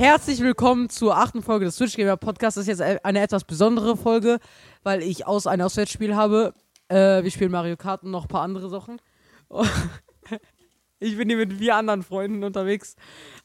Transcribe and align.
Herzlich 0.00 0.40
willkommen 0.40 0.88
zur 0.88 1.18
achten 1.18 1.42
Folge 1.42 1.66
des 1.66 1.76
Switch 1.76 1.94
Gamer 1.94 2.16
Podcasts. 2.16 2.54
Das 2.54 2.66
ist 2.66 2.68
jetzt 2.68 3.04
eine 3.04 3.20
etwas 3.20 3.44
besondere 3.44 3.98
Folge, 3.98 4.38
weil 4.82 5.02
ich 5.02 5.26
aus 5.26 5.46
ein 5.46 5.60
Auswärtsspiel 5.60 6.16
habe. 6.16 6.54
Äh, 6.88 7.22
wir 7.22 7.30
spielen 7.30 7.50
Mario 7.50 7.76
Kart 7.76 8.02
und 8.02 8.10
noch 8.10 8.22
ein 8.22 8.28
paar 8.28 8.40
andere 8.40 8.70
Sachen. 8.70 8.98
ich 11.00 11.18
bin 11.18 11.28
hier 11.28 11.36
mit 11.36 11.52
vier 11.52 11.76
anderen 11.76 12.02
Freunden 12.02 12.44
unterwegs. 12.44 12.96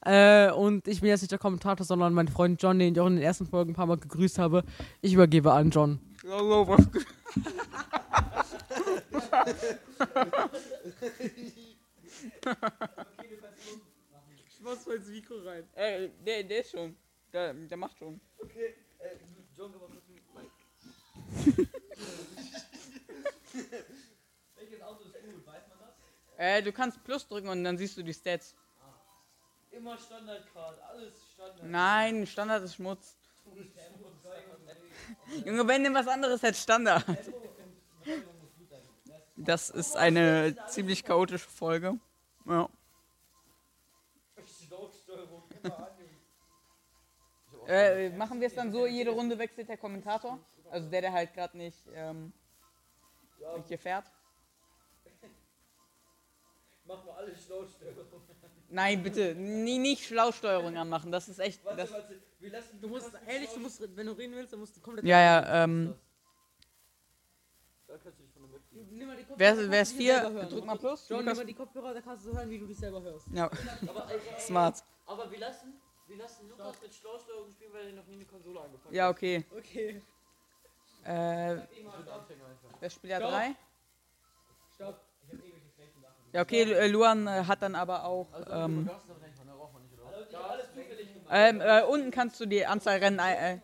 Äh, 0.06 0.50
und 0.52 0.88
ich 0.88 1.02
bin 1.02 1.10
jetzt 1.10 1.24
nicht 1.24 1.34
der 1.34 1.40
Kommentator, 1.40 1.86
sondern 1.86 2.14
mein 2.14 2.30
Freund 2.30 2.64
John, 2.64 2.80
den 2.80 2.94
ich 2.94 3.00
auch 3.02 3.08
in 3.08 3.16
den 3.16 3.24
ersten 3.24 3.48
Folgen 3.48 3.72
ein 3.72 3.76
paar 3.76 3.88
Mal 3.88 3.98
gegrüßt 3.98 4.40
habe. 4.40 4.64
Ich 5.02 5.12
übergebe 5.12 5.52
an 5.52 5.72
John. 5.72 6.00
Hallo, 14.66 14.78
was 14.78 14.86
geht? 14.86 14.86
Ich 14.86 14.86
mach's 14.86 14.86
mal 14.88 14.96
ins 14.96 15.08
Mikro 15.08 15.36
rein. 15.48 15.68
Äh, 15.76 16.10
der, 16.26 16.44
der 16.44 16.62
ist 16.62 16.72
schon. 16.72 16.98
Der, 17.32 17.54
der 17.54 17.78
macht 17.78 17.96
schon. 17.98 18.20
Okay, 18.40 18.74
äh, 19.00 19.16
John, 19.56 19.72
komm 19.72 19.82
mal 19.82 19.90
kurz 19.90 20.08
mit 20.08 20.24
Mike. 20.34 20.52
Welches 24.56 24.82
Auto 24.82 25.04
ist 25.04 25.14
gut, 25.14 25.46
weiß 25.46 25.68
man 25.70 25.78
das? 25.80 25.94
Äh, 26.38 26.64
du 26.64 26.72
kannst 26.72 27.04
Plus 27.04 27.28
drücken 27.28 27.50
und 27.50 27.64
dann 27.64 27.78
siehst 27.78 27.96
du 27.98 28.04
die 28.04 28.14
Stats. 28.14 28.56
Immer 29.72 29.98
Standardcard, 29.98 30.80
alles 30.82 31.14
Standard. 31.34 31.64
Nein, 31.64 32.28
Standard 32.28 32.64
ist 32.64 32.76
Schmutz. 32.76 33.18
Junge, 35.46 35.68
wenn 35.68 35.84
denn 35.84 35.94
was 35.94 36.08
anderes 36.08 36.42
als 36.44 36.64
Standard. 36.64 37.06
Das 39.36 39.70
ist 39.70 39.96
eine 39.98 40.56
ziemlich 40.70 41.04
chaotische 41.04 41.50
Folge. 41.50 42.00
Ja. 42.46 42.70
Äh, 47.68 48.10
machen 48.10 48.40
wir 48.40 48.48
es 48.48 48.54
dann 48.54 48.72
so, 48.72 48.86
jede 48.86 49.12
Runde 49.12 49.38
wechselt 49.40 49.68
der 49.70 49.78
Kommentator? 49.78 50.40
Also 50.70 50.90
der, 50.90 51.02
der 51.02 51.14
halt 51.14 51.34
gerade 51.34 51.58
nicht, 51.58 51.78
ähm, 51.94 52.32
nicht 53.56 53.68
hier 53.68 53.80
fährt? 53.80 54.06
Machen 56.86 57.06
wir 57.08 57.18
alle 57.18 57.36
Schlausteuerung. 57.36 58.06
Nein, 58.70 59.02
bitte, 59.02 59.34
nie, 59.36 59.80
nicht 59.80 60.06
Schlausteuerung 60.06 60.78
anmachen, 60.78 61.12
das 61.12 61.28
ist 61.28 61.40
echt... 61.40 61.64
Warte, 61.66 61.78
Das, 61.78 61.92
warte, 61.92 62.22
wir 62.40 62.52
lassen. 62.52 62.80
Du 62.82 62.88
musst, 62.88 63.12
ehrlich, 63.28 63.50
du 63.50 63.60
musst, 63.60 63.96
wenn 63.96 64.06
du 64.06 64.12
reden 64.14 64.36
willst, 64.36 64.54
dann 64.54 64.60
musst 64.60 64.76
du 64.76 64.82
komplett. 64.82 65.06
ja, 65.06 65.20
ja, 65.20 65.64
ähm, 65.64 65.96
Da 67.88 67.98
kannst 67.98 68.20
du 68.20 68.24
dich 68.24 68.32
von 68.34 68.44
der. 68.52 68.60
Nimm 68.72 69.08
mal 69.08 69.16
die 69.16 69.24
Kopfhörer, 69.24 69.58
wer, 69.58 69.72
wer 69.72 69.82
ist 69.82 69.94
vier? 69.94 70.22
hören. 70.22 70.50
Drück 70.50 70.66
mal 70.66 70.78
Plus. 70.78 71.10
John, 71.10 71.26
nimm 71.26 71.36
mal 71.36 71.46
die 71.46 71.54
Kopfhörer, 71.54 71.94
da 71.94 72.02
kannst 72.02 72.26
du 72.26 72.32
so 72.32 72.38
hören, 72.38 72.50
wie 72.50 72.60
du 72.60 72.68
dich 72.68 72.78
selber 72.78 73.02
hörst. 73.02 73.28
Ja, 73.34 73.50
Aber, 73.88 74.12
äh, 74.12 74.40
smart. 74.40 74.84
Aber 75.06 75.32
wir 75.32 75.40
lassen, 75.40 75.74
wir 76.08 76.18
lassen 76.18 76.48
Lukas 76.50 76.82
mit 76.82 76.94
Schlausteuerung 76.94 77.50
spielen, 77.52 77.74
weil 77.74 77.88
er 77.88 77.94
noch 77.94 78.06
nie 78.08 78.16
eine 78.16 78.26
Konsole 78.26 78.60
angefangen 78.62 78.96
Ja, 78.96 79.10
okay. 79.10 79.46
Okay. 79.58 80.02
Äh, 81.04 81.10
hat. 81.10 81.60
Einfach. 81.60 82.80
wer 82.80 82.90
spielt 82.90 83.12
ja 83.12 83.18
Stopp. 83.18 83.32
drei? 83.32 83.56
Stopp. 84.74 85.02
Ich 85.22 85.28
hab 85.28 85.40
irgendwelche 85.40 85.70
schlechten 85.76 86.02
Sachen. 86.02 86.16
Ja, 86.34 86.42
okay, 86.42 86.64
äh, 86.64 86.88
Luan 86.88 87.28
äh, 87.28 87.44
hat 87.46 87.62
dann 87.62 87.76
aber 87.76 88.06
auch. 88.06 88.32
Also, 88.34 88.52
Ähm? 88.52 88.90
Also, 88.90 89.16
ähm, 91.30 91.62
äh, 91.62 91.84
unten 91.84 92.12
kannst 92.12 92.40
du 92.40 92.46
die 92.46 92.66
Anzahl 92.66 92.98
Rennen 93.00 93.20
ein. 93.20 93.36
Äh, 93.38 93.60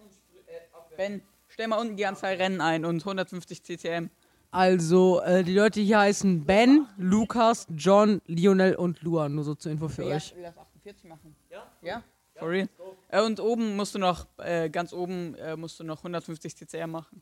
ben, 0.98 1.22
stell 1.48 1.68
mal 1.68 1.80
unten 1.80 1.96
die 1.96 2.06
Anzahl 2.06 2.36
Rennen 2.36 2.62
ein 2.62 2.86
und 2.86 3.02
150 3.02 3.64
CCM. 3.64 4.10
Also, 4.52 5.22
äh, 5.22 5.44
die 5.44 5.54
Leute 5.56 5.80
hier 5.80 6.00
heißen 6.00 6.46
Ben, 6.46 6.88
Lukas, 6.98 7.68
John, 7.70 8.22
Lionel 8.28 8.76
und 8.76 9.02
Luan. 9.02 9.36
Nur 9.36 9.44
so 9.44 9.56
zur 9.56 9.72
Info 9.72 9.88
für 9.88 10.04
Ja, 10.04 10.16
euch. 10.18 10.36
Ich 10.82 10.86
will 10.86 10.94
das 10.94 11.04
48 11.04 11.10
machen. 11.10 11.36
Ja? 11.50 11.72
Ja? 11.82 12.04
For 12.36 12.50
real? 12.50 12.70
Äh, 13.10 13.22
und 13.22 13.40
oben 13.40 13.76
musst 13.76 13.94
du 13.96 14.00
noch, 14.00 14.26
äh, 14.38 14.70
ganz 14.70 14.94
oben 14.94 15.36
äh, 15.36 15.56
musst 15.56 15.80
du 15.80 15.84
noch 15.84 15.98
150 15.98 16.56
CCM 16.56 16.92
machen. 16.92 17.22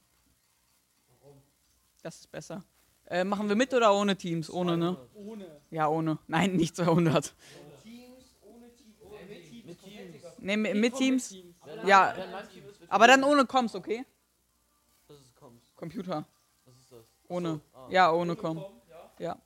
Das 2.02 2.16
ist 2.16 2.32
besser. 2.32 2.64
Äh, 3.06 3.24
machen 3.24 3.50
wir 3.50 3.56
mit 3.56 3.74
oder 3.74 3.94
ohne 3.94 4.16
Teams? 4.16 4.50
Ohne, 4.50 4.78
ne? 4.78 4.96
Ohne. 5.16 5.62
Ja, 5.72 5.88
ohne. 5.88 6.20
Nein, 6.28 6.56
nicht 6.56 6.76
200. 6.76 7.34
Teams, 7.84 8.38
ohne 8.42 8.72
Team, 8.72 8.94
ohne 9.02 9.26
mit 9.26 9.44
Teams. 9.50 9.66
Mit 9.66 9.82
Teams. 9.82 10.24
Ne, 10.38 10.58
mit, 10.58 10.76
mit 10.76 10.96
Teams? 10.96 11.36
Ja, 11.86 12.16
aber 12.88 13.08
dann 13.08 13.24
ohne 13.24 13.46
Comms, 13.46 13.76
okay? 13.76 14.06
Das 15.08 15.20
ist 15.20 15.36
Koms. 15.36 15.76
Computer. 15.76 16.26
Was 16.66 16.76
ist 16.76 16.92
das? 16.92 17.06
Ohne. 17.28 17.60
Ah. 17.74 17.88
Ja, 17.90 18.12
ohne 18.12 18.36
Com. 18.36 18.58
Kom, 18.58 18.82
ja? 19.18 19.38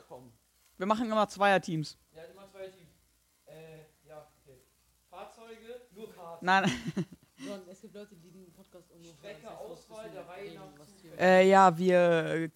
Wir 0.78 0.86
machen 0.86 1.06
immer 1.06 1.28
Zweier-Teams. 1.28 1.98
Ja, 2.16 2.24
immer 2.24 2.48
zwei 2.48 2.68
Teams. 2.68 2.90
Äh, 3.46 3.86
ja, 4.08 4.28
okay. 4.42 4.60
Fahrzeuge, 5.10 5.82
nur 5.92 6.12
Karten. 6.12 6.33
Nein, 6.44 6.70
es 7.72 7.82
gibt 7.82 7.96
Leute, 7.96 8.16
die 8.18 8.30
den 8.30 8.52
Podcast 8.52 8.92
ungefähr. 8.92 9.36
Auswahl, 9.62 10.10
der 10.12 10.28
Reihe 10.28 10.54
nach. 10.56 10.74
äh, 11.18 11.50
ja, 11.50 11.78
wir, 11.78 12.50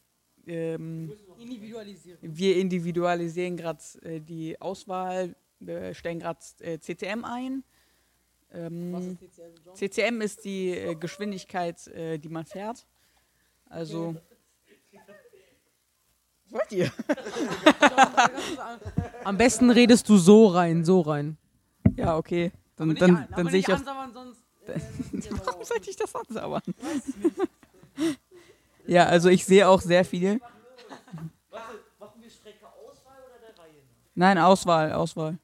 äh, 0.46 0.74
ähm, 0.74 1.14
Individualisieren. 1.40 2.20
wir 2.22 2.58
individualisieren 2.58 3.56
gerade 3.56 3.80
äh, 4.02 4.20
die 4.20 4.60
Auswahl, 4.60 5.38
wir 5.60 5.94
stellen 5.94 6.20
gerade 6.20 6.40
äh, 6.60 6.80
CCM 6.80 7.24
ein. 7.24 7.64
Was 8.50 8.60
Ähm, 8.60 8.94
ist 8.94 9.20
TCM, 9.20 9.56
John? 9.66 9.76
CCM 9.76 10.22
ist 10.22 10.44
die 10.44 10.72
äh, 10.72 10.96
Geschwindigkeit, 10.96 11.88
äh, 11.88 12.18
die 12.18 12.30
man 12.30 12.46
fährt. 12.46 12.86
Also. 13.70 14.16
Was 14.16 14.22
wollt 16.52 16.72
ihr? 16.74 16.92
Am 19.24 19.38
besten 19.38 19.70
redest 19.70 20.10
du 20.10 20.18
so 20.18 20.48
rein, 20.48 20.84
so 20.84 21.00
rein. 21.02 21.38
Ja, 21.96 22.18
okay. 22.18 22.52
Dann, 22.78 22.96
dann, 22.96 23.14
nicht, 23.14 23.28
dann 23.36 23.50
sehe 23.50 23.60
ich 23.60 23.70
ansammern, 23.70 24.14
sonst, 24.14 24.42
äh, 24.68 24.80
Warum 25.46 25.64
sollte 25.64 25.90
ich 25.90 25.96
das 25.96 26.16
ansammern? 26.16 26.62
Ja, 28.88 29.06
also 29.06 29.28
ich 29.28 29.44
sehe 29.44 29.68
auch 29.68 29.82
sehr 29.82 30.06
viel. 30.06 30.40
Warte, 31.50 31.66
machen 32.00 32.22
wir 32.22 32.30
Strecke 32.30 32.66
Auswahl 32.66 33.18
oder 33.28 33.40
der 33.40 33.62
Reihe 33.62 33.74
nach? 33.74 34.16
Nein, 34.16 34.38
Auswahl, 34.38 34.94
Auswahl. 34.94 35.38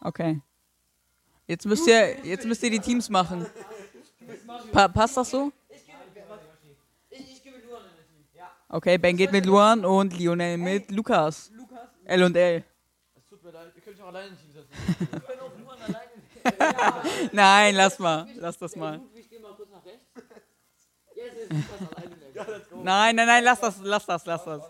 Okay. 0.00 0.40
Jetzt 1.46 1.66
müsst 1.66 1.86
ihr, 1.86 2.24
jetzt 2.24 2.46
müsst 2.46 2.62
ihr 2.62 2.70
die 2.70 2.80
Teams 2.80 3.10
machen. 3.10 3.46
Pa 4.72 4.88
passt 4.88 5.18
das 5.18 5.30
so? 5.30 5.52
Ich 5.68 5.84
gebe, 5.84 5.98
warte, 6.26 6.46
ich, 7.10 7.32
ich 7.32 7.42
gebe 7.42 7.58
Luan 7.58 7.82
in 7.82 7.96
das 7.96 8.06
Team. 8.06 8.24
Ja. 8.34 8.50
Okay, 8.70 8.96
Ben 8.96 9.16
geht 9.16 9.32
mit 9.32 9.44
Luan 9.44 9.84
und 9.84 10.18
Lionel 10.18 10.56
mit 10.56 10.90
Lukas. 10.90 11.50
Lukas. 11.54 11.88
L 12.04 12.22
und 12.22 12.36
L. 12.36 12.64
Es 13.14 13.26
tut 13.26 13.44
mir 13.44 13.50
leid, 13.50 13.72
ihr 13.76 13.82
könnt 13.82 13.96
mich 13.96 14.02
auch 14.02 14.08
alleine 14.08 14.28
im 14.28 14.38
Team 14.38 14.52
setzen. 14.52 14.70
wir 15.10 15.20
können 15.20 15.40
auch 15.40 15.58
Luan 15.58 15.82
alleine. 15.82 16.08
Nein, 17.32 17.74
lass 17.74 17.98
mal. 17.98 18.26
Lass 18.36 18.58
das 18.58 18.76
mal. 18.76 19.00
Nein, 22.82 23.16
nein, 23.16 23.26
nein, 23.26 23.44
lass 23.44 23.60
das, 23.60 23.78
lass 23.82 24.06
das, 24.06 24.24
lass 24.26 24.44
das. 24.44 24.62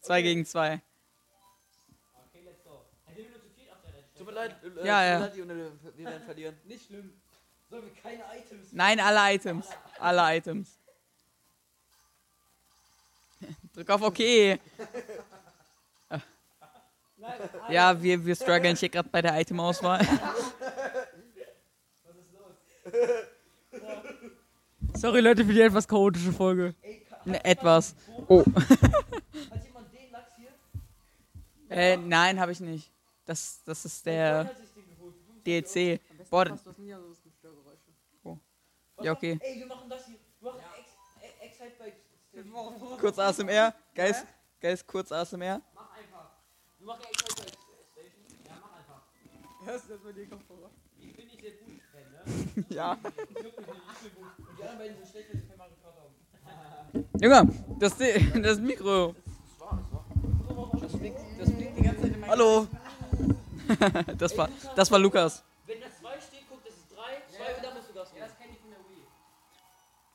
Zwei 0.00 0.22
gegen 0.22 0.46
zwei. 0.46 0.80
Tut 4.16 4.26
mir 4.26 4.32
leid, 4.32 4.56
äh, 4.62 4.86
Ja, 4.86 5.04
ja. 5.04 5.34
wir 5.34 5.46
werden 5.46 6.22
verlieren. 6.24 6.56
Nicht 6.64 6.86
schlimm. 6.86 7.12
Sollen 7.70 7.84
wir 7.84 8.02
keine 8.02 8.24
Items 8.36 8.72
Nein, 8.72 9.00
alle 9.00 9.34
Items. 9.34 9.66
Alle 9.98 10.36
Items. 10.36 10.78
Drück 13.74 13.90
auf 13.90 14.02
OK. 14.02 14.18
Ja, 17.68 18.00
wir, 18.00 18.24
wir 18.24 18.34
strugglen 18.34 18.76
hier 18.76 18.88
gerade 18.88 19.08
bei 19.08 19.20
der 19.20 19.38
Item-Auswahl. 19.40 20.00
Sorry, 24.94 25.20
Leute, 25.20 25.44
für 25.44 25.52
die 25.52 25.60
etwas 25.60 25.86
chaotische 25.86 26.32
Folge. 26.32 26.74
Ne, 27.24 27.44
etwas. 27.44 27.94
Oh. 28.26 28.40
Hat 28.56 29.64
jemand 29.64 29.92
den 29.92 30.10
Lachs 30.10 30.32
hier? 30.36 30.48
Äh, 31.68 31.96
nein, 31.96 32.40
habe 32.40 32.52
ich 32.52 32.60
nicht. 32.60 32.90
Das, 33.24 33.62
das 33.64 33.84
ist 33.84 34.06
der. 34.06 34.50
DLC. 35.44 36.00
Boah, 36.30 36.44
das 36.46 36.60
Störgeräusche. 36.60 37.18
ja, 39.02 39.12
okay. 39.12 39.38
Ey, 39.40 39.58
wir 39.58 39.66
machen 39.66 39.88
das 39.88 40.06
hier. 40.06 40.16
Wir 40.40 40.50
machen 40.52 40.60
Ex- 40.78 40.96
E- 41.22 41.44
Excite 41.46 41.72
bei 41.78 41.92
Kurz 43.00 43.18
ASMR. 43.18 43.74
Geist, 43.94 44.26
Geist, 44.60 44.86
kurz 44.86 45.10
ASMR. 45.12 45.60
Mach 45.74 45.90
einfach. 45.96 46.30
Wir 46.78 46.86
machen 46.86 47.02
Excite 47.10 47.42
bei 47.42 47.46
Hörst 49.68 49.84
du 49.84 49.92
das 49.92 50.00
bei 50.00 50.12
dir 50.12 50.26
Kopfhörer? 50.26 50.70
Ich 50.98 51.14
bin 51.14 51.26
nicht 51.26 51.42
sehr 51.42 51.50
gut, 51.50 51.78
Ben, 51.92 52.56
ne? 52.56 52.64
Ja. 52.74 52.96
Ich 53.02 53.44
juck 53.44 53.58
mich 53.58 53.66
nicht, 53.66 53.76
ich 53.92 54.12
bin 54.14 54.24
gut. 54.24 54.48
Und 54.48 54.58
die 54.58 54.62
anderen 54.62 54.78
beiden 54.78 54.96
sind 54.96 55.08
schlecht, 55.10 55.28
weil 55.28 55.40
sie 55.42 55.46
kein 55.46 55.58
Mario 55.58 55.74
Kart 55.82 55.94
haben. 56.00 57.04
Junge, 57.20 57.78
das, 57.78 57.96
das 58.42 58.60
Mikro. 58.60 59.14
Das 59.14 59.60
war, 59.60 59.78
das 59.78 60.56
war. 60.56 60.80
Das 60.80 60.92
blinkt, 60.96 61.20
das 61.38 61.52
blinkt 61.52 61.78
die 61.78 61.82
ganze 61.82 62.00
Zeit 62.00 62.14
in 62.14 62.20
mein 62.20 62.30
Hallo. 62.30 62.66
Das 64.16 64.38
war, 64.38 64.48
das 64.74 64.90
war 64.90 64.98
Lukas. 64.98 65.44
Wenn 65.66 65.82
das 65.82 65.98
2 66.00 66.18
steht, 66.18 66.44
guck, 66.48 66.64
das 66.64 66.72
ist 66.72 66.90
3. 66.96 67.36
2 67.36 67.56
und 67.56 67.64
dann 67.66 67.74
musst 67.74 67.90
du 67.90 67.92
das 67.92 68.08
Ja, 68.16 68.24
das 68.24 68.38
kenne 68.38 68.52
ich 68.54 68.60
von 68.60 68.70
der 68.70 68.78
Wii. 68.78 69.04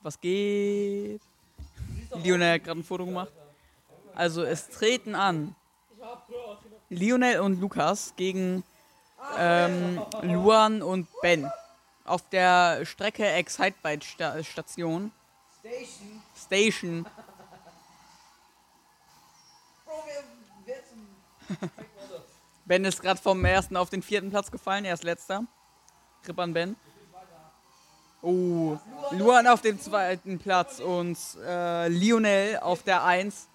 Was 0.02 0.20
geht? 0.20 1.22
Lionel 2.24 2.54
hat 2.54 2.64
gerade 2.64 2.80
ein 2.80 2.82
Foto 2.82 3.06
gemacht. 3.06 3.32
Also 4.16 4.42
es 4.42 4.68
treten 4.68 5.14
an 5.14 5.54
Lionel 6.88 7.38
und 7.38 7.60
Lukas 7.60 8.14
gegen 8.16 8.64
ähm, 9.38 10.02
Luan 10.22 10.82
und 10.82 11.08
Ben. 11.22 11.50
auf 12.04 12.28
der 12.30 12.84
Strecke 12.84 13.26
Excitebike 13.26 14.04
Sta 14.04 14.42
Station. 14.42 15.12
Station. 15.60 16.22
Station. 16.36 17.06
Ben 22.66 22.84
ist 22.84 23.02
gerade 23.02 23.20
vom 23.20 23.44
ersten 23.44 23.76
auf 23.76 23.90
den 23.90 24.02
vierten 24.02 24.30
Platz 24.30 24.50
gefallen, 24.50 24.86
er 24.86 24.94
ist 24.94 25.04
letzter. 25.04 25.44
Grip 26.22 26.38
an 26.38 26.54
Ben. 26.54 26.76
Oh, 28.22 28.78
Luan 29.10 29.46
auf 29.46 29.60
dem 29.60 29.78
zweiten 29.78 30.38
Platz 30.38 30.80
und 30.80 31.18
äh, 31.46 31.88
Lionel 31.88 32.58
auf 32.60 32.82
der 32.82 33.04
1. 33.04 33.48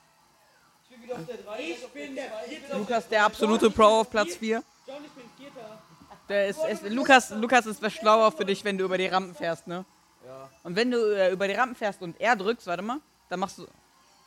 Ich 0.83 0.89
bin 0.95 1.01
wieder 1.01 1.15
auf 1.15 1.25
der 1.25 1.37
3. 1.37 1.59
Ich 1.59 1.87
bin 1.87 2.13
der 2.15 2.29
Vierte. 2.47 2.77
Lukas 2.77 3.07
der 3.07 3.25
absolute 3.25 3.71
Pro 3.71 4.01
auf 4.01 4.11
Platz 4.11 4.35
4. 4.35 4.61
John, 4.85 4.97
ich 5.03 5.11
bin 5.11 5.23
Vierter. 5.37 5.79
Der 6.11 6.18
ist, 6.29 6.63
ist, 6.65 6.83
Lukas, 6.89 7.31
Lukas 7.31 7.65
ist 7.65 7.81
was 7.81 7.93
schlauer 7.93 8.31
für 8.31 8.45
dich, 8.45 8.63
wenn 8.63 8.77
du 8.77 8.85
über 8.85 8.97
die 8.97 9.07
Rampen 9.07 9.35
fährst, 9.35 9.67
ne? 9.67 9.85
Ja. 10.25 10.49
Und 10.63 10.75
wenn 10.75 10.91
du 10.91 10.97
äh, 10.97 11.31
über 11.31 11.47
die 11.47 11.53
Rampen 11.53 11.75
fährst 11.75 12.01
und 12.01 12.19
er 12.19 12.35
drückst, 12.35 12.67
warte 12.67 12.83
mal, 12.83 12.99
dann 13.29 13.39
machst 13.39 13.57
du, 13.57 13.67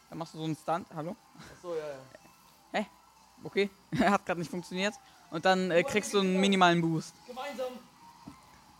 dann 0.08 0.18
machst 0.18 0.34
du 0.34 0.38
so 0.38 0.44
einen 0.44 0.56
Stunt. 0.56 0.86
Hallo? 0.94 1.16
Achso, 1.56 1.74
ja, 1.74 1.80
ja. 2.80 2.86
Okay, 3.44 3.70
hat 3.98 4.24
gerade 4.24 4.40
nicht 4.40 4.50
funktioniert. 4.50 4.94
Und 5.30 5.44
dann 5.44 5.70
äh, 5.70 5.82
kriegst 5.82 6.12
du 6.14 6.20
einen 6.20 6.38
minimalen 6.38 6.80
Boost. 6.80 7.14
Gemeinsam. 7.26 7.72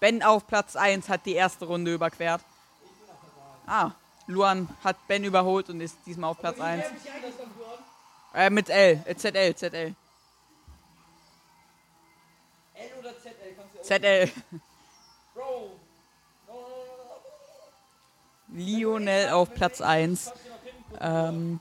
Ben 0.00 0.22
auf 0.22 0.46
Platz 0.46 0.76
1 0.76 1.08
hat 1.08 1.26
die 1.26 1.34
erste 1.34 1.64
Runde 1.64 1.94
überquert. 1.94 2.42
Ah, 3.66 3.92
Luan 4.26 4.68
hat 4.82 4.96
Ben 5.06 5.24
überholt 5.24 5.70
und 5.70 5.80
ist 5.80 5.96
diesmal 6.06 6.30
auf 6.30 6.38
Platz 6.38 6.60
1. 6.60 6.82
Wer 6.82 6.92
mich 6.92 7.10
eigentlich 7.10 7.34
dann 7.36 7.48
Luan? 7.56 7.78
Äh, 8.34 8.50
mit 8.50 8.68
L, 8.68 9.02
äh, 9.04 9.14
ZL, 9.14 9.54
ZL. 9.54 9.94
ZL. 13.82 14.30
Lionel 18.48 19.30
auf 19.30 19.52
Platz 19.54 19.80
1. 19.80 20.24
Kannst 20.26 20.44
du 20.44 20.50
noch 20.50 20.62
hinten 20.62 20.84
gucken? 20.90 20.98
Ähm, 21.00 21.60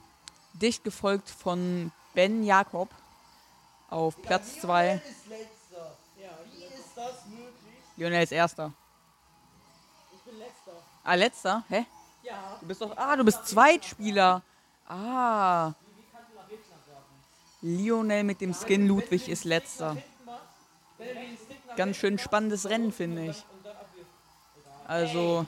dicht 0.53 0.83
gefolgt 0.83 1.29
von 1.29 1.91
Ben 2.13 2.44
Jakob 2.44 2.89
auf 3.89 4.21
Platz 4.21 4.59
2. 4.62 5.01
Lionel 7.97 8.24
ist 8.24 8.31
erster. 8.31 8.74
Ich 10.13 10.21
bin 10.21 10.39
letzter. 10.39 10.71
Ah, 11.03 11.15
letzter? 11.15 11.63
Hä? 11.69 11.85
Ja. 12.24 12.57
Du 12.59 12.67
bist 12.67 12.81
doch. 12.81 12.97
Ah, 12.97 13.15
du 13.15 13.24
bist 13.24 13.45
Zweitspieler. 13.47 14.41
Ah. 14.88 15.74
Lionel 17.62 18.24
mit 18.24 18.41
dem 18.41 18.53
Skin 18.53 18.88
Ludwig 18.88 19.29
ist 19.29 19.45
letzter. 19.45 19.97
Wenn 20.97 21.07
er 21.07 21.13
den 21.15 21.38
Ganz 21.75 21.97
schön 21.97 22.18
spannendes 22.19 22.69
Rennen, 22.69 22.91
finde 22.91 23.27
ich. 23.27 23.45
Also, 24.88 25.45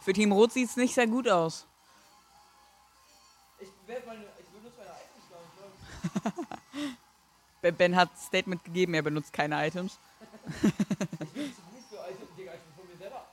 für 0.00 0.12
Team 0.12 0.32
Rot 0.32 0.52
sieht 0.52 0.70
es 0.70 0.76
nicht 0.76 0.94
sehr 0.94 1.06
gut 1.06 1.28
aus. 1.28 1.66
Ich 3.60 3.68
werde 3.86 4.06
meine. 4.06 4.24
Ich 4.38 4.46
benutze 4.46 4.78
meine 4.78 4.90
Items 6.72 6.94
nicht. 7.62 7.78
Ben- 7.78 7.96
hat 7.96 8.10
Statement 8.18 8.64
gegeben, 8.64 8.94
er 8.94 9.02
benutzt 9.02 9.32
keine 9.32 9.66
Items. 9.66 9.98
Ich 10.46 10.60
bin 10.62 10.72
zu 11.54 11.60
gut 11.62 11.82
für 11.90 11.96
Items, 11.96 12.30
Digga. 12.38 12.52
Ich 12.54 12.60
bin 12.60 12.74
von 12.76 12.86
mir 12.90 12.96
selber. 12.96 13.26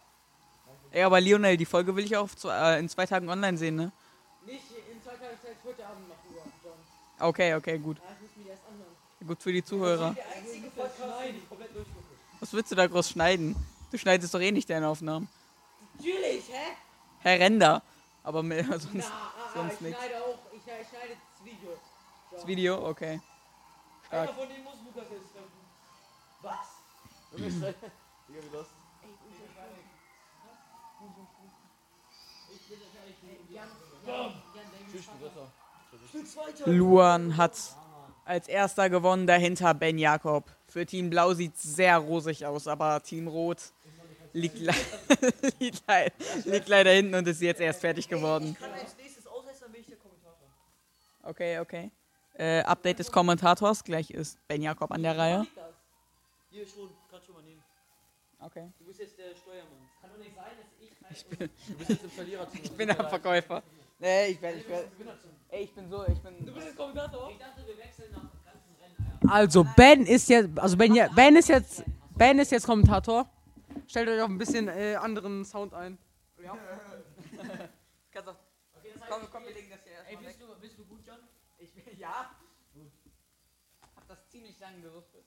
Ey, 0.92 1.04
aber 1.04 1.22
Lionel, 1.22 1.58
die 1.58 1.66
Folge 1.66 1.96
will 1.96 2.04
ich 2.06 2.18
auch 2.18 2.30
äh, 2.46 2.80
in 2.80 2.90
zwei 2.90 3.06
Tagen 3.06 3.30
online 3.30 3.58
sehen, 3.58 3.76
ne? 3.76 3.92
Nicht 4.46 4.64
in 4.92 5.02
zwei 5.04 5.12
Tagen 5.12 5.38
Zeit 5.42 5.56
heute 5.64 5.86
Abend 5.86 6.10
machen, 6.10 6.20
John. 6.64 6.74
Okay, 7.30 7.54
okay, 7.56 7.78
gut. 7.78 7.98
Ich 7.98 8.04
muss 8.04 8.36
mir 8.36 8.44
die 8.44 8.50
erst 8.50 8.64
anhören. 8.70 9.28
Gut 9.28 9.42
für 9.42 9.54
die 9.54 9.64
Zuhörer. 9.64 10.14
Der 10.14 10.26
einzige 10.36 10.70
Podcast, 10.70 11.22
den 11.24 11.38
ich 11.38 11.48
komplett 11.48 11.74
durchgucke. 11.76 11.95
Was 12.46 12.54
willst 12.54 12.72
du 12.72 12.76
da 12.76 12.86
groß 12.86 13.10
schneiden? 13.10 13.56
Du 13.90 13.98
schneidest 13.98 14.32
doch 14.32 14.40
eh 14.40 14.52
nicht 14.52 14.70
deine 14.70 14.88
Aufnahmen. 14.88 15.28
Natürlich, 15.98 16.48
hä? 16.48 16.76
Herr 17.22 17.40
Render. 17.40 17.82
Aber 18.22 18.44
mehr, 18.44 18.64
sonst 18.80 18.94
Na, 18.94 19.04
ah, 19.04 19.34
ah, 19.36 19.52
sonst 19.56 19.74
ich 19.74 19.82
nix. 19.82 19.98
schneide 19.98 20.24
auch. 20.24 20.38
Ich, 20.52 20.58
ich 20.60 20.88
schneide 20.88 21.16
das 21.16 21.44
Video. 21.44 21.70
John. 21.72 21.80
das 22.34 22.46
Video, 22.46 22.88
okay. 22.88 23.20
Einer 24.12 24.24
Stark. 24.26 24.38
von 24.38 24.48
denen 24.48 24.64
muss 24.64 24.76
Lukas 24.86 25.06
jetzt 25.10 25.34
treffen. 25.34 25.60
Was? 26.44 26.68
Digga, 27.36 27.74
wie 28.28 28.50
das? 28.56 28.68
Luan 36.68 37.38
hat 37.38 37.54
als 38.24 38.48
erster 38.48 38.92
gewonnen, 38.92 39.26
dahinter 39.26 39.74
Ben 39.74 39.98
Jakob. 39.98 40.55
Für 40.76 40.86
Team 40.86 41.10
Blau 41.10 41.34
sieht 41.34 41.56
sehr 41.56 41.98
rosig 41.98 42.46
aus, 42.46 42.68
aber 42.68 43.02
Team 43.02 43.30
Rot 43.30 43.72
liegt, 44.34 44.60
le 44.60 44.74
liegt, 45.60 45.82
le 45.88 46.12
liegt 46.44 46.68
leider 46.68 46.92
hinten 46.92 47.16
und 47.16 47.26
ist 47.30 47.42
jetzt 47.42 47.62
erst 47.62 47.80
fertig 47.80 48.10
geworden. 48.10 48.50
Ich 48.52 48.60
kann 48.60 48.74
als 48.74 48.98
nächstes 48.98 49.26
aushelfen, 49.26 49.62
dann 49.62 49.72
bin 49.72 49.80
ich 49.80 49.88
der 49.88 49.96
Kommentator. 49.96 50.50
Okay, 51.24 51.60
okay. 51.60 51.92
Äh, 52.34 52.62
Update 52.64 53.00
des 53.00 53.10
Kommentators, 53.10 53.86
gleich 53.86 54.12
ist 54.12 54.38
Ben 54.50 54.62
Jakob 54.62 54.92
an 54.92 55.02
der 55.02 55.18
Reihe. 55.18 55.48
Hier 56.50 56.68
schon, 56.68 56.90
kannst 57.10 57.26
schon 57.28 57.36
mal 57.36 57.44
nehmen. 57.44 57.64
Okay. 58.42 58.70
Du 58.78 58.84
bist 58.84 59.00
jetzt 59.00 59.18
der 59.18 59.34
Steuermann. 59.34 59.80
Kann 60.02 60.10
doch 60.12 60.18
nicht 60.18 60.36
sein, 60.36 60.52
dass 60.60 60.68
ich. 60.78 61.18
Ich 61.18 61.26
bin, 61.26 61.50
Du 61.70 61.74
bist 61.76 61.90
jetzt 61.90 62.04
im 62.04 62.10
Verliererteam. 62.10 62.62
ich 62.66 62.72
bin 62.74 62.88
der 62.90 62.98
Verkäufer. 62.98 63.64
Nee, 63.98 64.26
ich 64.28 64.42
bin, 64.42 64.58
ich 64.58 64.68
bin, 64.68 64.76
ey, 65.52 65.64
ich 65.64 65.74
bin 65.74 65.90
so, 65.90 66.06
ich 66.06 66.20
bin, 66.20 66.46
Du 66.46 66.54
bist 66.54 66.68
jetzt 66.68 66.76
Kommentator? 66.76 67.32
Ich 67.32 67.38
dachte, 67.38 67.66
wir 67.66 67.78
wechseln 67.78 68.12
nach. 68.12 68.45
Also 69.30 69.66
Ben 69.76 70.06
ist 70.06 70.30
jetzt, 70.30 70.58
also 70.60 70.78
Ben, 70.78 70.94
ja- 70.94 71.08
ben 71.10 71.36
ist 71.36 71.50
jetzt, 71.50 71.84
Ben 72.18 72.40
ist 72.40 72.52
jetzt 72.52 72.66
Kommentator. 72.66 73.30
Stellt 73.88 74.10
euch 74.10 74.22
auf 74.22 74.30
ein 74.30 74.38
bisschen 74.38 74.68
äh, 74.68 74.96
anderen 74.96 75.44
Sound 75.46 75.74
ein. 75.74 75.98
Kannst 78.12 78.30
auch, 78.30 78.36
komm, 79.10 79.22
komm, 79.32 79.44
wir 79.46 79.54
legen 79.54 79.70
das 79.70 79.84
hier 79.84 79.94
erstmal 79.94 80.26
weg. 80.26 80.40
du, 80.40 80.60
bist 80.60 80.78
du 80.78 80.86
gut, 80.86 81.06
John? 81.06 81.20
Ich 81.58 81.74
bin, 81.74 81.84
ja. 81.98 82.32
Hab 83.96 84.08
das 84.08 84.30
ziemlich 84.30 84.60
lange 84.60 84.82
gewusstet. 84.82 85.26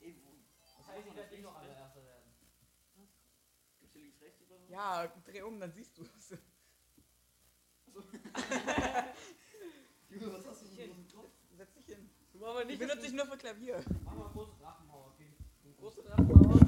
Das 0.00 0.88
heißt, 0.88 1.06
ich 1.08 1.16
werde 1.16 1.34
nicht 1.34 1.42
noch 1.44 1.56
allererster 1.56 2.02
werden. 2.04 2.30
Gibt's 3.80 3.92
hier 3.92 4.02
links, 4.02 4.20
rechts 4.20 4.40
oder 4.42 4.58
so? 4.58 4.72
Ja, 4.72 5.06
dreh 5.24 5.42
um, 5.42 5.60
dann 5.60 5.72
siehst 5.72 5.96
du 5.98 6.02
es. 6.02 6.30
Junge, 10.10 10.32
was 10.32 10.46
hast 10.46 10.62
du 10.62 10.66
hier? 10.74 10.88
Ich 12.40 12.66
nicht. 12.66 12.78
benutze 12.78 13.02
dich 13.02 13.12
nur 13.12 13.26
für 13.26 13.36
Klavier. 13.36 13.76
Mach 14.04 14.14
mal 14.14 14.24
eine 14.24 14.32
große 14.32 14.52
Drachenmauer, 14.60 15.12
okay? 15.14 15.30
Große 15.78 16.02
Drachenmauer. 16.02 16.60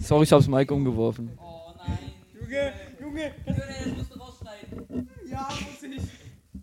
Sorry, 0.00 0.24
ich 0.24 0.32
hab's 0.32 0.46
Mike 0.46 0.74
umgeworfen. 0.74 1.38
Oh 1.40 1.72
nein. 1.78 1.98
Junge, 2.34 2.72
Junge. 3.00 3.34
Junge, 3.46 3.62
das 3.86 3.96
musst 3.96 4.14
du 4.14 4.18
rausschneiden. 4.18 5.08
Ja, 5.26 5.48
muss 5.48 5.82
ich. 5.82 6.02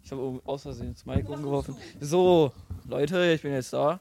Ich 0.03 0.11
habe 0.11 0.41
aus 0.45 0.61
Versehen 0.61 0.93
das 0.93 1.05
Mike 1.05 1.31
umgeworfen. 1.31 1.75
So, 1.99 2.51
Leute, 2.85 3.31
ich 3.33 3.41
bin 3.41 3.53
jetzt 3.53 3.73
da. 3.73 3.99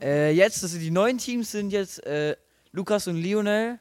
Äh, 0.00 0.32
jetzt, 0.32 0.62
also 0.62 0.78
die 0.78 0.90
neuen 0.92 1.18
Teams 1.18 1.50
sind 1.50 1.70
jetzt 1.70 2.04
äh, 2.06 2.36
Lukas 2.70 3.08
und 3.08 3.16
Lionel 3.16 3.80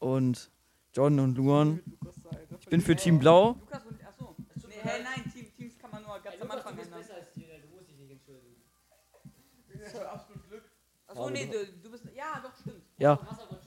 und 0.00 0.50
John 0.92 1.20
und 1.20 1.36
Luan. 1.36 1.80
Ich 2.60 2.66
bin 2.66 2.80
für 2.80 2.96
Team 2.96 3.18
Blau. 3.20 3.50
Lukas 3.60 3.86
und, 3.86 4.04
achso. 4.04 4.34
Nee, 4.66 4.74
hey, 4.82 5.02
nein, 5.04 5.32
Team, 5.32 5.46
Teams 5.56 5.78
kann 5.78 5.90
man 5.92 6.02
nur 6.02 6.18
ganz 6.18 6.40
am 6.40 6.50
Anfang 6.50 6.76
ändern. 6.78 6.94
als 6.94 7.32
dir, 7.34 7.46
du 7.60 7.68
musst 7.76 7.88
dich 7.88 7.98
nicht 7.98 8.10
entschuldigen. 8.10 8.56
Achso, 11.12 11.30
nee, 11.30 11.46
du, 11.46 11.66
du 11.82 11.90
bist, 11.90 12.04
ja, 12.14 12.40
doch, 12.42 12.50
stimmt. 12.60 12.82
Ja, 12.98 13.14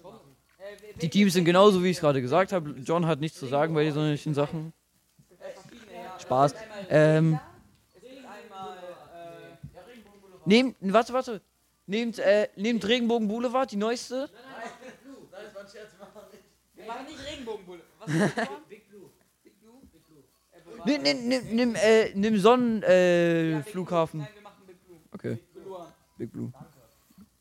machen. 0.04 0.36
Äh, 0.58 1.00
die 1.00 1.10
Teams 1.10 1.34
sind 1.34 1.46
genauso, 1.46 1.84
wie 1.84 1.90
ich 1.90 1.98
es 1.98 2.02
gerade 2.02 2.22
gesagt 2.22 2.52
habe. 2.52 2.72
John 2.80 3.06
hat 3.06 3.20
nichts 3.20 3.38
zu 3.38 3.46
sagen 3.46 3.74
bei 3.74 3.90
solchen 3.92 4.34
Sachen. 4.34 4.74
Äh. 5.40 6.22
Spaß. 6.22 6.56
Ähm, 6.90 7.34
äh, 7.34 7.38
nehmt, 10.46 10.75
warte, 10.82 11.14
warte. 11.14 11.42
Nehmt, 11.88 12.18
äh, 12.18 12.48
nehmt 12.56 12.88
Regenbogen 12.88 13.28
Boulevard, 13.28 13.72
die 13.72 13.75
neueste. 13.75 14.28
wir 16.74 16.86
machen 16.86 17.06
nicht 17.06 17.24
Regenbogenbulle. 17.32 17.82
Was 18.00 18.10
ist 18.10 18.22
das? 18.38 18.48
Big 18.68 18.90
Blue. 18.90 19.10
Big 19.44 19.62
Blue? 19.62 19.74
Big 19.94 20.04
Blue. 20.10 20.24
Wo 20.66 20.78
war 20.80 20.86
Nimm, 20.88 21.04
das? 21.04 21.44
nimm, 21.52 21.75
äh, 21.75 22.12
nimm 22.16 22.40
Sonnen, 22.40 22.82
äh, 22.82 23.52
Ja, 23.52 23.58
Big 23.58 23.66
Blue. 23.66 23.72
Flughafen. 23.74 24.22
Nein, 24.22 24.30
wir 24.34 24.42
machen 24.42 24.64
Big 24.66 24.84
Blue. 24.84 24.98
Okay, 25.12 25.38
Für 25.54 25.60
Luan. 25.60 25.94
Big 26.18 26.32
Blue. 26.32 26.52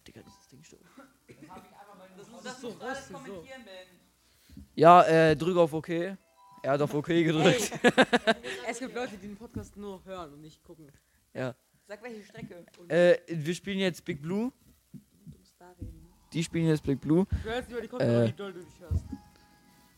Digga, 0.06 0.20
dieses 0.20 0.48
Ding 0.48 0.62
stimmt. 0.62 0.82
Das, 2.44 2.62
musst 2.62 2.80
du 2.80 2.84
alles 2.84 3.12
kommentieren, 3.12 3.64
Ben. 3.64 4.64
Ja, 4.74 5.02
äh, 5.02 5.36
drück 5.36 5.56
auf 5.56 5.72
OK. 5.72 5.88
Er 5.88 6.18
hat 6.72 6.80
auf 6.80 6.94
OK 6.94 7.06
gedrückt. 7.08 7.72
Es 8.68 8.78
gibt 8.78 8.94
Leute, 8.94 9.16
die 9.16 9.26
den 9.28 9.36
Podcast 9.36 9.76
nur 9.76 10.02
hören 10.04 10.32
und 10.34 10.40
nicht 10.40 10.62
gucken. 10.64 10.90
ja. 11.32 11.54
Sag 11.86 12.02
welche 12.02 12.22
Strecke. 12.24 12.64
Äh, 12.88 13.18
wir 13.28 13.54
spielen 13.54 13.78
jetzt 13.78 14.02
Big 14.06 14.22
Blue. 14.22 14.50
Du 14.92 15.38
musst 15.38 15.54
da 15.60 15.68
reden. 15.78 16.08
Die 16.32 16.42
spielen 16.42 16.66
jetzt 16.66 16.82
Big 16.82 16.98
Blue. 16.98 17.26
Du 17.26 17.36
hörst 17.50 17.70
über 17.70 17.80
die 17.82 17.88
Kopfhörer, 17.88 18.24
Äh. 18.24 18.28
wie 18.28 18.32
doll 18.32 18.52
du 18.54 18.60
dich 18.60 18.80
hörst. 18.80 19.04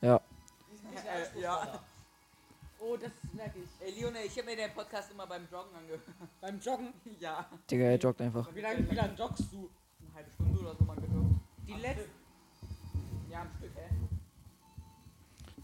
Ja. 0.00 0.17
Äh, 0.17 1.41
ja. 1.41 1.81
Oh, 2.81 2.97
das 2.97 3.12
merke 3.33 3.61
ich. 3.61 3.87
Ey, 3.87 4.00
Lionel, 4.00 4.25
ich 4.26 4.37
habe 4.37 4.47
mir 4.50 4.57
den 4.57 4.73
Podcast 4.75 5.12
immer 5.12 5.29
beim 5.29 5.47
Joggen 5.50 5.76
angehört. 5.76 6.03
Beim 6.41 6.59
Joggen? 6.59 6.93
Ja. 7.21 7.49
Digga, 7.71 7.85
er 7.85 7.97
joggt 7.99 8.21
einfach. 8.21 8.53
Wie 8.53 8.61
lange 8.61 8.91
wie 8.91 8.95
lang 8.95 9.17
joggst 9.17 9.45
du? 9.53 9.71
Eine 10.00 10.15
halbe 10.15 10.31
Stunde 10.33 10.59
oder 10.61 10.75
so 10.75 10.85
mal 10.85 10.97
gehört. 10.97 11.25
Die 11.69 11.73
letzte. 11.75 12.09
Ja, 13.37 13.43
am 13.43 13.50
Stück? 13.59 13.71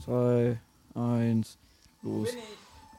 2, 0.04 0.58
1, 0.94 1.58
los. 2.02 2.28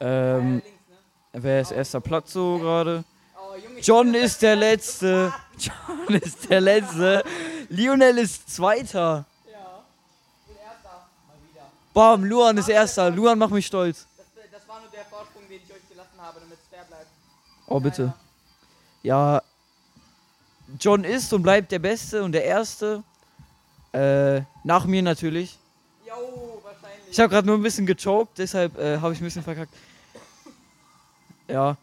äh, 0.00 0.50
links, 0.50 0.66
ne? 0.66 1.42
wer 1.42 1.60
ist 1.60 1.70
erster 1.70 2.00
Platz 2.00 2.32
so 2.32 2.58
gerade? 2.58 3.04
Oh, 3.36 3.54
John 3.80 4.14
ist 4.14 4.42
der 4.42 4.56
Letzte. 4.66 5.32
John 5.58 6.08
ist 6.16 6.50
der 6.50 6.60
Letzte. 6.60 7.22
Lionel 7.68 8.18
ist 8.18 8.52
Zweiter. 8.52 9.24
Ja. 9.48 9.84
Ich 10.40 10.46
bin 10.46 10.56
erster. 10.56 11.06
Mal 11.28 11.36
wieder. 11.52 11.70
Bam, 11.92 12.24
Luan 12.24 12.56
ist 12.58 12.68
Erster. 12.68 13.10
Luan 13.10 13.38
macht 13.38 13.52
mich 13.52 13.66
stolz. 13.66 14.08
Das, 14.16 14.26
das 14.50 14.68
war 14.68 14.80
nur 14.80 14.90
der 14.90 15.04
Vorsprung, 15.04 15.42
den 15.48 15.60
ich 15.64 15.72
euch 15.72 15.88
gelassen 15.88 16.18
habe, 16.18 16.40
damit 16.40 16.58
es 16.58 16.68
fair 16.68 16.84
bleibt. 16.88 17.06
Oh, 17.68 17.78
bitte. 17.78 18.12
Ja, 19.04 19.40
John 20.80 21.04
ist 21.04 21.32
und 21.32 21.42
bleibt 21.42 21.70
der 21.70 21.78
Beste 21.78 22.24
und 22.24 22.32
der 22.32 22.44
Erste. 22.44 23.04
Äh, 23.94 24.42
nach 24.64 24.86
mir 24.86 25.02
natürlich. 25.02 25.58
Jo, 26.06 26.60
wahrscheinlich. 26.62 27.10
Ich 27.10 27.20
habe 27.20 27.28
gerade 27.28 27.46
nur 27.46 27.56
ein 27.56 27.62
bisschen 27.62 27.86
gechoked, 27.86 28.38
deshalb 28.38 28.76
äh, 28.78 28.98
habe 28.98 29.12
ich 29.14 29.20
ein 29.20 29.24
bisschen 29.24 29.42
verkackt. 29.42 29.72
Ja. 31.48 31.76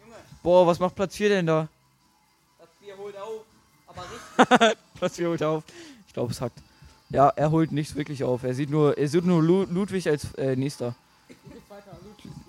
Junge, 0.00 0.16
Boah, 0.42 0.66
was 0.66 0.78
macht 0.78 0.94
Platz 0.94 1.16
4 1.16 1.28
denn 1.28 1.46
da? 1.46 1.68
das 2.58 2.68
Bier 2.80 2.96
holt 2.96 3.16
auf. 3.16 3.44
Aber 3.86 4.02
richtig. 4.02 4.78
Platz 4.94 5.16
4 5.16 5.28
holt 5.28 5.42
auf. 5.42 5.64
Ich 6.06 6.12
glaube, 6.12 6.32
es 6.32 6.40
hackt. 6.40 6.58
Ja, 7.08 7.28
er 7.28 7.50
holt 7.50 7.72
nichts 7.72 7.94
wirklich 7.94 8.24
auf. 8.24 8.42
Er 8.42 8.54
sieht 8.54 8.70
nur, 8.70 8.96
er 8.96 9.08
sieht 9.08 9.24
nur 9.24 9.42
Lu 9.42 9.64
Ludwig 9.64 10.08
als 10.08 10.34
äh, 10.34 10.56
nächster. 10.56 10.94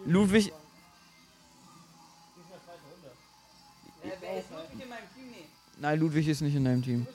Ludwig, 0.06 0.52
wer 4.02 4.40
ist 4.40 4.50
Ludwig 4.52 4.84
in 4.84 4.90
meinem 4.90 5.08
Team? 5.14 5.32
Nee. 5.32 5.46
nein, 5.80 6.00
Ludwig 6.00 6.28
ist 6.28 6.42
nicht 6.42 6.56
in 6.56 6.66
deinem 6.66 6.82
Team. 6.84 7.08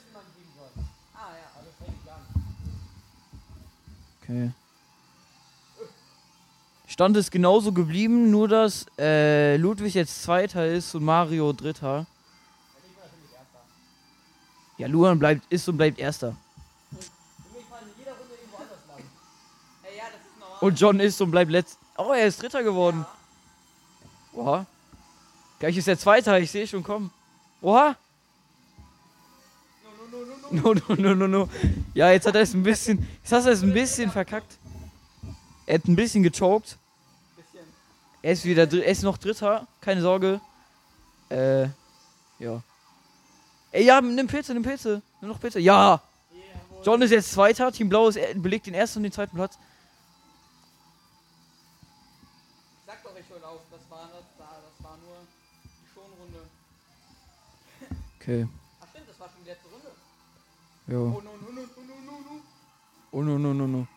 Ah, 1.13 1.33
ja. 1.33 1.49
Okay. 4.29 4.51
Stand 6.87 7.17
ist 7.17 7.31
genauso 7.31 7.71
geblieben, 7.71 8.29
nur 8.29 8.47
dass 8.47 8.85
äh, 8.99 9.57
Ludwig 9.57 9.95
jetzt 9.95 10.21
Zweiter 10.21 10.67
ist 10.67 10.93
und 10.93 11.03
Mario 11.03 11.51
Dritter. 11.53 12.05
Ja, 14.77 14.87
Luan 14.87 15.17
bleibt, 15.17 15.51
ist 15.51 15.67
und 15.67 15.77
bleibt 15.77 15.97
Erster. 15.97 16.35
Ja. 19.97 20.03
Und 20.61 20.79
John 20.79 20.99
ist 20.99 21.19
und 21.21 21.31
bleibt 21.31 21.51
Letzter. 21.51 21.79
Oh, 21.97 22.13
er 22.13 22.27
ist 22.27 22.41
Dritter 22.41 22.63
geworden. 22.63 23.05
Oha. 24.33 24.65
Gleich 25.57 25.75
ist 25.75 25.87
er 25.87 25.97
Zweiter, 25.97 26.39
ich 26.39 26.51
sehe 26.51 26.67
schon 26.67 26.83
kommen. 26.83 27.11
Oha. 27.61 27.95
No, 30.51 30.73
no, 30.73 30.95
no, 30.95 31.15
no, 31.15 31.27
no. 31.27 31.49
Ja, 31.93 32.11
jetzt 32.11 32.25
hat 32.25 32.35
er 32.35 32.41
es 32.41 32.53
ein 32.53 32.63
bisschen. 32.63 33.07
Jetzt 33.21 33.31
hast 33.31 33.45
du 33.45 33.51
es 33.51 33.61
ein 33.61 33.73
bisschen 33.73 34.09
verkackt. 34.11 34.57
Er 35.65 35.75
hat 35.75 35.85
ein 35.87 35.95
bisschen 35.95 36.23
gechoked. 36.23 36.77
Er 38.21 38.33
ist 38.33 38.43
wieder 38.45 38.63
er 38.63 38.91
ist 38.91 39.03
noch 39.03 39.17
Dritter, 39.17 39.67
keine 39.79 40.01
Sorge. 40.01 40.41
Äh, 41.29 41.67
ja. 42.39 42.61
Ey, 43.71 43.85
ja, 43.85 44.01
nimm 44.01 44.27
Pilze, 44.27 44.53
nimm 44.53 44.63
Pilze. 44.63 45.01
Nimm 45.21 45.29
noch 45.29 45.39
Pilze. 45.39 45.59
Ja! 45.59 46.01
John 46.83 47.01
ist 47.01 47.11
jetzt 47.11 47.31
Zweiter, 47.31 47.71
Team 47.71 47.89
Blau 47.89 48.07
ist, 48.07 48.17
belegt 48.35 48.65
den 48.65 48.73
ersten 48.73 48.99
und 48.99 49.03
den 49.03 49.11
zweiten 49.11 49.35
Platz. 49.35 49.57
Sag 52.87 53.03
doch, 53.03 53.11
ich 53.19 53.29
hol 53.29 53.43
auf. 53.43 53.59
War- 53.89 54.09
das 54.11 54.83
war 54.83 54.97
nur 54.97 55.17
die 55.63 55.69
Schonrunde. 55.93 56.39
Okay, 58.19 58.47
ja. 60.91 60.97
Oh, 60.97 61.21
no, 61.21 61.21
no, 61.21 61.51
no, 61.51 61.61
no, 61.61 61.83
no, 61.87 61.97
no, 62.05 62.19
no. 62.19 62.41
Oh 63.11 63.21
no, 63.21 63.37
no, 63.37 63.53
no, 63.53 63.67
no. 63.67 63.87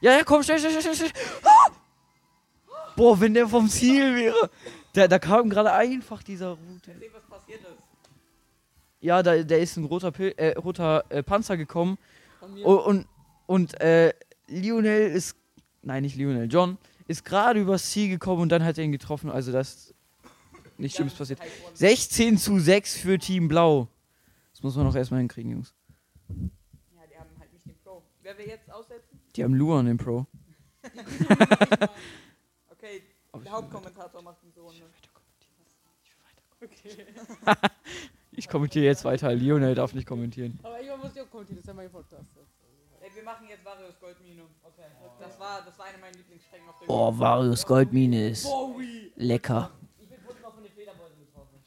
Ja, 0.00 0.12
ja, 0.12 0.24
komm, 0.24 0.42
schnell, 0.42 0.58
schnell, 0.58 0.80
schnell, 0.80 0.94
schnell. 0.94 1.12
Ah! 1.44 1.70
Boah, 2.96 3.20
wenn 3.20 3.34
der 3.34 3.48
vom 3.48 3.68
Ziel 3.68 4.14
wäre. 4.16 4.50
Der, 4.94 5.08
da 5.08 5.18
kam 5.18 5.48
gerade 5.48 5.72
einfach 5.72 6.22
dieser 6.22 6.48
rote. 6.50 6.90
Erzähl, 6.92 7.10
was 7.14 7.22
passiert 7.22 7.60
ist. 7.60 7.82
Ja, 9.00 9.22
da, 9.22 9.42
der 9.42 9.60
ist 9.60 9.76
ein 9.76 9.84
roter, 9.84 10.12
Pil 10.12 10.34
äh, 10.36 10.56
roter 10.58 11.04
äh, 11.08 11.22
Panzer 11.22 11.56
gekommen. 11.56 11.98
Von 12.38 12.54
mir. 12.54 12.66
Und, 12.66 12.78
und, 12.78 13.06
und 13.46 13.80
äh, 13.80 14.12
Lionel 14.46 15.10
ist. 15.10 15.36
Nein, 15.82 16.02
nicht 16.02 16.16
Lionel. 16.16 16.48
John 16.50 16.78
ist 17.08 17.24
gerade 17.24 17.60
übers 17.60 17.90
Ziel 17.90 18.08
gekommen 18.08 18.42
und 18.42 18.50
dann 18.50 18.64
hat 18.64 18.78
er 18.78 18.84
ihn 18.84 18.92
getroffen. 18.92 19.30
Also, 19.30 19.50
das 19.50 19.74
ist 19.74 19.94
nichts 20.76 20.96
Schlimmes 20.96 21.14
passiert. 21.14 21.40
16 21.74 22.38
zu 22.38 22.58
6 22.58 22.98
für 22.98 23.18
Team 23.18 23.48
Blau. 23.48 23.88
Das 24.52 24.62
muss 24.62 24.76
man 24.76 24.84
noch 24.84 24.94
erstmal 24.94 25.20
hinkriegen, 25.20 25.50
Jungs. 25.50 25.74
Ja, 26.96 27.02
die 27.10 27.16
haben 27.18 27.30
halt 27.38 27.52
nicht 27.52 27.66
den 27.66 27.76
Pro. 27.82 28.02
Wer 28.22 28.36
will 28.38 28.46
jetzt 28.46 28.70
aussetzen? 28.70 29.20
Die 29.36 29.44
haben 29.44 29.54
Luan 29.54 29.86
im 29.86 29.96
Pro. 29.98 30.26
Okay, 32.68 33.02
der 33.44 33.52
Hauptkommentator 33.52 34.20
macht 34.22 34.38
diese 34.42 34.60
Runde. 34.66 34.82
Ich 38.32 38.48
kommentiere 38.48 38.84
jetzt 38.86 39.04
weiter. 39.04 39.32
Lionel 39.34 39.74
darf 39.74 39.94
nicht 39.94 40.06
kommentieren. 40.06 40.58
Aber 40.62 40.78
irgendwann 40.80 41.00
muss 41.00 41.14
ich 41.16 41.22
auch 41.22 41.30
kommentieren, 41.30 41.56
das 41.56 41.64
ist 41.64 41.68
ja 41.68 41.74
mein 41.74 41.90
Podcast. 41.90 42.24
Ey, 43.00 43.10
wir 43.14 43.22
machen 43.24 43.46
jetzt 43.48 43.64
Varios 43.64 43.98
Goldmine. 44.00 44.42
Okay. 44.62 44.82
Das 45.20 45.38
war, 45.38 45.62
das 45.64 45.78
war 45.78 45.86
eine 45.86 45.98
meiner 45.98 46.16
Lieblingsstrecken 46.16 46.68
auf 46.68 46.78
der 46.78 46.90
Oh, 46.90 47.18
Varius 47.18 47.66
Goldmine 47.66 48.28
ist 48.30 48.48
lecker. 49.16 49.70
Ich 49.98 50.08
bin 50.08 50.18
kurz 50.24 50.40
mal 50.40 50.50
von 50.50 50.62
den 50.62 50.72
Fledermäusen 50.72 51.18
getroffen. 51.18 51.58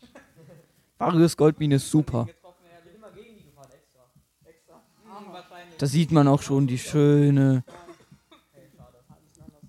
Varius 0.97 1.35
Goldmine 1.37 1.75
ist 1.75 1.89
super. 1.89 2.25
getroffen, 2.25 2.63
ehrlich. 2.71 2.95
Immer 2.95 3.11
gegen 3.11 3.35
die 3.37 3.43
gefahren, 3.43 3.69
extra. 3.71 4.09
Extra. 4.45 4.81
Mhm, 5.03 5.33
wahrscheinlich. 5.33 5.64
Da 5.77 5.85
sieht 5.87 6.11
man 6.11 6.27
auch 6.27 6.41
schon 6.41 6.67
die 6.67 6.77
schöne, 6.77 7.63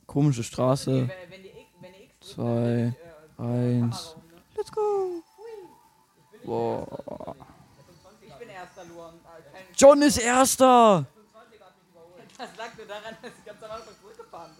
komische 0.06 0.42
Straße. 0.44 1.08
Zwei, 2.20 2.94
äh, 3.38 3.42
eins. 3.42 4.16
Let's 4.56 4.72
go. 4.72 5.22
Boah. 6.44 6.86
Ah, 7.06 7.34
kein- 9.52 9.64
John 9.76 10.02
ist 10.02 10.18
Erster. 10.18 11.06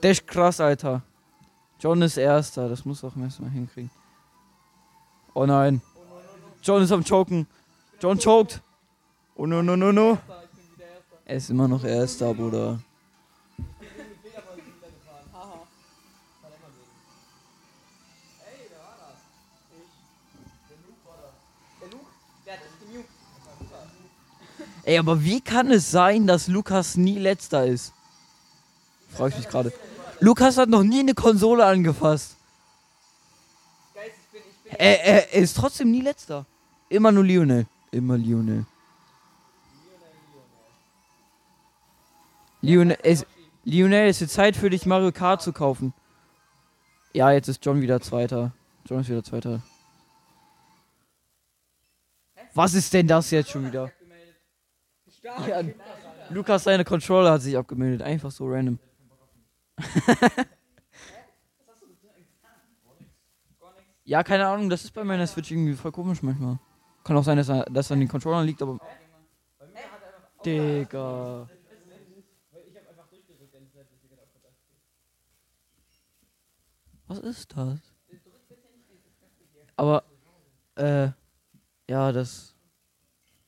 Das 0.00 0.11
ist 0.19 0.26
krass, 0.26 0.61
Alter. 0.61 1.03
John 1.79 2.03
ist 2.03 2.17
Erster. 2.17 2.69
Das 2.69 2.85
muss 2.85 3.05
auch 3.05 3.15
am 3.15 3.23
besten 3.23 3.45
mal 3.45 3.50
hinkriegen. 3.50 3.91
Oh 5.35 5.45
nein. 5.47 5.81
John 6.62 6.83
ist 6.83 6.93
am 6.93 7.05
Choken. 7.05 7.47
John 8.00 8.19
choked. 8.19 8.61
Oh 9.37 9.47
no, 9.47 9.62
no, 9.62 9.76
no, 9.76 9.93
no. 9.93 10.11
Erster, 10.12 10.43
Ich 10.45 10.50
bin 10.50 10.75
wieder 10.75 10.87
erster. 10.87 11.15
Er 11.28 11.38
ist 11.38 11.50
immer 11.50 11.66
noch 11.66 11.83
Erster, 11.83 12.33
Bruder. 12.33 12.78
Ey, 24.85 24.99
aber 24.99 25.25
wie 25.25 25.40
kann 25.40 25.73
es 25.73 25.90
sein, 25.90 26.28
dass 26.28 26.47
Lukas 26.47 26.97
nie 26.97 27.18
letzter 27.18 27.66
ist? 27.66 27.92
Frag 29.11 29.33
ich 29.33 29.38
mich 29.38 29.49
gerade. 29.49 29.73
Lukas 30.21 30.56
hat 30.56 30.68
noch 30.68 30.85
nie 30.85 31.00
eine 31.00 31.14
Konsole 31.14 31.66
angefasst. 31.66 32.37
Er, 34.78 35.04
er, 35.04 35.33
er 35.35 35.42
ist 35.42 35.56
trotzdem 35.56 35.90
nie 35.90 36.02
letzter. 36.02 36.47
Immer 36.88 37.11
nur 37.11 37.25
Lionel. 37.25 37.66
Immer 37.90 38.16
Lionel. 38.16 38.64
Lionel, 42.60 42.98
es, 43.02 43.26
Lionel, 43.64 44.08
es 44.08 44.22
ist 44.22 44.32
Zeit 44.34 44.56
für 44.56 44.70
dich, 44.70 44.86
Mario 44.86 45.12
Kart 45.12 45.42
zu 45.42 45.52
kaufen. 45.52 45.92
Ja, 47.12 47.30
jetzt 47.32 47.48
ist 47.48 47.64
John 47.64 47.80
wieder 47.80 48.00
Zweiter. 48.00 48.52
John 48.86 49.00
ist 49.00 49.08
wieder 49.08 49.22
Zweiter. 49.22 49.62
Was 52.54 52.75
ist 52.75 52.92
denn 52.92 53.06
das 53.06 53.30
jetzt 53.30 53.50
schon 53.50 53.66
wieder? 53.66 53.90
Ja, 55.22 55.62
Lukas, 56.30 56.64
seine 56.64 56.84
Controller 56.84 57.32
hat 57.32 57.42
sich 57.42 57.56
abgemeldet. 57.56 58.02
Einfach 58.02 58.30
so 58.30 58.46
random. 58.48 58.78
ja, 64.04 64.22
keine 64.22 64.46
Ahnung, 64.46 64.70
das 64.70 64.84
ist 64.84 64.92
bei 64.94 65.04
meiner 65.04 65.26
Switch 65.26 65.50
irgendwie 65.50 65.75
voll 65.75 65.92
komisch 65.92 66.22
manchmal. 66.22 66.58
Kann 67.04 67.16
auch 67.16 67.25
sein, 67.25 67.36
dass 67.36 67.48
er- 67.48 67.66
das 67.66 67.90
an 67.92 68.00
den 68.00 68.08
Controllern 68.08 68.46
liegt, 68.46 68.62
aber. 68.62 68.78
Digga. 70.44 71.48
Was 77.08 77.18
ist 77.18 77.56
das? 77.56 77.78
Aber, 79.76 80.02
äh, 80.76 81.08
ja, 81.88 82.12
das. 82.12 82.54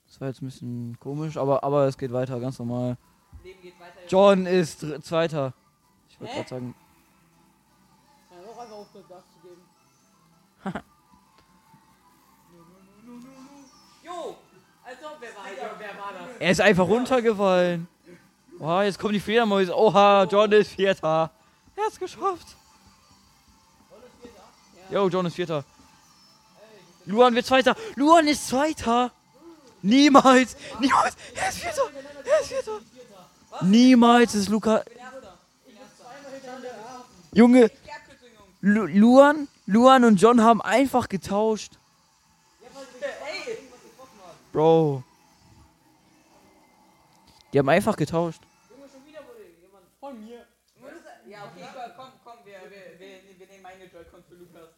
Das 0.06 0.20
war 0.20 0.28
jetzt 0.28 0.40
ein 0.40 0.46
bisschen 0.46 0.98
komisch, 0.98 1.36
aber, 1.36 1.62
aber 1.62 1.86
es 1.86 1.96
geht 1.98 2.12
weiter, 2.12 2.40
ganz 2.40 2.58
normal. 2.58 2.96
Weiter. 3.42 4.06
John 4.08 4.46
ist 4.46 4.80
Zweiter. 5.02 5.52
Ich 6.08 6.20
wollte 6.20 6.34
gerade 6.34 6.48
sagen. 6.48 6.74
Er 16.40 16.50
ist 16.52 16.60
einfach 16.60 16.86
runtergefallen. 16.86 17.88
Oha, 18.58 18.84
jetzt 18.84 18.98
kommen 18.98 19.12
die 19.12 19.20
Fledermäuse. 19.20 19.76
Oha, 19.76 20.24
John 20.24 20.50
ist 20.52 20.72
Vierter. 20.72 21.30
Er 21.76 21.84
hat's 21.84 21.98
geschafft. 21.98 22.56
Jo, 24.90 25.08
John 25.08 25.26
ist 25.26 25.34
Vierter. 25.34 25.64
Luan 27.04 27.34
wird 27.34 27.46
Zweiter. 27.46 27.74
Luan 27.96 28.26
ist 28.26 28.48
Zweiter. 28.48 29.12
Niemals. 29.82 30.56
Niemals. 30.80 31.16
Er 31.34 31.48
ist 31.48 31.58
Vierter. 31.58 31.82
Er 32.24 32.40
ist 32.40 32.48
Vierter. 32.48 32.80
Niemals 33.62 34.34
ist 34.34 34.48
Luca. 34.48 34.82
Junge, 37.32 37.70
Lu 38.60 38.86
Luan, 38.86 39.48
Luan 39.66 40.04
und 40.04 40.16
John 40.20 40.42
haben 40.42 40.60
einfach 40.62 41.08
getauscht. 41.08 41.72
Bro. 44.52 45.04
Die 47.52 47.58
haben 47.58 47.68
einfach 47.68 47.96
getauscht. 47.96 48.42
Ja, 51.26 51.44
okay, 51.44 51.68
komm, 51.96 52.12
komm, 52.24 52.38
wir, 52.44 52.58
wir, 52.70 52.98
wir, 52.98 53.38
wir 53.38 53.46
nehmen 53.46 53.66
eine 53.66 53.84
Joy-Con 53.84 54.24
für 54.24 54.34
Lukas. 54.34 54.70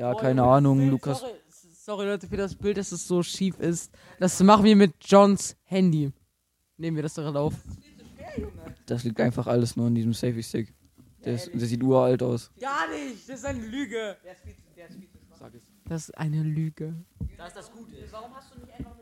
Ja, 0.00 0.14
keine 0.14 0.42
Ahnung, 0.42 0.88
Lukas. 0.88 1.20
Sorry, 1.20 1.34
sorry, 1.74 2.06
Leute, 2.06 2.26
für 2.26 2.38
das 2.38 2.54
Bild, 2.54 2.78
dass 2.78 2.90
es 2.90 3.06
so 3.06 3.22
schief 3.22 3.60
ist. 3.60 3.92
Das 4.18 4.42
machen 4.42 4.64
wir 4.64 4.74
mit 4.74 4.94
Johns 5.00 5.58
Handy. 5.64 6.10
Nehmen 6.78 6.96
wir 6.96 7.02
das 7.02 7.12
daran 7.12 7.36
auf. 7.36 7.52
Das 8.86 9.04
liegt 9.04 9.20
einfach 9.20 9.46
alles 9.46 9.76
nur 9.76 9.88
an 9.88 9.94
diesem 9.94 10.14
Safety 10.14 10.42
Stick. 10.42 10.74
Der, 11.22 11.34
ist, 11.34 11.52
der 11.52 11.66
sieht 11.66 11.82
uralt 11.82 12.22
aus. 12.22 12.50
Gar 12.58 12.88
nicht, 12.88 13.28
das 13.28 13.40
ist 13.40 13.44
eine 13.44 13.66
Lüge. 13.66 14.16
Der 14.24 14.32
ist 14.32 14.40
viel 14.40 14.56
zu, 14.56 14.62
der 14.74 14.88
ist 14.88 14.96
viel 14.96 15.10
zu 15.10 15.18
schwach. 15.18 15.36
Sag 15.36 15.54
es. 15.54 15.62
Das 15.84 16.08
ist 16.08 16.16
eine 16.16 16.44
Lüge. 16.44 16.94
Da 17.36 17.46
ist 17.48 17.56
das 17.56 17.70
Gute. 17.70 17.92
Warum 18.10 18.34
hast 18.34 18.54
du 18.54 18.60
nicht 18.60 18.72
einfach 18.72 18.96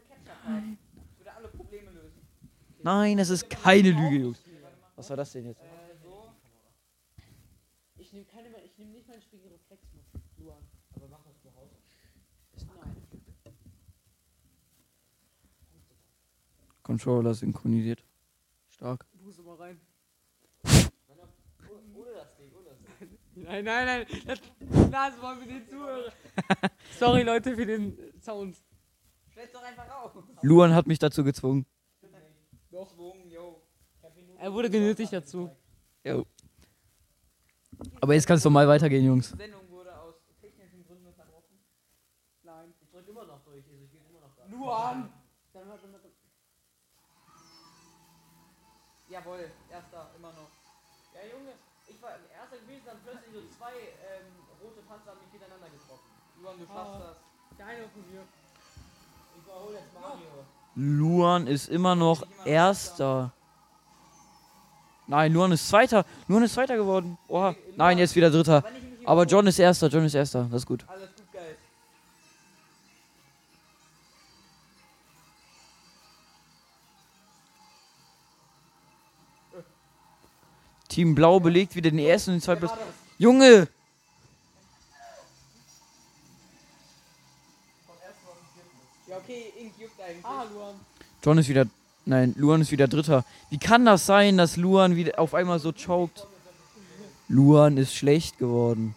eine? 0.46 0.78
Das 1.06 1.18
würde 1.18 1.32
alle 1.32 1.46
Probleme 1.46 1.92
lösen. 1.92 2.26
Nein, 2.82 3.18
das 3.18 3.30
ist 3.30 3.48
keine 3.48 3.92
Lüge, 3.92 4.16
Jungs. 4.16 4.42
Was 4.96 5.08
war 5.10 5.16
das 5.16 5.30
denn 5.30 5.46
jetzt? 5.46 5.60
Ich 7.98 8.12
nehme 8.12 8.24
keine 8.24 8.50
mehr, 8.50 8.64
ich 8.64 8.76
nehme 8.76 8.90
nicht 8.90 9.06
meinen 9.06 9.22
Spiegelreflex 9.22 9.80
mit. 9.92 10.22
Luan. 10.38 10.64
Aber 10.94 11.06
mach 11.08 11.22
das 11.24 11.40
zu 11.40 11.54
Hause. 11.54 11.76
Controller 16.88 17.34
synchronisiert. 17.34 18.02
Stark. 18.70 19.04
Buße 19.22 19.42
mal 19.42 19.56
rein. 19.56 19.78
Ohne 20.64 22.12
das 22.14 22.34
Ding, 22.38 22.50
ohne 22.56 22.70
das 22.70 22.78
Ding. 22.98 23.44
Nein, 23.44 23.62
nein, 23.62 23.86
nein. 23.86 24.06
Das, 24.26 24.40
das 24.90 25.20
war 25.22 25.36
für 25.36 25.46
den 25.46 25.68
Zuhörer. 25.68 26.10
Sorry, 26.98 27.24
Leute, 27.24 27.54
für 27.54 27.66
den 27.66 27.94
Sound. 28.22 28.56
Stell's 29.32 29.52
doch 29.52 29.62
einfach 29.62 29.86
raus. 29.86 30.12
Luan 30.40 30.74
hat 30.74 30.86
mich 30.86 30.98
dazu 30.98 31.22
gezwungen. 31.22 31.66
Doch, 32.70 32.90
Schwung, 32.90 33.28
yo. 33.28 33.60
Er 34.38 34.50
wurde 34.50 34.70
genötigt 34.70 35.12
dazu. 35.12 35.50
Jo. 36.04 36.24
Aber 38.00 38.14
jetzt 38.14 38.26
kann 38.26 38.38
es 38.38 38.42
doch 38.42 38.50
mal 38.50 38.66
weitergehen, 38.66 39.04
Jungs. 39.04 39.30
Die 39.32 39.36
Sendung 39.36 39.68
wurde 39.68 39.94
aus 40.00 40.14
technischen 40.40 40.82
Gründen 40.86 41.06
unterbrochen. 41.06 41.58
Nein. 42.44 42.72
Ich 42.80 42.88
drück 42.88 43.06
immer 43.06 43.26
noch 43.26 43.44
durch, 43.44 43.68
also 43.68 43.84
ich 43.84 43.90
bin 43.90 44.00
immer 44.08 44.20
noch 44.20 44.34
da. 44.34 44.46
Luan! 44.46 45.12
Jawohl, 49.18 49.50
erster, 49.68 50.06
immer 50.16 50.28
noch. 50.28 50.46
Ja, 51.10 51.26
Junge, 51.26 51.50
ich 51.88 52.00
war 52.00 52.10
erster 52.30 52.56
gewesen, 52.62 52.82
dann 52.86 52.98
plötzlich 53.02 53.34
so 53.34 53.40
zwei 53.58 53.74
ähm, 53.98 54.30
rote 54.62 54.80
Panzer 54.86 55.10
haben 55.10 55.18
mich 55.18 55.32
hintereinander 55.32 55.66
getroffen. 55.74 56.06
Luan, 56.40 56.58
du 56.58 56.66
schaffst 56.66 57.02
das. 57.02 57.58
Keiner 57.58 57.88
von 57.88 58.02
mir. 58.12 58.22
Ich 59.34 59.42
überhole 59.42 59.74
jetzt 59.74 59.94
Mario. 59.94 60.46
Luan 60.76 61.46
ist 61.48 61.68
immer 61.68 61.96
noch 61.96 62.22
Erster. 62.44 63.32
Nein, 65.08 65.32
Luan 65.32 65.50
ist 65.50 65.68
Zweiter. 65.68 66.04
Luan 66.28 66.44
ist 66.44 66.54
Zweiter 66.54 66.76
geworden. 66.76 67.18
Oha. 67.26 67.56
Nein, 67.74 67.98
jetzt 67.98 68.14
wieder 68.14 68.30
Dritter. 68.30 68.62
Aber 69.04 69.24
John 69.24 69.48
ist 69.48 69.58
Erster. 69.58 69.88
John 69.88 70.04
ist 70.04 70.14
Erster. 70.14 70.44
Das 70.44 70.62
ist 70.62 70.66
gut. 70.66 70.84
Alles 70.86 71.10
Team 80.98 81.14
Blau 81.14 81.38
belegt 81.38 81.76
wieder 81.76 81.92
den 81.92 82.00
ersten 82.00 82.30
und 82.32 82.36
den 82.38 82.42
zweiten 82.42 82.58
Platz. 82.58 82.72
Junge! 83.18 83.68
Ja, 89.06 89.16
okay, 89.16 89.52
Ink 89.60 89.74
juckt 89.78 90.00
eigentlich. 90.00 90.24
Ah, 90.24 90.42
Luan. 90.52 90.74
John 91.22 91.38
ist 91.38 91.48
wieder. 91.48 91.66
Nein, 92.04 92.34
Luan 92.36 92.62
ist 92.62 92.72
wieder 92.72 92.88
Dritter. 92.88 93.24
Wie 93.48 93.58
kann 93.58 93.84
das 93.84 94.06
sein, 94.06 94.38
dass 94.38 94.56
Luan 94.56 94.96
wieder 94.96 95.20
auf 95.20 95.34
einmal 95.34 95.60
so 95.60 95.70
choked? 95.70 96.26
Luan 97.28 97.76
ist 97.76 97.94
schlecht 97.94 98.36
geworden. 98.38 98.96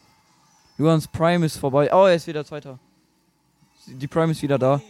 Luans 0.79 1.07
Prime 1.07 1.45
ist 1.45 1.57
vorbei. 1.57 1.93
Oh, 1.93 2.07
er 2.07 2.15
ist 2.15 2.25
wieder 2.25 2.43
Zweiter. 2.43 2.79
Die 3.85 4.07
Prime 4.07 4.31
ist 4.31 4.41
wieder 4.41 4.57
da. 4.57 4.81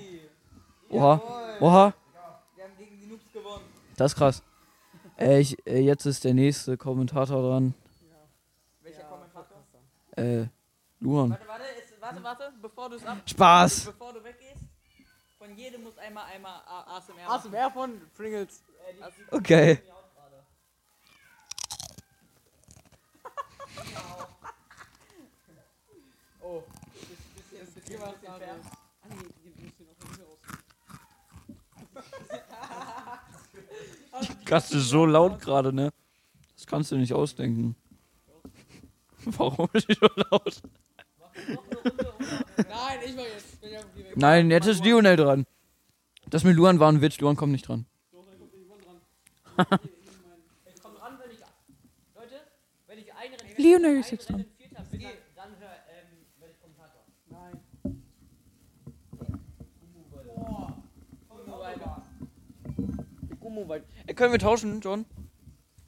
Oha. 0.89 1.21
Oha. 1.59 1.93
Wir 2.55 2.63
haben 2.63 2.71
gegen 2.77 2.97
die 3.01 3.07
Noobs 3.07 3.25
gewonnen. 3.33 3.65
Das 3.97 4.13
ist 4.13 4.17
krass. 4.17 4.41
Äh, 5.21 5.39
ich, 5.39 5.67
äh, 5.67 5.79
jetzt 5.79 6.05
ist 6.05 6.23
der 6.23 6.33
nächste 6.33 6.77
Kommentator 6.77 7.43
dran. 7.43 7.75
Welcher 8.81 9.03
Kommentator? 9.03 9.57
Äh, 10.17 10.47
Luan. 10.99 11.29
Warte, 11.29 11.47
warte, 11.47 11.63
ist, 11.77 12.01
warte, 12.01 12.23
warte, 12.23 12.53
bevor 12.59 12.89
du 12.89 12.95
es 12.95 13.05
ab. 13.05 13.17
Spaß! 13.27 13.85
Bevor 13.85 14.13
du 14.13 14.23
weggehst. 14.23 14.63
Von 15.37 15.55
jedem 15.55 15.83
muss 15.83 15.97
einmal 15.99 16.25
einmal 16.25 16.59
ASMR. 16.65 17.15
machen. 17.15 17.53
ASMR 17.53 17.71
von 17.71 18.01
Pringles. 18.15 18.63
Okay. 19.29 19.79
Oh, 26.43 26.63
bisschen, 26.93 27.17
bisschen, 27.35 27.71
bisschen, 27.73 27.99
bisschen 27.99 28.35
fern. 28.39 28.59
Ah, 29.03 29.07
nee, 29.09 29.31
die. 33.53 34.45
Das 34.45 34.71
ist 34.71 34.89
so 34.89 35.05
laut 35.05 35.39
gerade, 35.39 35.73
ne? 35.73 35.91
Das 36.55 36.67
kannst 36.67 36.91
du 36.91 36.97
nicht 36.97 37.13
ausdenken. 37.13 37.75
Warum 39.25 39.69
ist 39.73 39.89
die 39.89 39.93
so 39.93 40.07
laut? 40.29 40.61
Nein, 42.57 42.99
ich 43.05 43.15
mach 43.15 43.23
jetzt. 43.23 43.61
Bin 43.61 43.71
ja. 43.71 43.81
Nein, 44.15 44.51
jetzt 44.51 44.67
ist 44.67 44.83
Lionel 44.83 45.15
dran. 45.15 45.45
Das 46.29 46.43
mit 46.43 46.55
Luan 46.55 46.79
war 46.79 46.91
ein 46.91 47.01
Witz. 47.01 47.19
Luan 47.19 47.35
kommt 47.35 47.51
nicht 47.51 47.67
dran. 47.67 47.85
Ich 50.65 50.81
komme 50.81 50.99
ran, 50.99 51.17
wenn 51.19 51.31
ich. 51.31 51.39
Leute, 52.15 52.41
wenn 52.87 52.99
ich 52.99 53.13
ein 53.13 53.31
Rennen. 53.33 53.55
Lionel 53.57 53.95
ein 53.95 53.99
ist 54.01 54.11
jetzt 54.11 54.29
Rennen 54.29 54.45
Vierter 54.57 54.83
bin, 54.83 55.01
dann, 55.01 55.11
dann 55.35 55.49
hör, 55.59 55.69
ähm, 55.89 56.07
werde 56.39 56.53
ich 56.53 56.61
Kommentator. 56.61 57.03
Nein. 57.29 57.61
Gummowald. 63.53 63.83
Äh, 64.07 64.13
können 64.13 64.31
wir 64.31 64.39
tauschen, 64.39 64.79
John? 64.79 65.05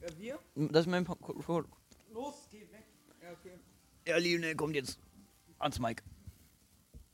Ja, 0.01 0.07
wir? 0.19 0.39
Das 0.71 0.81
ist 0.85 0.91
mein 0.91 1.05
Pa- 1.05 1.15
Los, 2.11 2.47
geh 2.51 2.59
weg. 2.61 2.83
Ja, 3.21 3.31
okay. 3.31 3.57
Ja, 4.05 4.17
Lionel 4.17 4.55
kommt 4.55 4.75
jetzt 4.75 4.99
ans 5.59 5.79
Mike. 5.79 6.03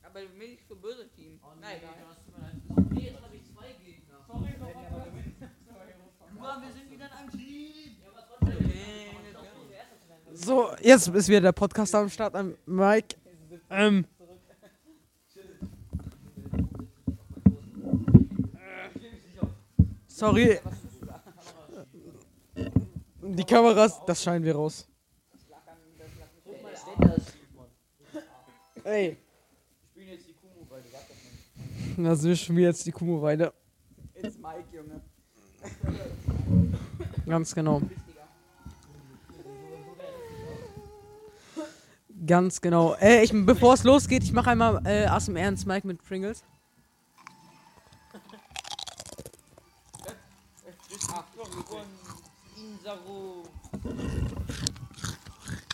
Aber 0.02 0.20
du 0.22 0.26
bist 0.26 0.38
nicht 0.38 0.68
so 0.68 0.74
böse, 0.74 1.08
Team. 1.12 1.38
nein, 1.60 1.78
nein. 1.82 1.94
das 2.08 2.24
tut 2.24 2.36
mir 2.36 2.42
leid. 2.42 2.90
Nee, 2.92 3.06
jetzt 3.10 3.22
habe 3.22 3.36
ich 3.36 3.44
zwei 3.44 3.72
Gegner. 3.84 4.24
Sorry, 4.26 4.50
nochmal. 4.58 5.12
Luan, 6.34 6.62
wir 6.66 6.72
sind 6.72 6.90
wieder 6.90 7.06
in 7.06 7.12
einem 7.12 7.30
Team. 7.30 7.96
Ja, 8.02 8.10
aber 8.10 8.26
trotzdem. 8.26 8.68
Werden. 8.68 10.36
So, 10.36 10.70
jetzt 10.82 11.06
ist 11.08 11.28
wieder 11.28 11.40
der 11.42 11.52
Podcast 11.52 11.94
am 11.94 12.08
Start 12.08 12.34
am 12.34 12.56
Mike. 12.66 13.16
Ähm. 13.70 14.04
Sorry. 20.20 20.60
Die 23.22 23.44
Kameras, 23.44 24.04
das 24.04 24.22
scheinen 24.22 24.44
wir 24.44 24.54
raus. 24.54 24.86
Ey. 28.84 29.16
spielen 29.90 30.08
jetzt 30.10 30.28
die 30.28 30.34
die 30.34 30.90
gab 30.90 31.08
das 31.08 32.22
nicht. 32.22 32.54
Wir 32.54 32.64
jetzt 32.66 32.84
die 32.86 32.92
Kumo-Weide. 32.92 33.54
It's 34.14 34.36
Mike, 34.36 34.64
Junge. 34.70 35.00
Ganz 37.24 37.54
genau. 37.54 37.80
Ganz 42.26 42.60
genau. 42.60 42.94
Äh, 42.96 43.22
ich, 43.24 43.32
bevor 43.32 43.72
es 43.72 43.84
losgeht, 43.84 44.22
ich 44.22 44.32
mache 44.32 44.50
einmal 44.50 44.82
äh, 44.84 45.06
ASMR 45.06 45.48
ins 45.48 45.64
Mike 45.64 45.86
mit 45.86 46.02
Pringles. 46.02 46.44
Achtung, 51.12 51.64
von 51.66 51.86
Insaro. 52.56 53.42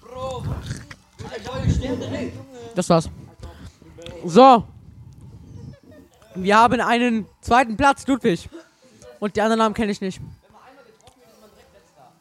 Bro, 0.01 0.45
Das 2.75 2.89
war's. 2.89 3.09
So. 4.25 4.65
Wir 6.35 6.57
haben 6.59 6.81
einen 6.81 7.27
zweiten 7.41 7.77
Platz, 7.77 8.07
Ludwig. 8.07 8.49
Und 9.21 9.35
die 9.37 9.41
anderen 9.41 9.59
Namen 9.59 9.75
kenne 9.75 9.93
ich 9.93 10.01
nicht. 10.01 10.21
Wenn 10.21 10.53
man 10.53 10.63
einmal 10.69 10.85
getroffen 10.85 11.21
wird, 11.21 11.31
ist 11.33 11.41
man 11.41 11.51
direkt 11.51 11.73
letzter. 11.73 12.13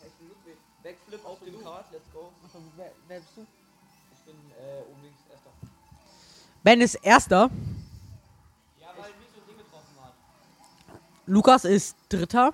Hey? 0.00 0.08
Ich 0.08 0.14
bin 0.18 0.28
Ludwig. 0.28 0.56
Backflip 0.82 1.24
auf 1.24 1.38
dem 1.40 1.62
Kart, 1.64 1.86
let's 1.92 2.12
go. 2.12 2.30
Wer, 2.76 2.92
wer 3.08 3.20
bist 3.20 3.30
du? 3.36 3.46
Ich 4.12 4.20
bin 4.26 4.34
äh, 4.52 4.84
links 5.02 5.22
erster. 5.30 5.50
Ben 6.62 6.80
ist 6.82 6.94
Erster. 6.96 7.50
Ja, 8.80 8.88
weil 8.98 9.10
mich 9.18 9.28
so 9.34 9.40
ein 9.40 9.46
Ding 9.48 9.56
getroffen 9.56 9.96
hat. 10.02 10.14
Lukas 11.26 11.64
ist 11.64 11.96
Dritter. 12.08 12.52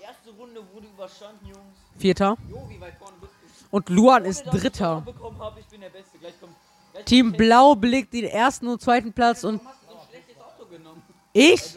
Erste 0.00 0.30
Runde 0.30 0.62
wurde 0.72 0.86
überstanden, 0.86 1.46
Jungs. 1.46 1.58
Vierter. 1.98 2.36
Jo, 2.48 2.68
wie 2.68 2.80
weit 2.80 2.94
vorne 2.98 3.16
bist 3.20 3.32
du? 3.32 3.76
Und 3.76 3.88
Luan 3.88 4.22
Ohne, 4.22 4.28
ist 4.28 4.44
Dritter. 4.44 5.00
Beste. 5.00 6.18
Gleich 6.18 6.40
kommt. 6.40 6.54
Gleich 6.92 7.04
Team 7.04 7.32
Blau 7.32 7.74
belegt 7.74 8.12
den 8.14 8.24
ersten 8.24 8.68
und 8.68 8.80
zweiten 8.80 9.12
Platz 9.12 9.42
und 9.44 9.56
Warum 9.64 9.68
hast 9.68 9.82
du 9.82 9.86
so 9.92 9.98
ein 9.98 10.08
schlechtes 10.08 10.36
Auto 10.40 10.66
genommen? 10.66 11.02
ich? 11.32 11.74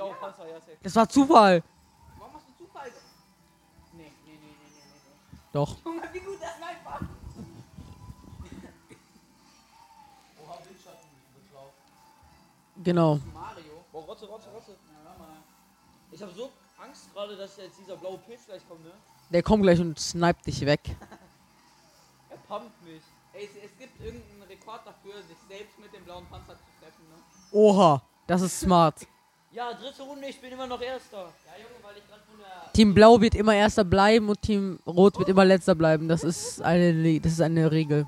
Das 0.83 0.95
war 0.95 1.09
Zufall. 1.09 1.63
Warum 2.19 2.33
hast 2.35 2.45
du 2.47 2.63
Zufall? 2.65 2.91
Nee, 3.93 4.03
nee, 4.03 4.33
nee, 4.33 4.37
nee, 4.41 4.47
nee. 4.51 5.39
Doch. 5.53 5.75
Guck 5.83 5.95
mal, 5.97 6.09
wie 6.13 6.19
gut 6.19 6.37
das 6.39 6.59
läuft, 6.59 6.83
Mann. 6.83 7.09
Oha, 10.43 10.57
Windschatten. 10.67 11.09
Genau. 12.83 13.19
Mario. 13.33 13.83
Boah, 13.91 14.03
Rotze, 14.03 14.25
Rotze, 14.27 14.49
Rotze. 14.49 14.75
Ich 16.15 16.21
habe 16.21 16.31
so 16.31 16.49
Angst 16.81 17.13
gerade, 17.13 17.35
dass 17.35 17.57
jetzt 17.57 17.77
dieser 17.77 17.97
blaue 17.97 18.17
Pilz 18.19 18.45
gleich 18.45 18.65
kommt, 18.69 18.85
ne? 18.85 18.91
Der 19.31 19.43
kommt 19.43 19.63
gleich 19.63 19.81
und 19.81 19.99
sniped 19.99 20.47
dich 20.47 20.65
weg. 20.65 20.79
Er 22.29 22.37
pumpt 22.37 22.81
mich. 22.83 23.01
Ey, 23.33 23.43
es, 23.43 23.69
es 23.69 23.77
gibt 23.77 23.99
irgendeinen 23.99 24.43
Rekord 24.43 24.81
dafür, 24.85 25.21
sich 25.23 25.37
selbst 25.49 25.77
mit 25.77 25.93
dem 25.93 26.05
blauen 26.05 26.25
Panzer 26.27 26.53
zu 26.53 26.63
treffen, 26.79 27.03
ne? 27.09 27.15
Oha. 27.51 28.01
Das 28.27 28.41
ist 28.41 28.59
smart. 28.59 28.95
Ja, 29.51 29.71
dritte 29.71 30.03
Runde, 30.03 30.27
ich 30.27 30.41
bin 30.41 30.51
immer 30.51 30.67
noch 30.67 30.81
Erster. 30.81 31.17
Ja, 31.45 31.53
Junge, 31.55 31.81
weil 31.81 31.95
ich 31.97 32.05
gerade 32.05 32.21
von 32.23 32.37
der. 32.37 32.73
Team 32.73 32.93
Blau 32.93 33.21
wird 33.21 33.35
immer 33.35 33.55
Erster 33.55 33.85
bleiben 33.85 34.27
und 34.27 34.41
Team 34.41 34.79
Rot 34.85 35.17
wird 35.17 35.29
immer 35.29 35.45
Letzter 35.45 35.75
bleiben. 35.75 36.09
Das 36.09 36.25
ist 36.25 36.61
eine, 36.61 37.21
das 37.21 37.31
ist 37.31 37.39
eine 37.39 37.71
Regel. 37.71 38.05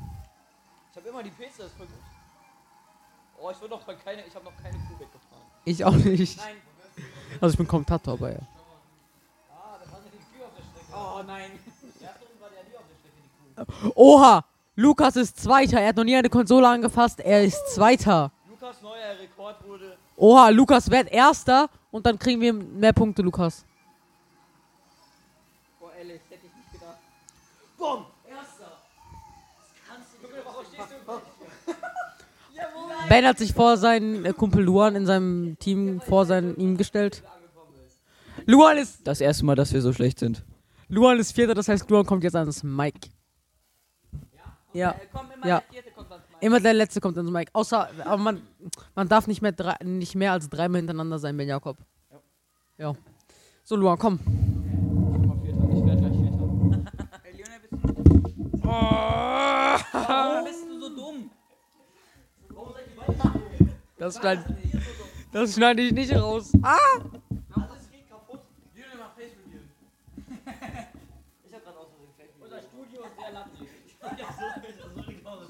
Ich 0.91 0.97
habe 0.97 1.07
immer 1.07 1.23
die 1.23 1.29
Pilze, 1.29 1.59
das 1.59 1.67
ist 1.67 1.77
voll 1.77 1.85
gut. 1.85 1.95
Oh, 3.39 3.49
ich 3.49 3.61
will 3.61 3.69
noch 3.69 3.87
keine, 4.03 4.25
ich 4.25 4.35
habe 4.35 4.43
noch 4.43 4.57
keine 4.61 4.77
Kuh 4.77 4.99
weggefahren. 4.99 5.45
Ich 5.63 5.85
auch 5.85 5.95
nicht. 5.95 6.37
Nein. 6.37 6.57
Also 7.39 7.54
ich 7.54 7.58
bin 7.58 7.67
Kommentator, 7.67 8.13
aber 8.13 8.32
ja. 8.32 8.39
Oh 10.93 11.23
nein. 11.26 11.52
Oha. 13.95 14.43
Lukas 14.80 15.15
ist 15.15 15.39
Zweiter. 15.39 15.82
Er 15.82 15.88
hat 15.89 15.95
noch 15.95 16.04
nie 16.04 16.15
eine 16.15 16.30
Konsole 16.30 16.67
angefasst. 16.67 17.19
Er 17.19 17.43
ist 17.43 17.73
Zweiter. 17.73 18.32
Lukas 18.47 18.80
neuer 18.84 19.17
Rekord 19.19 19.56
wurde. 19.67 19.97
Oha, 20.15 20.50
Lukas 20.50 20.89
wird 20.91 21.12
Erster 21.12 21.67
und 21.89 22.06
dann 22.06 22.19
kriegen 22.19 22.41
wir 22.41 22.54
mehr 22.54 22.93
Punkte, 22.93 23.23
Lukas. 23.23 23.65
Boah, 25.80 25.91
ehrlich, 25.97 26.21
hätte 26.30 26.45
ich 26.45 26.54
nicht 26.54 26.71
gedacht. 26.71 26.97
Boom! 27.78 28.06
Ben 33.09 33.25
hat 33.25 33.37
sich 33.37 33.53
vor 33.53 33.77
seinen 33.77 34.25
äh, 34.25 34.33
Kumpel 34.33 34.63
Luan 34.63 34.95
in 34.95 35.05
seinem 35.05 35.57
Team 35.59 36.01
vor 36.01 36.25
sein, 36.25 36.55
ihm 36.57 36.77
gestellt. 36.77 37.23
Luan 38.45 38.77
ist, 38.77 39.05
Das 39.07 39.21
erste 39.21 39.45
Mal, 39.45 39.55
dass 39.55 39.73
wir 39.73 39.81
so 39.81 39.93
schlecht 39.93 40.19
sind. 40.19 40.43
Luan 40.89 41.19
ist 41.19 41.31
Vierter, 41.33 41.53
das 41.53 41.67
heißt, 41.67 41.89
Luan 41.89 42.05
kommt 42.05 42.23
jetzt 42.23 42.35
ans 42.35 42.63
Mike. 42.63 43.09
Ja, 44.73 44.91
Äh, 44.91 44.93
komm, 45.11 45.25
immer 45.35 45.45
Ja. 45.47 45.59
der 45.59 45.69
vierte 45.73 45.91
kommt 45.91 46.11
ans 46.11 46.23
Mal. 46.29 46.37
immer 46.45 46.59
der 46.59 46.73
Letzte 46.73 47.01
kommt 47.01 47.17
ans 47.17 47.31
Mike. 47.31 47.51
Außer, 47.53 47.89
aber 48.05 48.17
man, 48.17 48.41
man 48.95 49.07
darf 49.07 49.27
nicht 49.27 49.41
mehr, 49.41 49.51
drei, 49.53 49.75
nicht 49.83 50.15
mehr 50.15 50.33
als 50.33 50.49
dreimal 50.49 50.79
hintereinander 50.79 51.19
sein, 51.19 51.35
Ben 51.37 51.47
Jakob. 51.47 51.77
Ja. 52.77 52.93
So, 53.63 53.75
Luan, 53.75 53.97
komm. 53.97 54.19
Ich 55.73 55.85
werde 55.85 56.01
gleich 56.01 56.13
Vierter. 56.13 56.37
Bist 57.23 58.63
du... 58.63 58.67
Warum 59.93 60.43
bist 60.45 60.65
du 60.69 60.79
so 60.79 60.89
dumm? 60.95 61.31
Das 63.97 64.17
schneide 64.17 64.43
das 65.31 65.53
schneid 65.53 65.79
ich 65.79 65.91
nicht 65.91 66.15
raus. 66.15 66.51
Ah! 66.61 66.77
Alles 67.55 67.91
geht 67.91 68.09
kaputt. 68.09 68.39
Lionel 68.75 68.97
macht 68.97 69.15
Face 69.15 69.33
Reveal. 69.33 69.63
ich 71.43 71.53
hab 71.53 71.63
grad 71.63 71.75
aus 71.77 71.87
Reveal. 71.99 72.29
Unser 72.39 72.61
Studio 72.61 73.03
ist 73.03 73.19
sehr 73.19 73.31
lapplich. 73.31 73.69
ja, 74.17 74.27
so, 74.33 74.45
so. 74.77 75.47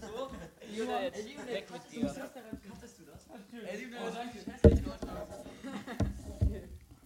So? 0.00 0.30
Lionel, 0.72 1.02
jetzt 1.02 1.46
weg 1.46 1.70
mit 1.70 1.92
dir. 1.92 2.06
Kanntest 2.06 2.98
du 2.98 3.04
das? 3.04 3.26
Ey, 3.52 3.84
Lionel, 3.84 4.12
das 4.12 4.34
ist 4.34 4.46
hässlich, 4.46 4.86
Leute. 4.86 5.06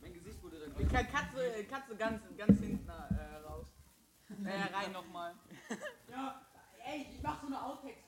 Mein 0.00 0.14
Gesicht 0.14 0.42
wurde 0.42 0.56
dann 0.60 0.72
Ich 0.78 0.88
kann 0.92 1.06
Katze, 1.08 1.56
äh, 1.56 1.64
Katze 1.64 1.96
ganz, 1.96 2.22
ganz 2.36 2.60
hinten 2.60 2.88
äh, 2.88 3.46
raus. 3.46 3.66
Äh, 4.44 4.74
rein 4.74 4.92
nochmal. 4.92 5.34
ja, 6.10 6.40
ey, 6.84 7.06
ich 7.10 7.22
mach 7.22 7.40
so 7.40 7.46
eine 7.46 7.56
bald. 7.56 8.07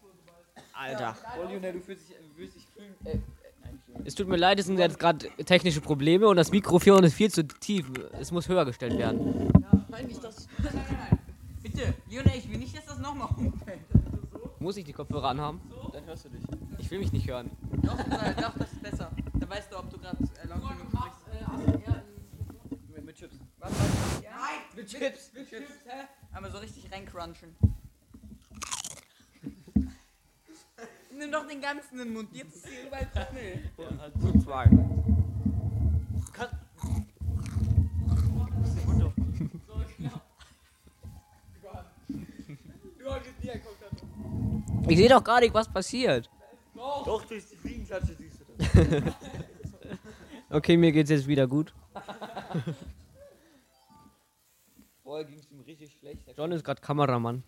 Alter. 0.80 1.14
Oh, 1.38 1.46
Lionel, 1.46 1.74
du 1.74 1.80
fühlst 1.80 2.08
dich, 2.08 2.16
fühlst 2.34 2.56
dich 2.56 2.66
fühlen. 2.74 2.94
Äh, 3.04 3.10
äh, 3.10 3.18
nein. 3.62 4.02
Es 4.06 4.14
tut 4.14 4.28
mir 4.28 4.36
leid, 4.36 4.58
es 4.58 4.66
sind 4.66 4.78
jetzt 4.78 4.98
gerade 4.98 5.28
technische 5.44 5.82
Probleme 5.82 6.26
und 6.26 6.36
das 6.36 6.50
Mikrofon 6.50 7.04
ist 7.04 7.12
viel 7.12 7.30
zu 7.30 7.46
tief. 7.46 7.86
Es 8.18 8.32
muss 8.32 8.48
höher 8.48 8.64
gestellt 8.64 8.96
werden. 8.96 9.52
Nein, 9.88 10.06
nicht 10.06 10.24
das. 10.24 10.48
Nein, 10.58 10.72
nein, 10.72 10.84
nein. 11.10 11.18
Bitte, 11.62 11.94
Lionel, 12.08 12.32
ich 12.38 12.50
will 12.50 12.58
nicht, 12.58 12.74
dass 12.74 12.86
das 12.86 12.98
nochmal 12.98 13.28
umfällt. 13.36 13.80
Muss 14.58 14.78
ich 14.78 14.84
die 14.84 14.94
Kopfhörer 14.94 15.28
anhaben? 15.28 15.60
Dann 15.92 16.04
hörst 16.06 16.24
du 16.24 16.28
dich. 16.30 16.42
Ich 16.78 16.90
will 16.90 16.98
mich 16.98 17.12
nicht 17.12 17.28
hören. 17.28 17.50
Doch, 17.82 17.98
äh, 17.98 18.34
doch, 18.40 18.56
das 18.58 18.72
ist 18.72 18.82
besser. 18.82 19.10
Da 19.34 19.48
weißt 19.50 19.70
du, 19.70 19.78
ob 19.78 19.90
du 19.90 19.98
gerade 19.98 20.16
äh, 20.16 20.46
laut 20.48 20.62
genug 20.62 20.88
sprichst. 20.88 21.90
Mit, 22.94 23.04
mit 23.04 23.16
Chips. 23.16 23.36
Was, 23.58 23.70
was? 23.70 24.22
Ja. 24.22 24.30
Nein, 24.30 24.60
mit 24.74 24.86
Chips. 24.86 25.30
Mit 25.34 25.48
Chips, 25.48 25.72
hä? 25.84 26.06
Aber 26.32 26.50
so 26.50 26.58
richtig 26.58 26.90
reincrunchen. 26.90 27.54
Nimm 31.20 31.32
doch 31.32 31.46
den 31.46 31.60
ganzen 31.60 31.98
in 32.00 32.06
den 32.06 32.14
Mund, 32.14 32.30
jetzt 32.32 32.56
ist 32.56 32.66
hier 32.66 32.86
überall 32.86 33.06
zu 33.12 33.20
schnell. 33.30 33.70
Zu 34.18 34.38
zwei. 34.42 34.70
Ich 44.88 44.96
sehe 44.96 45.08
doch 45.10 45.22
gar 45.22 45.40
nicht, 45.40 45.52
was 45.52 45.70
passiert. 45.70 46.30
Doch, 46.74 47.26
durch 47.26 47.44
die 47.46 47.56
Fliegenklatsche 47.56 48.14
siehst 48.14 48.40
du 48.40 48.44
das. 48.56 49.14
Okay, 50.52 50.76
mir 50.76 50.90
geht's 50.90 51.10
jetzt 51.10 51.28
wieder 51.28 51.46
gut. 51.46 51.72
Vorher 55.04 55.24
ging 55.24 55.38
es 55.38 55.48
ihm 55.48 55.60
richtig 55.60 55.96
schlecht. 55.96 56.22
John 56.36 56.50
ist 56.50 56.64
gerade 56.64 56.80
Kameramann. 56.80 57.44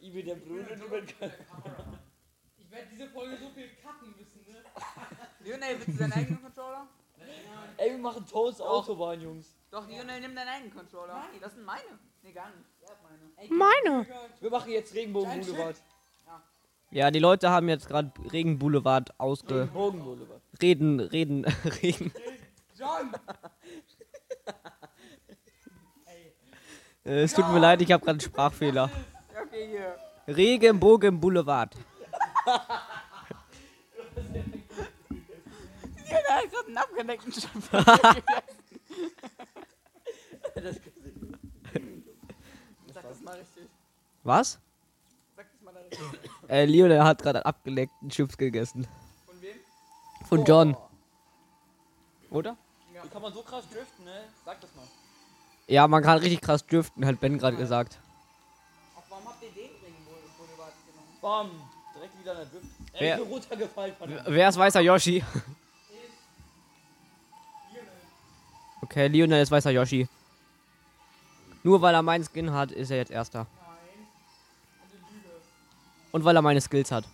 Ibe 0.00 0.22
der 0.22 0.36
Bruder, 0.36 0.74
du 0.74 0.88
bist 0.88 1.14
Ich 1.20 1.28
diese 1.28 1.87
Folge 3.18 3.36
so 3.36 3.48
viel 3.50 3.68
cutten 3.82 4.14
müssen, 4.16 4.46
ne? 4.48 4.62
Lionel, 5.44 5.76
willst 5.78 5.88
du 5.88 5.92
deinen 6.02 6.12
eigenen 6.12 6.40
Controller? 6.42 6.86
Ey, 7.76 7.90
wir 7.90 7.98
machen 7.98 8.24
Toast 8.26 8.62
Autobahn, 8.62 9.20
Jungs. 9.20 9.56
Doch, 9.72 9.88
Lionel, 9.88 10.20
nimm 10.20 10.36
deinen 10.36 10.48
eigenen 10.48 10.72
Controller. 10.74 11.14
Nein. 11.14 11.40
Das 11.40 11.54
sind 11.54 11.64
meine. 11.64 11.98
Nee, 12.22 12.32
gar 12.32 12.48
nicht. 12.50 12.64
Er 12.80 12.90
hat 12.90 12.98
meine. 13.02 13.82
Meine. 13.84 14.06
Wir 14.40 14.50
machen 14.50 14.70
jetzt 14.70 14.94
Regenbogen 14.94 15.40
Boulevard. 15.40 15.76
Ja, 16.90 17.10
die 17.10 17.18
Leute 17.18 17.50
haben 17.50 17.68
jetzt 17.68 17.86
gerade 17.88 18.12
Regenboulevard 18.32 19.18
ausge... 19.18 19.62
Regenbogen 19.62 20.04
Boulevard. 20.04 20.40
Reden, 20.62 21.00
reden, 21.00 21.44
reden. 21.82 22.12
John! 22.78 23.12
Äh, 27.04 27.22
Es 27.22 27.34
tut 27.34 27.48
mir 27.48 27.58
leid, 27.58 27.82
ich 27.82 27.90
habe 27.92 28.00
gerade 28.04 28.12
einen 28.12 28.20
Sprachfehler. 28.20 28.90
Okay, 29.42 29.68
hier. 29.68 30.34
Regenbogen 30.34 31.20
Boulevard. 31.20 31.74
Lionel 36.08 36.30
hat 36.30 36.50
gerade 36.50 36.66
einen 36.68 36.76
abgedeckten 36.78 37.32
Schopf. 37.32 37.70
Sag 42.94 43.02
das 43.08 43.20
mal 43.22 43.36
richtig. 43.38 43.68
Was? 44.24 44.58
Sag 45.36 45.46
das 45.52 45.60
mal 45.62 45.72
da 45.74 45.80
richtig. 45.80 46.30
Äh, 46.48 46.64
Lionel 46.64 47.02
hat 47.04 47.22
gerade 47.22 47.44
abgeleckten 47.44 48.08
Chips 48.08 48.36
gegessen. 48.36 48.86
Von 49.26 49.40
wem? 49.42 49.56
Von 50.28 50.44
John. 50.44 50.76
Oder? 52.30 52.56
Wie 53.02 53.08
kann 53.08 53.22
man 53.22 53.32
so 53.32 53.42
krass 53.42 53.64
driften, 53.72 54.04
ne? 54.04 54.24
Sag 54.44 54.60
das 54.60 54.74
mal. 54.74 54.84
Ja, 55.66 55.86
man 55.86 56.02
kann 56.02 56.18
richtig 56.18 56.40
krass 56.40 56.66
driften, 56.66 57.04
hat 57.06 57.20
Ben 57.20 57.38
gerade 57.38 57.56
gesagt. 57.56 57.98
Ach, 58.96 59.02
warum 59.08 59.26
habt 59.28 59.42
ihr 59.42 59.50
den 59.50 59.70
Regenboulevard 59.82 60.72
genommen? 60.86 61.18
Bam! 61.20 61.50
Direkt 61.94 62.18
wieder 62.18 62.32
in 62.32 62.38
der 62.38 62.46
Drift. 62.46 62.66
Ey, 62.94 63.00
Wer- 63.00 63.16
ich 63.18 63.22
bin 63.24 63.32
runtergefallen, 63.32 63.94
verdammt. 63.96 64.22
Wer 64.26 64.48
ist 64.48 64.58
weißer 64.58 64.80
Yoshi? 64.80 65.24
Okay, 68.90 69.06
Lionel 69.08 69.42
ist 69.42 69.50
weißer 69.50 69.70
Yoshi. 69.70 70.08
Nur 71.62 71.82
weil 71.82 71.94
er 71.94 72.02
meinen 72.02 72.24
Skin 72.24 72.50
hat, 72.52 72.72
ist 72.72 72.90
er 72.90 72.96
jetzt 72.96 73.10
erster. 73.10 73.46
Und 76.10 76.24
weil 76.24 76.34
er 76.34 76.40
meine 76.40 76.60
Skills 76.62 76.90
hat. 76.90 77.04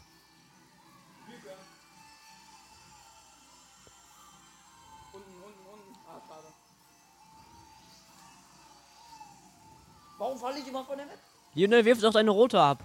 Warum 10.17 10.39
falle 10.39 10.61
ich 10.61 10.69
immer 10.69 10.85
von 10.85 10.97
der 10.97 11.07
Map? 11.07 11.19
Lionel, 11.55 11.85
wirft 11.85 12.05
auch 12.05 12.13
deine 12.13 12.31
rote 12.31 12.61
ab. 12.61 12.79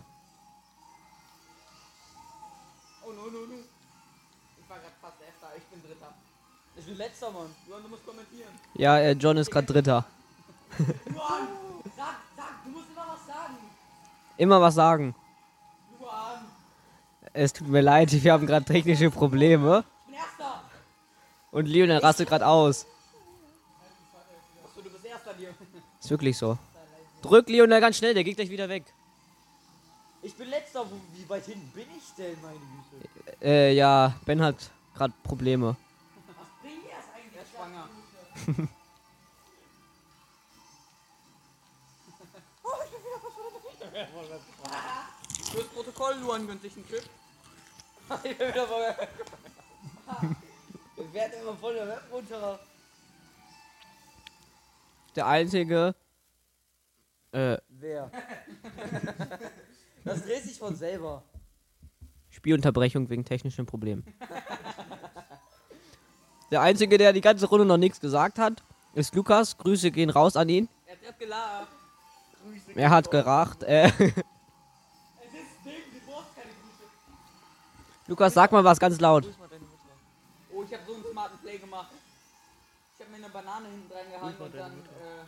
Letzter, 6.99 7.31
Mann. 7.31 7.49
Luan, 7.67 7.81
du 7.81 7.89
musst 7.89 8.05
kommentieren. 8.05 8.49
Ja, 8.75 8.99
äh, 8.99 9.13
John 9.13 9.37
ist 9.37 9.49
gerade 9.49 9.65
Dritter. 9.65 10.05
Luan! 10.77 11.47
Sag, 11.95 12.15
sag, 12.35 12.63
du 12.65 12.69
musst 12.71 12.89
immer 12.91 13.05
was 13.07 13.25
sagen. 13.25 13.55
Immer 14.37 14.61
was 14.61 14.75
sagen. 14.75 15.15
Luan! 15.99 16.45
Es 17.33 17.53
tut 17.53 17.67
mir 17.67 17.81
leid, 17.81 18.11
wir 18.11 18.33
haben 18.33 18.45
gerade 18.45 18.65
technische 18.65 19.09
Probleme. 19.09 19.83
Ich 20.05 20.11
bin 20.11 20.15
Erster! 20.15 20.61
Und 21.51 21.65
Lionel 21.67 21.97
rastet 21.99 22.27
gerade 22.27 22.45
aus. 22.45 22.85
Achso, 24.65 24.81
du 24.81 24.89
bist 24.89 25.05
Erster, 25.05 25.33
Leo. 25.39 25.49
Ist 25.99 26.09
wirklich 26.09 26.37
so. 26.37 26.57
Drück 27.21 27.49
Lionel 27.49 27.81
ganz 27.81 27.97
schnell, 27.97 28.13
der 28.13 28.23
geht 28.23 28.35
gleich 28.35 28.49
wieder 28.49 28.69
weg. 28.69 28.83
Ich 30.21 30.35
bin 30.35 30.49
letzter. 30.49 30.83
Wie 31.13 31.29
weit 31.29 31.45
hinten 31.45 31.71
bin 31.73 31.85
ich 31.97 32.13
denn, 32.17 32.35
meine 32.41 32.59
Güte? 32.59 33.41
Äh, 33.41 33.73
ja, 33.73 34.13
Ben 34.25 34.41
hat 34.41 34.69
gerade 34.93 35.13
Probleme. 35.23 35.77
Er 43.93 44.03
ist 44.03 44.15
eigentlich 44.15 44.55
schwanger. 44.55 44.79
Fürs 45.51 45.67
Protokoll, 45.67 46.15
Luan 46.21 46.47
gönnt 46.47 46.61
sich 46.61 46.75
einen 46.75 46.87
Chip. 46.87 47.03
ich 48.23 48.37
bin 48.37 48.47
wieder 48.47 48.67
von 48.67 48.81
der 48.81 48.95
Map. 48.97 49.09
Ich 50.97 51.13
werde 51.13 51.35
immer 51.35 51.55
von 51.55 51.73
der 51.73 51.85
Map 51.85 52.03
runter. 52.11 52.59
Der 55.15 55.27
einzige. 55.27 55.95
Äh, 57.31 57.57
Wer? 57.69 58.11
das 60.03 60.23
dreht 60.23 60.43
sich 60.43 60.57
von 60.57 60.75
selber. 60.75 61.23
Spielunterbrechung 62.29 63.09
wegen 63.09 63.25
technischen 63.25 63.65
Problemen. 63.65 64.05
Der 66.51 66.61
einzige, 66.61 66.97
der 66.97 67.13
die 67.13 67.21
ganze 67.21 67.45
Runde 67.45 67.65
noch 67.65 67.77
nichts 67.77 67.99
gesagt 67.99 68.39
hat, 68.39 68.63
ist 68.93 69.13
Lukas. 69.15 69.57
Grüße 69.57 69.91
gehen 69.91 70.09
raus 70.09 70.35
an 70.35 70.49
ihn. 70.49 70.67
Er 70.87 71.09
hat 71.09 71.19
gelacht. 71.19 71.67
Er 72.75 72.89
hat 72.89 73.11
geracht. 73.11 73.63
Äh. 73.63 73.85
Es 73.85 73.91
ist 73.91 73.95
Ding, 75.65 75.73
du 75.93 76.11
brauchst 76.11 76.35
keine 76.35 76.49
Grüße. 76.49 76.85
Lukas, 78.07 78.33
sag 78.33 78.51
mal 78.51 78.63
was 78.63 78.79
ganz 78.79 78.99
laut. 78.99 79.25
Oh, 80.53 80.63
ich 80.63 80.73
habe 80.73 80.83
so 80.87 80.93
einen 80.95 81.03
smarten 81.11 81.37
Play 81.39 81.57
gemacht. 81.57 81.91
Ich 82.97 83.05
habe 83.05 83.11
mir 83.11 83.23
eine 83.25 83.33
Banane 83.33 83.67
hinten 83.67 83.89
dran 83.89 84.11
gehangen 84.11 84.35
und 84.37 84.55
dann, 84.55 84.71
äh, 84.71 85.23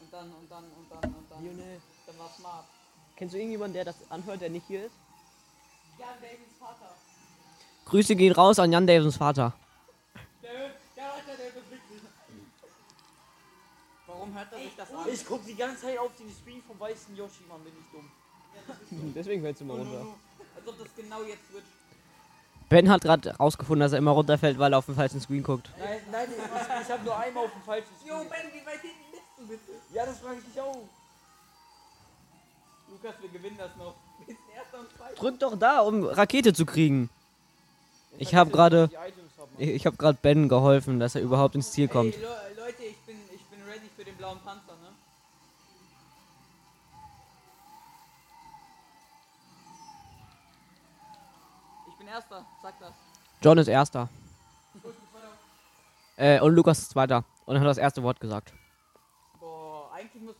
und 0.00 0.12
dann, 0.12 0.32
und 0.32 0.50
dann, 0.50 0.64
und 0.64 0.90
dann, 0.90 1.14
und 1.14 1.30
dann. 1.30 1.44
Lionel. 1.44 1.80
Dann 2.06 2.18
war 2.18 2.28
smart. 2.36 2.64
Kennst 3.16 3.34
du 3.34 3.38
irgendjemanden, 3.38 3.74
der 3.74 3.84
das 3.84 3.96
anhört, 4.10 4.40
der 4.40 4.50
nicht 4.50 4.66
hier 4.66 4.86
ist? 4.86 4.94
Jan 5.98 6.08
Davids 6.20 6.58
Vater. 6.58 6.94
Grüße 7.84 8.16
gehen 8.16 8.32
raus 8.32 8.58
an 8.58 8.72
Jan 8.72 8.86
Davens 8.86 9.16
Vater. 9.18 9.52
Der, 10.42 10.50
der 10.96 11.12
Alter, 11.12 11.36
der 11.36 11.50
bewegt 11.60 11.82
sich. 11.90 12.00
Warum 14.30 14.38
hört 14.38 14.52
er 14.52 14.58
sich 14.58 14.76
das 14.76 14.90
an? 14.90 15.12
Ich 15.12 15.26
guck 15.26 15.44
die 15.44 15.54
ganze 15.54 15.82
Zeit 15.82 15.98
auf 15.98 16.10
den 16.16 16.30
Stream 16.30 16.62
vom 16.62 16.78
weißen 16.78 17.16
Yoshi, 17.16 17.42
Mann, 17.48 17.62
bin 17.64 17.72
ich 17.78 17.90
dumm. 17.90 19.12
Deswegen 19.14 19.42
fällst 19.42 19.60
du 19.60 19.64
mal 19.64 19.78
Als 19.80 20.68
ob 20.68 20.78
das 20.78 20.88
genau 20.96 21.22
jetzt 21.22 21.48
switcht. 21.50 21.66
Ben 22.68 22.88
hat 22.88 23.02
gerade 23.02 23.36
rausgefunden, 23.36 23.80
dass 23.80 23.92
er 23.92 23.98
immer 23.98 24.12
runterfällt, 24.12 24.58
weil 24.58 24.72
er 24.72 24.78
auf 24.78 24.86
den 24.86 24.94
falschen 24.94 25.20
Screen 25.20 25.42
guckt. 25.42 25.70
Nein, 25.78 26.00
nein, 26.12 26.28
ich, 26.30 26.86
ich 26.86 26.90
habe 26.90 27.04
nur 27.04 27.18
einmal 27.18 27.44
auf 27.46 27.52
den 27.52 27.62
falschen 27.62 27.88
Jo, 28.06 28.14
Stream. 28.18 28.28
Ben, 28.28 28.52
wie 28.52 28.66
weit 28.66 28.80
hinten 28.80 29.10
bist 29.10 29.24
du 29.38 29.46
bitte? 29.48 29.72
Ja, 29.92 30.06
das 30.06 30.18
frage 30.18 30.38
ich 30.38 30.44
dich 30.44 30.60
auch. 30.60 30.82
Lukas, 32.90 33.14
wir 33.20 33.28
gewinnen 33.30 33.56
das 33.58 33.70
noch. 33.76 33.94
Drück 35.16 35.38
doch 35.40 35.58
da, 35.58 35.80
um 35.80 36.04
Rakete 36.04 36.52
zu 36.52 36.64
kriegen. 36.64 37.10
Ich 38.18 38.34
habe 38.34 38.50
gerade 38.50 38.90
ich 39.58 39.84
habe 39.86 39.96
gerade 39.96 40.18
Ben 40.20 40.48
geholfen, 40.48 41.00
dass 41.00 41.14
er 41.14 41.22
überhaupt 41.22 41.54
ins 41.54 41.72
Ziel 41.72 41.88
kommt. 41.88 42.14
Ey, 42.14 42.22
Le 42.22 42.28
Leute, 42.56 42.82
ich 42.84 42.96
bin, 42.98 43.16
ich 43.34 43.42
bin 43.44 43.58
ready 43.66 43.88
für 43.96 44.04
den 44.04 44.09
blauen 44.20 44.38
Panzer, 44.40 44.76
ne? 44.76 44.92
Ich 51.88 51.96
bin 51.96 52.06
Erster, 52.06 52.44
sag 52.62 52.78
das. 52.78 52.92
John 53.40 53.56
ist 53.56 53.68
erster. 53.68 54.10
Äh, 56.16 56.38
und 56.40 56.54
Lukas 56.54 56.80
ist 56.80 56.90
zweiter. 56.90 57.24
Und 57.46 57.56
er 57.56 57.60
hat 57.62 57.68
das 57.68 57.78
erste 57.78 58.02
Wort 58.02 58.20
gesagt. 58.20 58.52
Boah, 59.38 59.90
eigentlich 59.94 60.22
muss. 60.22 60.36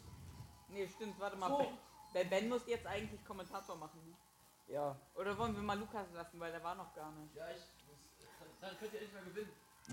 Nee, 0.68 0.86
stimmt, 0.86 1.18
warte 1.18 1.36
mal. 1.38 1.48
Ben, 1.56 1.78
der 2.14 2.24
Ben 2.24 2.48
muss 2.50 2.66
jetzt 2.66 2.86
eigentlich 2.86 3.24
Kommentator 3.24 3.76
machen. 3.76 3.98
ne? 4.04 4.74
Ja. 4.74 4.94
Oder 5.14 5.36
wollen 5.38 5.56
wir 5.56 5.62
mal 5.62 5.78
Lukas 5.78 6.06
lassen, 6.12 6.38
weil 6.38 6.52
der 6.52 6.62
war 6.62 6.74
noch 6.74 6.94
gar 6.94 7.10
nicht. 7.12 7.32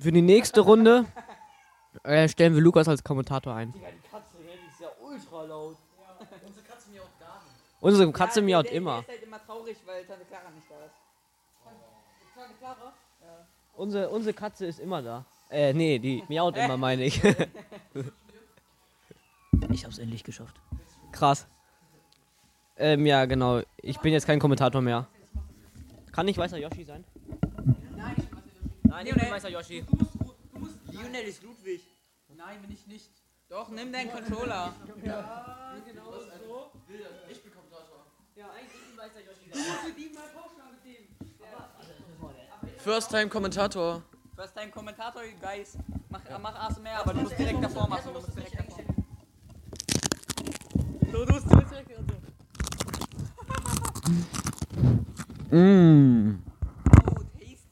Für 0.01 0.11
die 0.11 0.21
nächste 0.21 0.59
Runde 0.59 1.05
äh, 2.03 2.27
stellen 2.27 2.53
wir 2.53 2.61
Lukas 2.61 2.87
als 2.87 3.03
Kommentator 3.03 3.53
ein. 3.53 3.71
Digga, 3.71 3.87
die 3.91 4.09
Katze 4.09 4.37
ist 4.69 4.79
ja 4.81 4.87
ultra 5.01 5.43
laut. 5.43 5.77
Unsere 7.79 8.11
Katze 8.11 8.39
Ja, 8.39 8.45
miaut 8.45 8.65
der, 8.65 8.71
immer. 8.73 8.91
Der 8.91 9.01
ist 9.01 9.09
halt 9.09 9.23
immer 9.23 9.45
traurig, 9.45 9.77
weil 9.85 10.03
Tante 10.05 10.25
Clara 10.25 10.49
nicht 10.49 10.69
da 10.69 10.85
ist. 10.85 10.95
Tante 12.35 12.53
Clara? 12.59 12.93
Unsere, 13.75 14.09
unsere 14.09 14.33
Katze 14.33 14.65
ist 14.65 14.79
immer 14.79 15.01
da. 15.03 15.25
Äh, 15.49 15.73
nee, 15.73 15.99
die 15.99 16.23
miaut 16.27 16.57
immer, 16.57 16.77
meine 16.77 17.03
ich. 17.05 17.21
Ich 19.71 19.85
hab's 19.85 19.99
endlich 19.99 20.23
geschafft. 20.23 20.55
Krass. 21.11 21.47
Ähm, 22.77 23.05
ja, 23.05 23.25
genau. 23.25 23.61
Ich 23.77 23.99
bin 23.99 24.13
jetzt 24.13 24.25
kein 24.25 24.39
Kommentator 24.39 24.81
mehr. 24.81 25.07
Kann 26.11 26.27
ich 26.27 26.37
weißer 26.37 26.57
Yoshi 26.57 26.83
sein? 26.83 27.03
Nein, 27.95 28.15
ich 29.05 29.13
bin 29.13 29.31
weißer 29.31 29.49
Yoshi. 29.49 29.85
Lionel 30.97 31.25
ist 31.25 31.43
Ludwig. 31.43 31.81
Nein, 32.35 32.61
bin 32.61 32.71
ich 32.71 32.87
nicht. 32.87 33.11
Doch, 33.49 33.69
nimm 33.69 33.93
deinen 33.93 34.11
Controller. 34.11 34.73
First 42.77 43.11
Time 43.11 43.29
Kommentator. 43.29 44.03
Ist 44.43 44.53
dein 44.55 44.71
Kommentator, 44.71 45.21
Guys? 45.41 45.77
Mach, 46.09 46.21
mach 46.41 46.55
ASMR, 46.55 46.99
aber 46.99 47.13
du 47.13 47.21
musst 47.21 47.37
direkt 47.37 47.63
davor 47.63 47.87
machen. 47.87 48.13
Du 48.13 48.19
musst 48.19 48.35
direkt 48.35 48.59
davor. 48.59 48.83
So, 51.11 51.25
du 51.25 51.33
musst 51.33 51.49
direkt 51.49 51.91
davor. 51.91 52.17
Mm. 55.51 56.39
Oh, 57.05 57.23
tasty. 57.39 57.67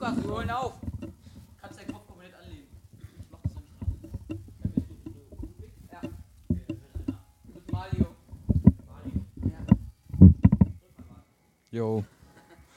Lukas, 0.00 0.24
wir 0.24 0.30
holen 0.32 0.50
auf. 0.50 0.72
Kannst 1.60 1.78
deinen 1.78 1.92
Kopf 1.92 2.06
komplett 2.06 2.32
anlegen. 2.34 2.68
Ich 3.18 3.30
mach 3.30 3.38
das 3.42 3.52
nämlich 3.54 3.70
dran. 3.90 3.92
Ja. 5.92 6.00
Mit 7.54 7.70
Mario. 7.70 8.06
Yo. 11.70 12.02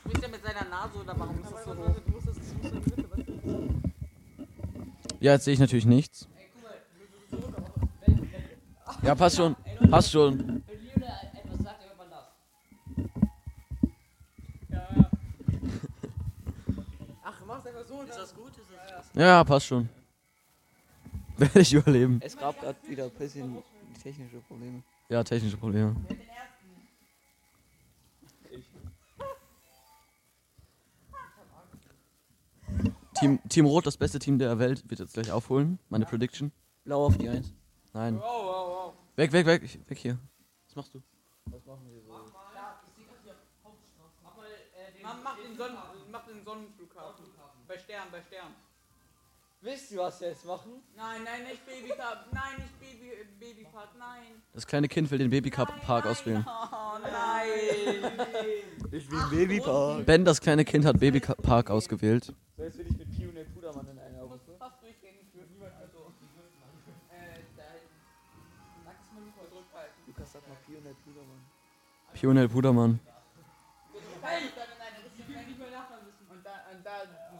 Spricht 0.02 0.22
er 0.24 0.30
mit 0.30 0.44
seiner 0.44 0.66
Nase 0.66 0.98
oder 0.98 1.18
warum 1.18 1.40
ist 1.42 1.50
das 1.50 1.64
so 1.64 1.78
hoch? 1.78 1.96
Ja, 5.22 5.32
jetzt 5.32 5.46
sehe 5.46 5.54
ich 5.54 5.62
natürlich 5.62 5.86
nichts. 5.86 6.28
Ja, 9.02 9.16
passt 9.16 9.38
schon. 9.38 9.56
Passt 9.90 10.12
schon. 10.12 10.62
Wenn 10.68 10.84
Lionel 10.84 11.10
etwas 11.34 11.60
sagt, 11.64 11.86
hört 11.86 11.98
man 11.98 12.10
das. 12.10 12.26
Ach, 17.26 17.42
mach's 17.48 17.66
einfach 17.66 17.86
so. 17.88 18.02
Ist 18.02 18.18
das 18.18 18.36
gut? 18.36 18.52
Ist 18.58 18.70
das 18.90 19.03
Ja, 19.16 19.44
passt 19.44 19.68
schon. 19.68 19.90
Werde 21.38 21.60
ich 21.62 21.74
überleben. 21.74 22.20
Es 22.24 22.38
gab 22.38 22.60
gerade 22.60 22.78
wieder 22.88 23.06
ein 23.06 23.12
bisschen 23.12 23.58
technische 24.02 24.38
Probleme. 24.40 24.84
Ja, 25.10 25.24
technische 25.24 25.58
Probleme. 25.58 25.96
Team, 33.16 33.40
Team 33.48 33.66
Rot, 33.66 33.86
das 33.86 33.98
beste 33.98 34.20
Team 34.20 34.40
der 34.40 34.58
Welt, 34.60 34.90
wird 34.90 35.00
jetzt 35.00 35.14
gleich 35.14 35.32
aufholen. 35.32 35.80
Meine 35.90 36.06
Prediction. 36.06 36.52
Blau 36.84 37.06
auf 37.06 37.18
die 37.18 37.30
Eins. 37.30 37.54
Nein. 37.94 38.16
Wow, 38.16 38.24
wow, 38.24 38.68
wow. 38.68 38.94
Weg, 39.16 39.32
weg, 39.32 39.46
weg. 39.46 39.62
Ich- 39.64 39.80
Weg 39.90 39.98
hier. 40.00 40.18
Was 40.68 40.76
machst 40.76 40.94
du? 40.94 41.02
Mach, 45.04 45.22
mach, 45.22 45.36
den 45.38 45.56
Sonnen, 45.58 45.78
mach 46.12 46.26
den 46.26 46.44
Sonnenflughafen. 46.44 47.26
Bei 47.68 47.78
Stern, 47.78 48.08
bei 48.12 48.22
Stern. 48.22 48.54
Wisst 49.64 49.94
ihr, 49.94 50.00
was 50.00 50.20
wir 50.20 50.28
jetzt 50.28 50.44
machen? 50.44 50.84
Nein, 50.94 51.22
nein, 51.24 51.44
nicht 51.44 51.66
Babycup. 51.66 52.26
Nein, 52.34 52.58
nicht 52.58 52.80
Baby, 52.82 53.12
äh, 53.14 53.24
Babypark, 53.40 53.90
nein. 53.98 54.44
Das 54.52 54.68
kleine 54.68 54.90
Kind 54.90 55.10
will 55.10 55.20
den 55.20 55.30
Babycup-Park 55.30 56.06
auswählen. 56.06 56.46
Oh 56.46 57.00
nein. 57.02 58.12
Ich 58.92 59.10
will 59.10 59.24
Babypark. 59.32 60.06
Ben, 60.06 60.26
das 60.26 60.42
kleine 60.42 60.66
Kind, 60.66 60.84
hat 60.84 61.00
Babypark 61.00 61.70
ausgewählt. 61.70 62.34
So, 62.58 62.64
jetzt 62.64 62.78
will 62.78 62.88
ich 62.88 62.98
mit 62.98 63.10
Pione 63.16 63.46
Pudermann 63.46 63.88
in 63.88 64.00
einer 64.00 64.28
Gruppe. 64.28 64.54
Fast 64.60 64.84
durchgängig 64.84 65.22
ich 65.30 65.34
würde 65.34 65.50
niemand 65.54 65.72
also. 65.80 66.12
Äh, 67.10 67.40
da. 67.56 67.64
Sag 68.84 68.96
es 69.00 69.14
mal 69.14 69.24
Luca, 69.24 69.48
zurückhalten. 69.50 69.96
Lukas, 70.08 70.32
sag 70.34 70.42
mal 70.46 70.58
Pione 70.68 70.94
Pudermann. 71.06 71.42
Pione 72.14 72.50
Pudermann. 72.50 73.00
Hey! 74.24 74.44
Und 76.30 76.46
da, 76.46 76.52
und 76.70 76.86
da, 76.86 76.92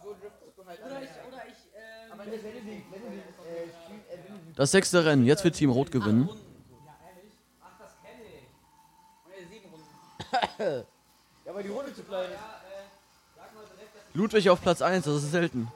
so 0.02 0.16
driftest 0.22 0.58
du 0.58 0.66
halt. 0.66 0.80
Oder 0.80 1.02
das 4.56 4.72
sechste 4.72 5.04
Rennen, 5.04 5.26
jetzt 5.26 5.44
wird 5.44 5.56
Team 5.56 5.72
Rot 5.72 5.92
gewinnen. 5.92 6.30
Ludwig 14.14 14.50
auf 14.50 14.62
Platz 14.62 14.82
1, 14.82 15.06
das 15.06 15.24
ist 15.24 15.32
selten. 15.32 15.68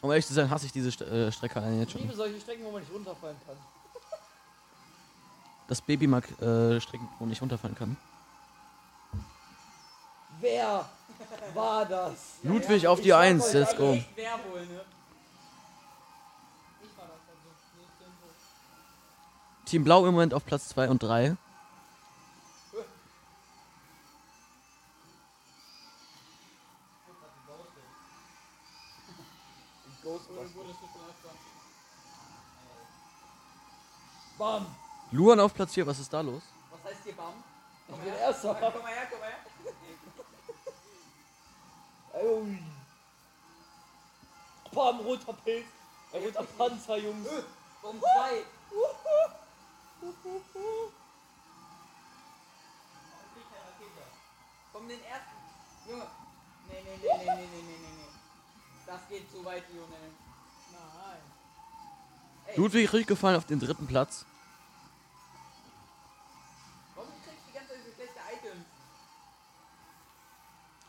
Um 0.00 0.10
ehrlich 0.10 0.26
zu 0.26 0.32
sein, 0.32 0.48
hasse 0.48 0.66
ich 0.66 0.72
diese 0.72 0.92
St 0.92 1.02
äh, 1.02 1.32
Strecke 1.32 1.58
jetzt 1.60 1.92
schon. 1.92 2.00
Ich 2.00 2.06
liebe 2.06 2.16
solche 2.16 2.40
Strecken, 2.40 2.64
wo 2.64 2.70
man 2.70 2.80
nicht 2.80 2.92
runterfallen 2.92 3.36
kann. 3.46 3.56
Das 5.66 5.80
Baby 5.82 6.06
mag 6.06 6.24
äh, 6.40 6.80
Strecken, 6.80 7.08
wo 7.18 7.24
man 7.24 7.30
nicht 7.30 7.42
runterfallen 7.42 7.76
kann. 7.76 7.96
Wer 10.40 10.88
war 11.54 11.84
das? 11.86 12.36
Ludwig 12.42 12.86
auf 12.86 13.00
die 13.00 13.12
1, 13.12 13.52
let's 13.52 13.76
go. 13.76 13.88
Wohl, 13.88 13.96
ne? 13.96 14.04
ich 16.82 16.96
war 16.96 17.06
das 17.06 17.20
also. 17.28 17.48
Team 19.66 19.84
Blau 19.84 20.06
im 20.06 20.14
Moment 20.14 20.34
auf 20.34 20.44
Platz 20.44 20.68
2 20.68 20.88
und 20.88 21.02
3. 21.02 21.36
Bam! 34.38 34.66
Luan 35.10 35.40
auf 35.40 35.52
Platz 35.52 35.74
4, 35.74 35.86
was 35.86 35.98
ist 35.98 36.12
da 36.12 36.20
los? 36.20 36.42
Was 36.70 36.92
heißt 36.92 37.00
hier 37.04 37.14
Bam? 37.14 37.34
Bin 37.88 38.14
erster. 38.14 38.54
Komm 38.54 38.82
mal 38.82 38.92
her, 38.92 39.08
komm 39.10 39.18
mal 39.18 39.28
her. 39.28 39.47
Ui. 42.22 42.58
Bam, 44.72 45.00
roter 45.00 45.32
Pilz. 45.44 45.66
Ein 46.12 46.22
roter 46.22 46.42
Panzer, 46.42 46.96
Jungs. 46.96 47.26
Äh, 47.26 47.42
Bomb 47.82 48.00
2. 48.00 48.44
Komm 54.72 54.88
den 54.88 55.02
ersten. 55.04 55.36
Junge. 55.88 56.06
Nee, 56.68 56.82
nee, 56.84 56.98
nee, 57.02 57.08
nee, 57.18 57.24
nee, 57.24 57.46
nee, 57.46 57.62
nee, 57.62 57.78
nee. 57.78 58.08
Das 58.86 59.00
geht 59.08 59.30
zu 59.30 59.44
weit, 59.44 59.64
Junge. 59.74 59.96
Nein. 60.72 62.56
Ludwig 62.56 62.92
Rück 62.92 63.06
gefallen 63.06 63.36
auf 63.36 63.46
den 63.46 63.60
dritten 63.60 63.86
Platz. 63.86 64.24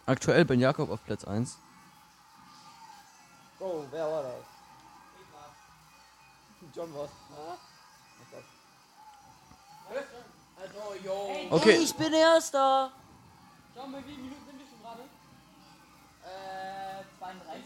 Aktuell 0.10 0.44
Ben 0.44 0.60
Jakob 0.60 0.90
auf 0.90 1.06
Platz 1.06 1.24
1. 1.24 1.60
Bro, 3.60 3.86
wer 3.92 4.06
war 4.08 4.24
das? 4.24 4.34
John 6.76 6.90
was. 6.96 7.10
Also, 10.60 11.06
yo. 11.06 11.30
Okay, 11.52 11.78
Ich 11.84 11.94
bin 11.94 12.12
erster. 12.12 12.92
Schau 13.76 13.86
mal, 13.86 14.00
wie 14.00 14.10
viele 14.10 14.24
Minuten 14.24 14.42
sind 14.48 14.60
wir 14.60 14.66
schon 14.66 14.82
gerade? 14.82 15.04
Äh, 16.26 17.04
32. 17.20 17.64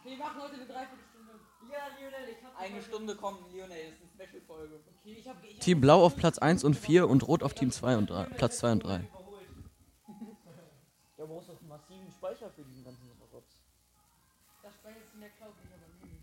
Okay, 0.00 0.10
wir 0.10 0.16
machen 0.16 0.40
heute 0.40 0.54
eine 0.54 0.66
Dreiviertelstunde. 0.66 1.32
Ja, 1.72 1.78
Lionel, 1.98 2.28
ich 2.28 2.44
hab 2.44 2.60
Eine 2.60 2.82
Stunde 2.82 3.16
kommt 3.16 3.52
Lionel, 3.52 3.76
das 3.90 3.94
ist 3.94 4.20
eine 4.20 4.28
Special-Folge. 4.28 4.80
Okay, 5.00 5.16
ich 5.18 5.28
hab, 5.28 5.36
ich 5.44 5.58
Team 5.58 5.80
Blau 5.80 6.04
auf 6.04 6.14
Platz 6.14 6.38
1 6.38 6.62
und 6.62 6.74
4 6.74 7.08
und 7.08 7.26
Rot 7.26 7.42
auf 7.42 7.54
Team 7.54 7.72
2 7.72 7.96
und 7.96 8.10
3, 8.10 8.24
Platz 8.26 8.58
2 8.58 8.72
und 8.72 8.84
3. 8.84 9.08
Ja, 11.28 11.34
du 11.34 11.34
brauchst 11.34 11.48
doch 11.50 11.60
massiven 11.62 12.10
Speicher 12.10 12.50
für 12.50 12.64
diesen 12.64 12.84
ganzen 12.84 13.10
Rotz. 13.32 13.60
das 14.62 14.74
speichert 14.74 15.02
in 15.14 15.20
der 15.20 15.30
Cloud 15.30 15.54
nicht, 15.62 15.72
aber 15.72 15.86
nee. 16.02 16.18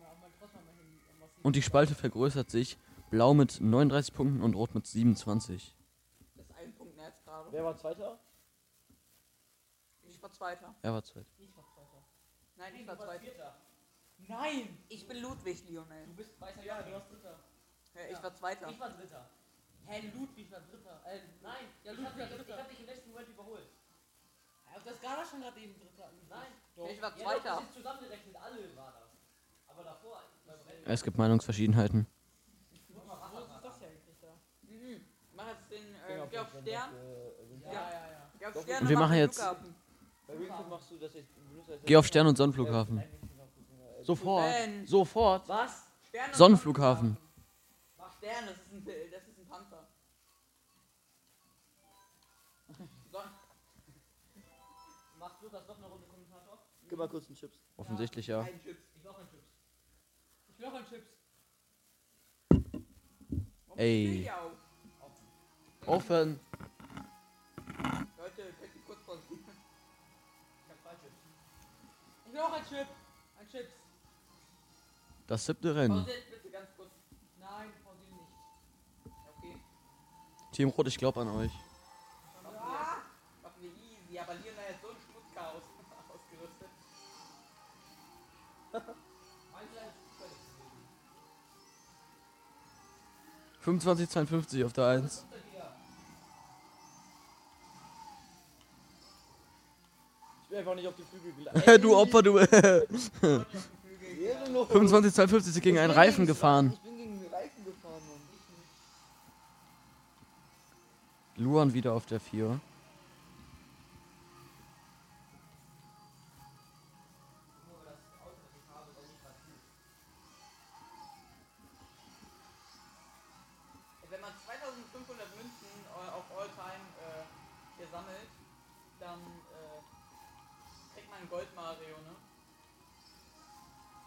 Ja, 0.00 0.06
aber 0.10 0.30
trotzdem 0.38 0.64
mal 0.64 0.72
hin. 0.74 1.00
massiv. 1.20 1.44
Und 1.44 1.56
die 1.56 1.62
Spalte 1.62 1.94
vergrößert 1.94 2.50
sich. 2.50 2.78
Blau 3.10 3.34
mit 3.34 3.60
39 3.60 4.14
Punkten 4.14 4.42
und 4.42 4.54
Rot 4.54 4.74
mit 4.74 4.86
27. 4.86 5.76
Das 6.36 6.46
ist 6.46 6.54
ein 6.56 6.72
Punkt 6.74 6.96
mehr 6.96 7.12
gerade. 7.24 7.52
Wer 7.52 7.64
war 7.64 7.76
zweiter? 7.76 8.18
Ich 10.02 10.22
war 10.22 10.32
Zweiter. 10.32 10.74
Er 10.82 10.92
war 10.92 11.02
zweit. 11.02 11.26
Ich 11.38 11.56
war 11.56 11.64
Zweiter. 11.64 12.04
Nein, 12.56 12.74
ich 12.74 12.86
war 12.86 12.98
Zweiter. 12.98 13.56
Nein! 14.28 14.78
Ich 14.88 15.08
bin 15.08 15.18
Ludwig, 15.22 15.66
Lionel. 15.68 16.06
Du 16.06 16.14
bist 16.14 16.38
weißer 16.40 16.62
Ja, 16.62 16.82
du 16.82 16.92
warst 16.92 17.10
Dritter. 17.10 17.38
Ja, 17.94 18.00
ich 18.10 18.22
war 18.22 18.34
Zweiter. 18.34 18.68
Ich 18.68 18.78
war 18.80 18.90
Dritter. 18.90 19.30
Hä, 19.86 20.12
Ludwig 20.14 20.50
war 20.52 20.60
Dritter. 20.60 21.02
Äh, 21.06 21.20
Nein, 21.42 21.66
Ja, 21.84 21.92
ich 21.92 21.98
hab 22.04 22.16
ich 22.16 22.52
hab 22.52 22.68
dich 22.68 22.80
im 22.80 22.86
letzten 22.86 23.10
Moment 23.10 23.28
überholt. 23.28 23.68
Auf 24.76 24.82
der 24.84 24.94
Skala 24.94 25.24
schon 25.24 25.40
gerade 25.40 25.60
eben 25.60 25.74
Dritter. 25.78 26.10
Nein. 26.28 26.46
Doch. 26.76 26.88
Ich 26.88 27.02
war 27.02 27.10
Ja, 27.10 27.16
doch, 27.16 27.22
Zweiter. 27.24 27.54
das 27.56 27.62
ist 27.64 27.74
zusammengerechnet, 27.74 28.36
alle 28.36 28.76
war 28.76 28.92
das. 29.00 29.10
Aber 29.68 29.84
davor. 29.84 30.22
Es 30.84 31.02
gibt 31.04 31.16
Meinungsverschiedenheiten. 31.18 32.06
Wo 32.70 33.38
ist 33.38 33.50
das 33.62 33.78
hier 33.78 33.88
eigentlich 33.88 34.16
da? 34.20 34.28
Mhm. 34.62 35.00
Mach 35.34 35.46
jetzt 35.48 35.70
den, 35.70 35.94
äh, 35.94 36.26
geh 36.30 36.38
auf 36.38 36.48
Stern. 36.50 36.64
Ja, 36.64 37.72
ja, 37.72 37.90
ja. 37.90 38.30
Geh 38.38 38.46
auf 38.46 38.62
Stern 38.62 38.82
Und 38.82 38.88
wir 38.88 38.96
mach 38.98 39.06
machen 39.08 39.16
jetzt- 39.18 39.36
Flughafen. 39.38 39.74
Bei 40.26 40.38
Wingfoot 40.38 40.68
machst 40.68 40.90
du 40.90 40.96
das 40.98 41.14
jetzt. 41.14 41.34
benutzt 41.34 41.68
das 41.70 41.80
Geh 41.84 41.96
auf 41.96 42.06
Stern- 42.06 42.26
und 42.26 42.36
Sonnenflughafen. 42.36 43.02
Sofort. 44.02 44.44
Ben. 44.44 44.86
Sofort. 44.86 45.48
Was? 45.48 45.82
Stern 46.08 46.30
und 46.30 46.36
Sonnenflughafen. 46.36 47.16
Mach 47.98 48.12
Stern, 48.16 48.46
das 48.46 48.56
ist 48.56 48.72
ein, 48.72 48.84
Pil- 48.84 49.09
Gib 56.90 56.98
mal 56.98 57.08
kurz 57.08 57.26
einen 57.28 57.36
Chips. 57.36 57.56
Offensichtlich 57.76 58.26
ja. 58.26 58.40
Ein 58.40 58.60
Chips. 58.60 58.82
Ich 58.96 59.04
will 59.04 59.10
auch 59.12 59.18
einen 59.18 59.28
Chips. 59.28 59.46
Ich 60.48 60.58
will 60.58 60.66
auch 60.66 60.74
einen 60.74 60.86
Chips. 60.86 61.06
Warum 63.68 63.78
Ey. 63.78 64.08
steht 64.08 64.24
ihr 64.24 64.42
auf? 64.42 64.52
Aufhören. 65.86 66.40
Leute, 68.18 68.42
könnt 68.58 68.74
ihr 68.74 68.82
kurz 68.84 69.02
pausieren? 69.06 69.38
Ich 69.38 70.70
hab 70.70 70.82
zwei 70.82 70.90
Chips. 70.90 71.14
Ich 72.26 72.32
will 72.32 72.40
auch 72.40 72.52
einen 72.52 72.66
Chip. 72.66 72.86
Ein 73.38 73.48
Chips. 73.48 73.72
Das 75.28 75.46
siebte 75.46 75.72
Rennen. 75.72 76.04
Pausiert 76.04 76.28
bitte 76.28 76.50
ganz 76.50 76.70
kurz. 76.76 76.90
Nein, 77.38 77.70
pausieren 77.84 78.16
nicht. 78.16 79.14
Okay. 79.38 79.54
Team 80.50 80.70
Rot, 80.70 80.88
ich 80.88 80.98
glaube 80.98 81.20
an 81.20 81.28
euch. 81.28 81.52
Machen 82.42 82.52
wir, 82.52 82.60
machen 83.42 83.60
wir 83.60 83.70
easy, 83.70 84.18
aber 84.18 84.34
Lionel 84.34 84.59
25, 93.60 94.08
52 94.08 94.64
auf 94.64 94.72
der 94.72 94.86
1. 94.86 95.26
Ich 100.42 100.48
bin 100.48 100.58
einfach 100.58 100.74
nicht 100.74 100.88
auf 100.88 100.94
die 100.96 101.04
Flügel 101.04 101.32
gelandet. 101.32 101.84
du 101.84 101.96
Opfer, 101.96 102.22
du. 102.22 102.38
Ehrenlos. 104.20 104.68
25, 104.68 105.14
52 105.14 105.52
sind 105.52 105.62
gegen 105.62 105.78
einen 105.78 105.92
Reifen 105.92 106.26
gefahren. 106.26 106.72
Ich 106.72 106.80
bin 106.80 106.96
gegen 106.96 107.20
den 107.20 107.32
Reifen 107.32 107.64
gefahren, 107.64 108.02
Mann. 108.08 108.20
Luan 111.44 111.72
wieder 111.72 111.92
auf 111.92 112.06
der 112.06 112.20
4. 112.20 112.60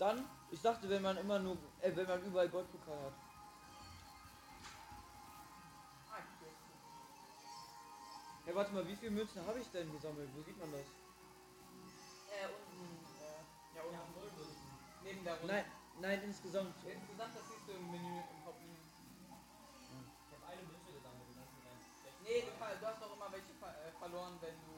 Dann, 0.03 0.19
ich 0.51 0.61
dachte, 0.61 0.89
wenn 0.89 1.01
man 1.01 1.15
immer 1.15 1.39
nur, 1.39 1.55
äh, 1.79 1.95
wenn 1.95 2.05
man 2.05 2.21
überall 2.25 2.49
Goldpokal 2.49 2.99
hat. 3.05 3.13
Hey, 8.43 8.53
warte 8.53 8.73
mal, 8.73 8.85
wie 8.85 8.97
viele 8.97 9.11
Münzen 9.11 9.47
habe 9.47 9.59
ich 9.61 9.71
denn 9.71 9.89
gesammelt? 9.93 10.29
Wo 10.35 10.41
sieht 10.41 10.59
man 10.59 10.69
das? 10.73 10.81
Äh, 12.27 12.51
unten, 12.51 12.83
äh, 13.23 13.77
ja, 13.77 13.83
unten. 13.83 14.19
Neben 15.05 15.23
der 15.23 15.35
Runde. 15.39 15.53
Nein, 15.53 15.65
nein, 16.01 16.21
insgesamt. 16.23 16.75
Insgesamt, 16.83 17.35
das 17.37 17.47
siehst 17.47 17.65
du 17.65 17.71
im 17.71 17.89
Menü, 17.89 18.19
im 18.19 18.43
Hauptmenü. 18.43 18.75
Ich 18.75 20.35
hab 20.35 20.43
eine 20.51 20.63
Münze 20.63 20.91
gesammelt, 20.91 21.31
die 21.31 21.35
ganzen 21.39 21.63
Rennen. 21.63 21.79
Nee, 22.27 22.41
du, 22.43 22.51
du 22.51 22.85
hast 22.91 23.01
doch 23.01 23.15
immer 23.15 23.31
welche 23.31 23.53
ver 23.55 23.71
äh, 23.71 23.91
verloren, 23.97 24.35
wenn 24.41 24.59
du, 24.67 24.72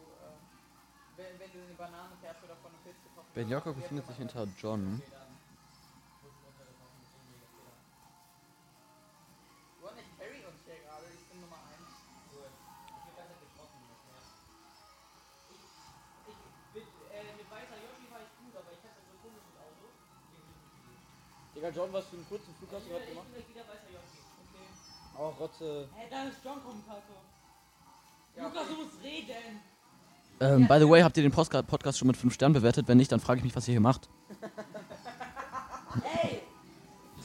Ben 3.36 3.50
Jocko 3.50 3.74
befindet 3.74 4.08
sich 4.08 4.18
hinter 4.18 4.48
John. 4.58 5.02
Ron, 9.82 9.92
ich 9.96 10.18
carry 10.18 10.44
uns 10.44 10.60
hier 10.66 10.80
gerade, 10.84 11.06
ich 11.14 11.26
bin 11.28 11.42
Nummer 11.42 11.56
1. 11.56 11.76
Ich 11.76 12.36
bin 13.04 13.16
besser 13.16 13.36
getroffen, 13.40 13.80
mit, 16.74 16.84
äh, 17.12 17.24
Yoshi 17.84 18.12
war 18.12 18.20
ich 18.20 18.32
gut, 18.40 18.56
aber 18.56 18.72
ich 18.72 18.84
hatte 18.84 19.00
so 19.08 19.16
komisches 19.24 19.56
Auto. 19.60 19.88
Digga, 21.56 21.70
John, 21.70 21.94
was 21.94 22.08
für 22.08 22.16
einen 22.16 22.28
kurzen 22.28 22.56
Flug 22.56 22.72
hast 22.72 22.86
du 22.86 22.90
gerade 22.90 23.06
gemacht? 23.06 23.28
Ich 23.36 23.46
bin 23.46 23.56
wieder 23.56 23.68
weiter 23.68 23.90
Yoshi, 23.92 24.20
okay. 24.48 24.68
Oh, 25.18 25.30
Rotze. 25.40 25.90
Hä, 25.94 26.00
hey, 26.00 26.10
da 26.10 26.24
ist 26.28 26.44
John 26.44 26.64
Kommentator. 26.64 27.20
Ja, 28.36 28.48
Lukas, 28.48 28.68
du 28.68 28.76
musst 28.76 29.02
reden! 29.04 29.75
Ähm, 30.40 30.68
by 30.68 30.80
the 30.80 30.90
way, 30.90 31.02
habt 31.02 31.16
ihr 31.18 31.24
den 31.24 31.32
Podcast 31.32 31.98
schon 31.98 32.08
mit 32.08 32.18
5 32.18 32.34
Sternen 32.34 32.54
bewertet? 32.54 32.88
Wenn 32.88 32.98
nicht, 32.98 33.12
dann 33.12 33.20
frage 33.20 33.40
ich 33.40 33.44
mich, 33.46 33.56
was 33.56 33.68
ihr 33.68 33.74
hier 33.74 33.82
macht. 33.82 34.10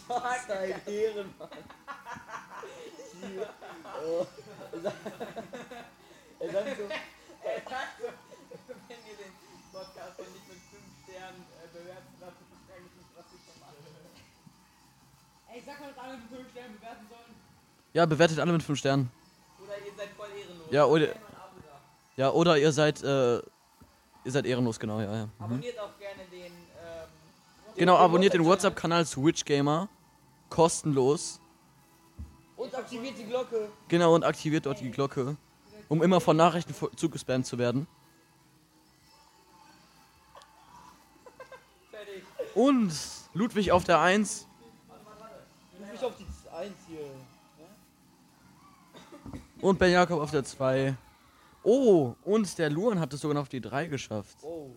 Was 0.06 0.50
ein 0.50 0.74
Ehrenmann. 0.86 1.48
oh. 4.06 4.26
Er 6.40 6.52
sagt 6.52 6.68
so, 6.78 6.84
Wenn 8.88 8.98
ihr 9.06 9.16
den 9.18 9.32
Podcast 9.72 10.18
noch 10.18 10.26
nicht 10.26 10.48
mit 10.48 10.58
5 10.58 10.82
Sternen 11.04 11.44
äh, 11.62 11.68
bewertet 11.72 12.14
dann 12.20 12.32
frage 12.66 12.82
ich 12.86 12.94
mich, 12.96 13.06
was 13.16 13.26
ich 13.26 13.42
schon 13.44 13.60
mache. 13.60 13.74
Ey, 15.52 15.62
sag 15.66 15.80
mal, 15.80 15.88
dass 15.88 15.98
alle 16.04 16.16
mit 16.16 16.28
5 16.30 16.50
Sternen 16.50 16.74
bewerten 16.76 17.06
sollen. 17.08 17.34
Ja, 17.92 18.06
bewertet 18.06 18.38
alle 18.38 18.52
mit 18.52 18.62
5 18.62 18.78
Sternen. 18.78 19.10
Oder 19.62 19.78
ihr 19.78 19.92
seid 19.96 20.08
voll 20.16 20.28
ehrenlos. 20.28 20.68
Ja, 20.70 20.84
oder, 20.86 21.08
ja, 22.20 22.30
oder 22.32 22.58
ihr 22.58 22.70
seid, 22.70 23.02
äh, 23.02 23.36
ihr 23.38 23.42
seid 24.26 24.44
ehrenlos, 24.44 24.78
genau, 24.78 25.00
ja, 25.00 25.10
ja. 25.10 25.28
Abonniert 25.38 25.78
auch 25.78 25.98
gerne 25.98 26.22
den. 26.30 26.52
Ähm, 26.52 27.08
Genau, 27.76 27.96
abonniert 27.96 28.34
den 28.34 28.44
WhatsApp-Kanal 28.44 29.06
Switch 29.06 29.42
Gamer. 29.46 29.88
Kostenlos. 30.50 31.40
und 32.58 32.74
aktiviert 32.74 33.16
die 33.16 33.24
Glocke. 33.24 33.70
Genau, 33.88 34.14
und 34.14 34.22
aktiviert 34.24 34.66
dort 34.66 34.80
die 34.80 34.90
Glocke, 34.90 35.38
um 35.88 36.02
immer 36.02 36.20
von 36.20 36.36
Nachrichten 36.36 36.74
zugespammt 36.94 37.46
zu 37.46 37.56
werden. 37.56 37.86
fertig. 41.90 42.22
Und 42.54 42.92
Ludwig 43.32 43.72
auf 43.72 43.84
der 43.84 43.98
1. 44.02 44.46
Ruf 45.78 45.90
mich 45.90 46.04
auf 46.04 46.12
die 46.18 46.26
1 46.54 46.74
hier. 46.86 47.00
Und 49.62 49.78
Ben 49.78 49.92
Jakob 49.92 50.20
auf 50.20 50.30
der 50.32 50.44
2. 50.44 50.98
Oh, 51.62 52.14
und 52.24 52.58
der 52.58 52.70
Luan 52.70 52.98
hat 53.00 53.12
es 53.12 53.20
sogar 53.20 53.34
noch 53.34 53.42
auf 53.42 53.48
die 53.48 53.60
3 53.60 53.86
geschafft. 53.86 54.38
Oh. 54.42 54.70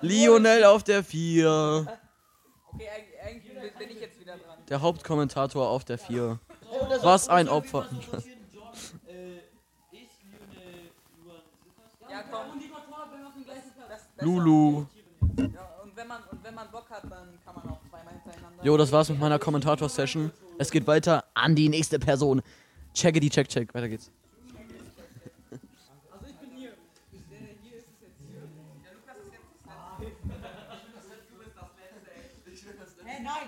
Lionel 0.00 0.64
auf 0.64 0.82
der 0.84 1.02
4. 1.04 1.86
Okay, 2.72 2.88
eigentlich, 3.24 3.74
bin- 3.78 3.90
ich 3.90 4.00
jetzt 4.00 4.20
wieder 4.20 4.36
dran. 4.36 4.58
Der 4.68 4.80
Hauptkommentator 4.80 5.68
auf 5.68 5.84
der 5.84 5.98
4. 5.98 6.38
Was 7.02 7.28
ein 7.28 7.48
Opfer. 7.48 7.86
Ja, 12.10 12.22
komm. 12.30 12.50
Und 12.52 12.62
die 12.62 12.68
Kontrolle, 12.68 13.04
wenn 13.12 13.20
wir 13.20 13.26
auf 13.28 13.34
dem 13.34 13.44
gleichen 13.44 13.72
Platz. 13.76 13.88
Das, 13.88 14.02
das 14.16 14.24
Lulu. 14.24 14.86
Ja, 15.36 15.44
und, 15.82 15.96
wenn 15.96 16.06
man, 16.06 16.22
und 16.30 16.44
wenn 16.44 16.54
man 16.54 16.70
Bock 16.70 16.88
hat, 16.90 17.04
dann 17.04 17.38
kann 17.44 17.54
man 17.54 17.68
auch 17.70 17.80
zweimal 17.88 18.14
hintereinander. 18.14 18.64
Jo, 18.64 18.76
das 18.76 18.92
war's 18.92 19.08
mit 19.08 19.18
meiner 19.18 19.38
Kommentator-Session. 19.38 20.30
Es 20.58 20.70
geht 20.70 20.86
weiter 20.86 21.24
an 21.34 21.54
die 21.54 21.68
nächste 21.68 21.98
Person. 21.98 22.42
Checke 22.94 23.20
die 23.20 23.30
check, 23.30 23.48
check. 23.48 23.72
Weiter 23.74 23.88
geht's. 23.88 24.10
Also 26.10 26.26
ich 26.26 26.34
bin 26.36 26.50
hier. 26.56 26.70
Der, 26.70 27.20
der 27.38 27.38
hier 27.62 27.78
ist 27.78 27.86
es 27.88 28.00
jetzt 28.00 28.18
hier. 28.26 28.40
Der 28.40 28.92
Lukas 28.94 29.16
ist 29.18 29.32
jetzt 29.32 29.44
das 30.96 31.08
Letzte. 31.08 31.32
Du 31.32 31.38
bist 31.38 31.54
das 32.66 32.76
Letzte, 32.78 33.00
ey. 33.04 33.12
Hä, 33.14 33.22
nein. 33.22 33.47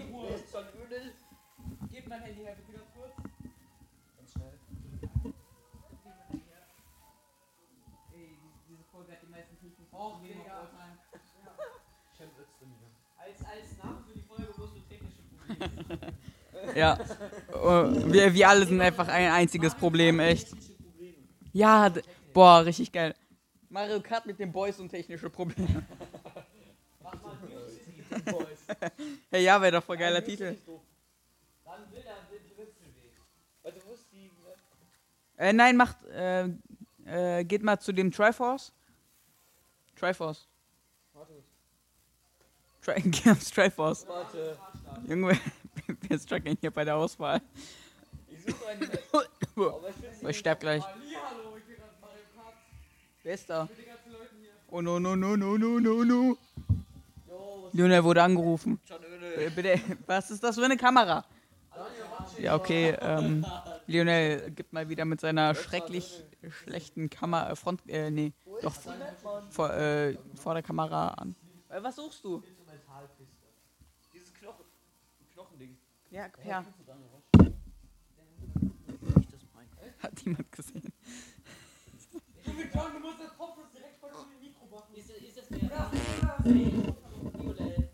Och, 10.01 10.19
gegeben 10.19 10.41
auf 10.49 10.69
Digga. 11.37 11.51
Alltime. 12.17 12.75
Als, 13.17 13.39
als 13.45 13.77
Name 13.83 14.03
für 14.07 14.13
die 14.13 14.23
Folge 14.23 14.51
musst 14.57 14.75
du 14.75 14.79
technische 14.89 15.21
Probleme. 15.37 16.13
Ja. 16.75 16.97
Oh, 17.53 18.11
wir, 18.11 18.33
wir 18.33 18.47
alle 18.47 18.65
sind 18.65 18.79
einfach 18.81 19.07
ein 19.07 19.31
einziges 19.31 19.73
Problem, 19.73 20.19
echt. 20.19 20.47
Ja, 21.53 21.91
boah, 22.33 22.63
richtig 22.63 22.91
geil. 22.91 23.15
Mario 23.67 23.99
Kart 23.99 24.27
mit 24.27 24.39
den 24.39 24.51
Boys 24.51 24.79
und 24.79 24.89
technische 24.89 25.29
Probleme. 25.29 25.67
hey, 29.31 29.43
ja, 29.43 29.59
wäre 29.59 29.71
doch 29.71 29.83
voll 29.83 29.97
geiler 29.97 30.23
Titel. 30.23 30.55
Dann 31.65 31.91
will 31.91 32.03
er 32.05 32.15
den 32.29 32.57
Wipfelweg. 32.57 33.11
Also, 33.63 33.79
wo 33.87 33.93
ist 33.93 34.05
die. 34.11 34.29
Äh, 35.37 35.53
nein, 35.53 35.75
macht, 35.75 36.05
äh, 36.05 36.45
äh, 37.05 37.43
geht 37.43 37.63
mal 37.63 37.79
zu 37.79 37.91
dem 37.91 38.11
Triforce. 38.11 38.71
Triforce. 39.95 40.47
Tri 42.81 43.01
geh 43.05 43.31
aufs 43.31 43.51
Triforce. 43.51 44.07
Warte. 44.07 44.57
Junge, 45.07 45.39
wir 46.01 46.19
strugglen 46.19 46.57
hier 46.59 46.71
bei 46.71 46.83
der 46.83 46.95
Auswahl. 46.95 47.41
Ich 48.27 48.41
suche 48.41 48.67
eine. 48.67 48.89
Oh, 49.55 49.81
Aber 50.21 50.29
ich 50.29 50.39
sterb 50.39 50.59
gleich. 50.59 50.83
Hallihallo, 50.83 51.57
ich 51.57 51.65
bin 51.65 51.75
gerade 51.75 51.93
Mario 52.01 52.23
Kart. 52.35 52.55
Wer 53.23 53.33
ist 53.33 53.49
da? 53.49 53.69
Oh 54.69 54.81
no, 54.81 54.99
no, 54.99 55.15
no, 55.15 55.35
no, 55.35 55.57
no, 55.57 55.79
no, 55.79 56.03
no. 56.03 56.37
Lionel 57.73 58.03
wurde 58.03 58.23
angerufen. 58.23 58.79
Äh, 59.37 59.49
Bitte, 59.49 59.79
was 60.05 60.31
ist 60.31 60.43
das 60.43 60.55
für 60.55 60.65
eine 60.65 60.77
Kamera? 60.77 61.23
Ja, 62.37 62.55
okay. 62.55 62.95
Ähm, 62.99 63.45
Lionel 63.87 64.51
gibt 64.51 64.73
mal 64.73 64.89
wieder 64.89 65.05
mit 65.05 65.21
seiner 65.21 65.55
schrecklich 65.55 66.23
schlechten 66.49 67.09
Kamera, 67.09 67.51
äh, 67.51 67.55
Front, 67.55 67.81
äh, 67.87 68.09
nee, 68.09 68.33
doch 68.61 68.73
vor, 69.49 69.69
äh, 69.73 70.17
vor 70.35 70.53
der 70.53 70.63
Kamera 70.63 71.09
an. 71.09 71.35
Äh, 71.69 71.81
was 71.83 71.95
suchst 71.95 72.23
du? 72.23 72.41
dieses 74.13 74.33
Knochen. 74.33 74.65
Knochending. 75.33 75.77
Ja, 76.09 76.27
per. 76.29 76.65
Hat 80.03 80.19
jemand 80.21 80.51
gesehen? 80.51 80.91
Junge 82.45 82.63
John, 82.73 82.91
du 82.93 82.99
musst 82.99 83.19
den 83.19 83.27
Topf 83.37 83.57
direkt 83.73 83.99
vor 83.99 84.09
dem 84.09 84.39
Mikro 84.41 84.65
machen. 84.65 84.95
Ist, 84.95 85.09
ist 85.11 85.37
das 85.37 85.47
der 85.47 85.59
Ja, 85.59 85.91
das 85.91 86.45
ist 86.45 86.45
Niolel, 87.37 87.89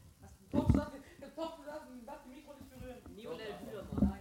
Topf, 0.51 0.73
lass 0.73 0.91
den- 0.91 1.01
der 1.19 1.35
Topf, 1.35 1.59
lass 1.65 1.81
den- 1.85 2.05
lass 2.05 2.21
den 2.23 2.31
Mikro 2.31 2.53
nicht 2.53 2.69
berühren. 2.69 3.01
Niolel 3.15 3.53
Bühlermann? 3.63 4.19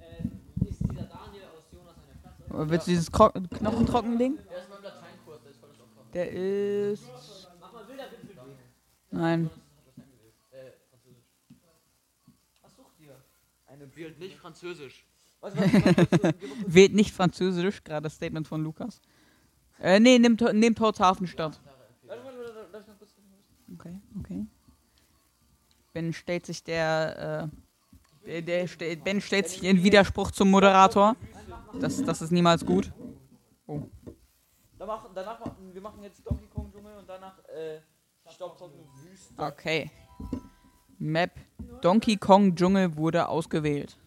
Ähm, 0.00 0.40
ist 0.66 0.80
dieser 0.80 1.02
Daniel 1.02 1.44
aus 1.44 1.64
Jonas 1.72 1.96
eine 1.98 2.14
Platz? 2.22 2.70
Willst 2.70 2.86
du 2.86 2.90
dieses 2.90 3.10
Knochentrocken-Ding? 3.12 4.36
Der 4.36 4.62
wilder 7.88 8.10
Wipfelweg. 8.10 8.56
Nein. 9.10 9.50
Äh, 10.50 10.70
Französisch. 10.88 11.24
Was 12.62 12.76
sucht 12.76 13.00
ihr? 13.00 13.16
Eine 13.66 13.96
wählt 13.96 14.18
nicht 14.18 14.36
Französisch. 14.36 15.06
Wählt 16.66 16.94
nicht 16.94 17.14
Französisch, 17.14 17.82
gerade 17.82 18.04
das 18.04 18.14
Statement 18.14 18.46
von 18.46 18.62
Lukas. 18.62 19.00
Äh, 19.78 19.98
nee, 19.98 20.18
nimmt, 20.18 20.40
nimmt 20.52 20.78
mal 20.78 20.92
kurz. 20.92 21.60
Okay, 23.72 23.96
okay. 24.18 24.46
Ben 25.92 26.12
stellt 26.12 26.44
sich 26.46 26.62
der, 26.62 27.50
äh, 28.26 28.42
der, 28.42 28.66
der 28.66 28.96
Ben 28.96 29.20
stellt 29.20 29.48
sich 29.48 29.64
in 29.64 29.82
Widerspruch 29.82 30.30
zum 30.30 30.50
Moderator. 30.50 31.16
Das, 31.80 32.02
das 32.02 32.20
ist 32.20 32.32
niemals 32.32 32.66
gut. 32.66 32.92
Danach, 34.80 35.10
danach 35.14 35.38
wir 35.74 35.80
machen 35.82 36.02
jetzt 36.02 36.26
Donkey 36.26 36.46
Kong 36.46 36.72
Dschungel 36.72 36.96
und 36.96 37.06
danach 37.06 37.38
äh, 37.50 37.80
Staubtrocken 38.26 38.80
Wüste. 38.94 39.34
Okay. 39.36 39.90
Map 40.98 41.32
Donkey 41.82 42.16
Kong 42.16 42.56
Dschungel 42.56 42.96
wurde 42.96 43.28
ausgewählt. 43.28 43.98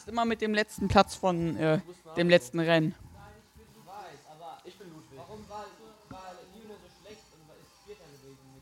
Startest 0.00 0.08
immer 0.08 0.24
mit 0.24 0.40
dem 0.40 0.54
letzten 0.54 0.88
Platz 0.88 1.14
von 1.14 1.56
äh, 1.56 1.80
dem 2.16 2.28
letzten 2.28 2.60
Rennen. 2.60 2.94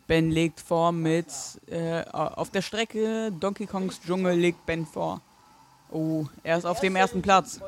Ben 0.07 0.31
legt 0.31 0.61
vor 0.61 0.93
mit 0.93 1.27
äh, 1.67 2.03
auf 2.11 2.51
der 2.51 2.63
Strecke 2.63 3.31
Donkey 3.31 3.67
Kongs 3.67 4.01
Dschungel 4.01 4.37
legt 4.37 4.65
Ben 4.65 4.87
vor. 4.87 5.21
Oh, 5.91 6.27
er 6.43 6.59
ist 6.59 6.65
auf 6.65 6.81
dem 6.81 6.97
ersten 6.97 7.21
Platz. 7.21 7.61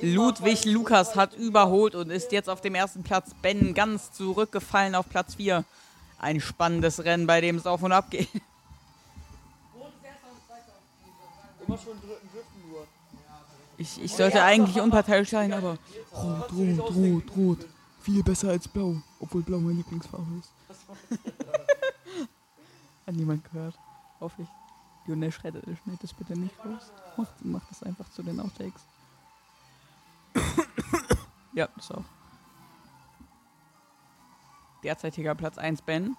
Ludwig 0.00 0.64
Lukas 0.64 1.14
hat 1.14 1.34
überholt 1.34 1.94
und 1.94 2.10
ist 2.10 2.32
jetzt 2.32 2.48
auf 2.48 2.60
dem 2.60 2.74
ersten 2.74 3.02
Platz. 3.02 3.30
Ben 3.42 3.74
ganz 3.74 4.12
zurückgefallen 4.12 4.94
auf 4.94 5.08
Platz 5.08 5.34
4. 5.34 5.64
Ein 6.18 6.40
spannendes 6.40 7.04
Rennen, 7.04 7.26
bei 7.26 7.40
dem 7.40 7.56
es 7.56 7.66
auf 7.66 7.82
und 7.82 7.92
ab 7.92 8.10
geht. 8.10 8.28
Ich, 13.78 14.02
ich 14.02 14.14
sollte 14.14 14.42
eigentlich 14.42 14.80
unparteiisch 14.80 15.30
sein, 15.30 15.52
aber 15.52 15.78
rot, 16.12 16.52
rot, 16.52 16.94
rot, 16.94 17.36
rot. 17.36 17.66
Viel 18.00 18.22
besser 18.22 18.50
als 18.50 18.68
blau, 18.68 18.96
obwohl 19.20 19.42
blau 19.42 19.58
mein 19.58 19.76
Lieblingsfarbe 19.76 20.26
ist. 20.38 20.52
Hat 23.06 23.14
niemand 23.14 23.44
gehört. 23.50 23.78
Hoffe 24.20 24.42
ich. 24.42 24.48
Lionel 25.06 25.32
schneidet 25.32 25.64
schneid 25.64 25.98
das 26.00 26.12
bitte 26.12 26.38
nicht 26.38 26.54
raus. 26.60 26.92
Macht, 27.16 27.44
macht 27.44 27.70
das 27.70 27.82
einfach 27.82 28.08
zu 28.10 28.22
den 28.22 28.38
Outtakes. 28.38 28.82
ja, 31.54 31.68
das 31.76 31.90
auch. 31.90 32.04
Derzeitiger 34.84 35.34
Platz 35.34 35.58
1 35.58 35.82
Ben. 35.82 36.16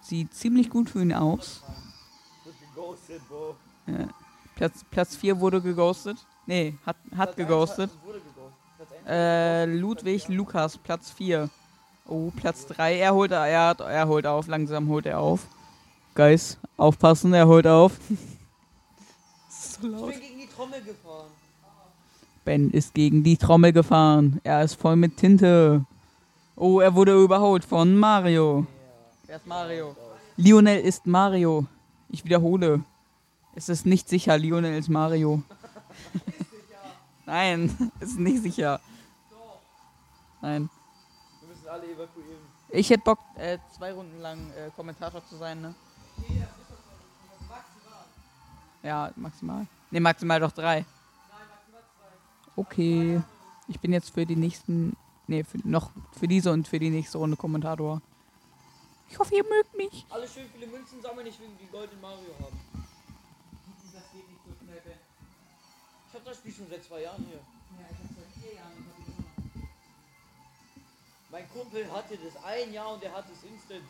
Sieht 0.00 0.34
ziemlich 0.34 0.70
gut 0.70 0.90
für 0.90 1.02
ihn 1.02 1.12
aus. 1.12 1.62
Ja. 3.86 4.08
Platz, 4.56 4.84
Platz 4.90 5.14
4 5.14 5.38
wurde 5.38 5.60
geghostet. 5.60 6.16
Nee, 6.46 6.74
hat, 6.86 6.96
hat 7.14 7.36
geghostet. 7.36 7.90
Äh, 9.06 9.66
Ludwig 9.66 10.28
Lukas, 10.28 10.78
Platz 10.78 11.10
4. 11.10 11.50
Oh, 12.08 12.32
Platz 12.34 12.66
3. 12.66 12.98
Er 12.98 13.14
holt, 13.14 13.32
er, 13.32 13.68
hat, 13.68 13.80
er 13.80 14.08
holt 14.08 14.26
auf. 14.26 14.46
Langsam 14.46 14.88
holt 14.88 15.04
er 15.04 15.20
auf. 15.20 15.46
Guys, 16.14 16.56
aufpassen, 16.78 17.34
er 17.34 17.46
holt 17.46 17.66
auf. 17.66 17.98
so 19.50 19.86
laut. 19.86 20.10
Ich 20.10 20.20
bin 20.20 20.28
gegen 20.28 20.38
die 20.40 20.48
Trommel 20.48 20.80
gefahren. 20.80 21.30
Ben 22.44 22.70
ist 22.70 22.94
gegen 22.94 23.22
die 23.22 23.36
Trommel 23.36 23.72
gefahren. 23.72 24.40
Er 24.42 24.62
ist 24.62 24.74
voll 24.74 24.96
mit 24.96 25.18
Tinte. 25.18 25.84
Oh, 26.54 26.80
er 26.80 26.94
wurde 26.94 27.12
überholt 27.22 27.64
von 27.64 27.94
Mario. 27.94 28.66
Wer 29.26 29.36
ist 29.36 29.46
Mario? 29.46 29.94
Lionel 30.38 30.80
ist 30.80 31.06
Mario. 31.06 31.66
Ich 32.08 32.24
wiederhole. 32.24 32.82
Es 33.56 33.70
ist 33.70 33.86
nicht 33.86 34.06
sicher, 34.06 34.36
Lionel 34.36 34.78
ist 34.78 34.90
Mario. 34.90 35.42
Nein, 37.24 37.90
es 37.98 38.10
ist 38.10 38.18
nicht 38.18 38.42
sicher. 38.42 38.78
Nein. 40.42 40.68
Wir 41.40 41.48
müssen 41.48 41.66
alle 41.66 41.84
evakuieren. 41.84 42.42
Ich 42.68 42.90
hätte 42.90 43.02
Bock, 43.02 43.18
äh, 43.36 43.56
zwei 43.74 43.94
Runden 43.94 44.20
lang 44.20 44.50
äh, 44.50 44.70
Kommentator 44.76 45.24
zu 45.26 45.36
sein, 45.36 45.62
ne? 45.62 45.74
Ja, 48.82 49.10
maximal. 49.16 49.66
Ne, 49.90 50.00
maximal 50.00 50.38
doch 50.38 50.52
drei. 50.52 50.84
Okay. 52.56 53.22
Ich 53.68 53.80
bin 53.80 53.94
jetzt 53.94 54.10
für 54.10 54.26
die 54.26 54.36
nächsten. 54.36 54.94
Ne, 55.28 55.44
noch 55.64 55.90
für 56.12 56.28
diese 56.28 56.52
und 56.52 56.68
für 56.68 56.78
die 56.78 56.90
nächste 56.90 57.16
Runde 57.16 57.38
Kommentator. 57.38 58.02
Ich 59.08 59.18
hoffe, 59.18 59.34
ihr 59.34 59.44
mögt 59.44 59.74
mich. 59.76 60.04
Alle 60.10 60.28
schön 60.28 60.46
viele 60.52 60.66
Münzen 60.66 61.00
sammeln, 61.00 61.26
ich 61.26 61.40
will 61.40 61.48
die 61.58 61.66
goldenen 61.68 62.02
Mario 62.02 62.34
haben. 62.38 62.58
Ich 66.26 66.28
hab 66.28 66.42
das 66.42 66.42
Spiel 66.42 66.58
schon 66.58 66.68
seit 66.68 66.82
zwei 66.82 67.02
Jahren 67.02 67.24
hier. 67.24 67.38
Mein 71.30 71.48
Kumpel 71.50 71.86
hatte 71.92 72.18
das 72.18 72.34
ein 72.42 72.72
Jahr 72.72 72.94
und 72.94 73.02
er 73.04 73.12
hat 73.12 73.26
es 73.30 73.44
instant. 73.48 73.86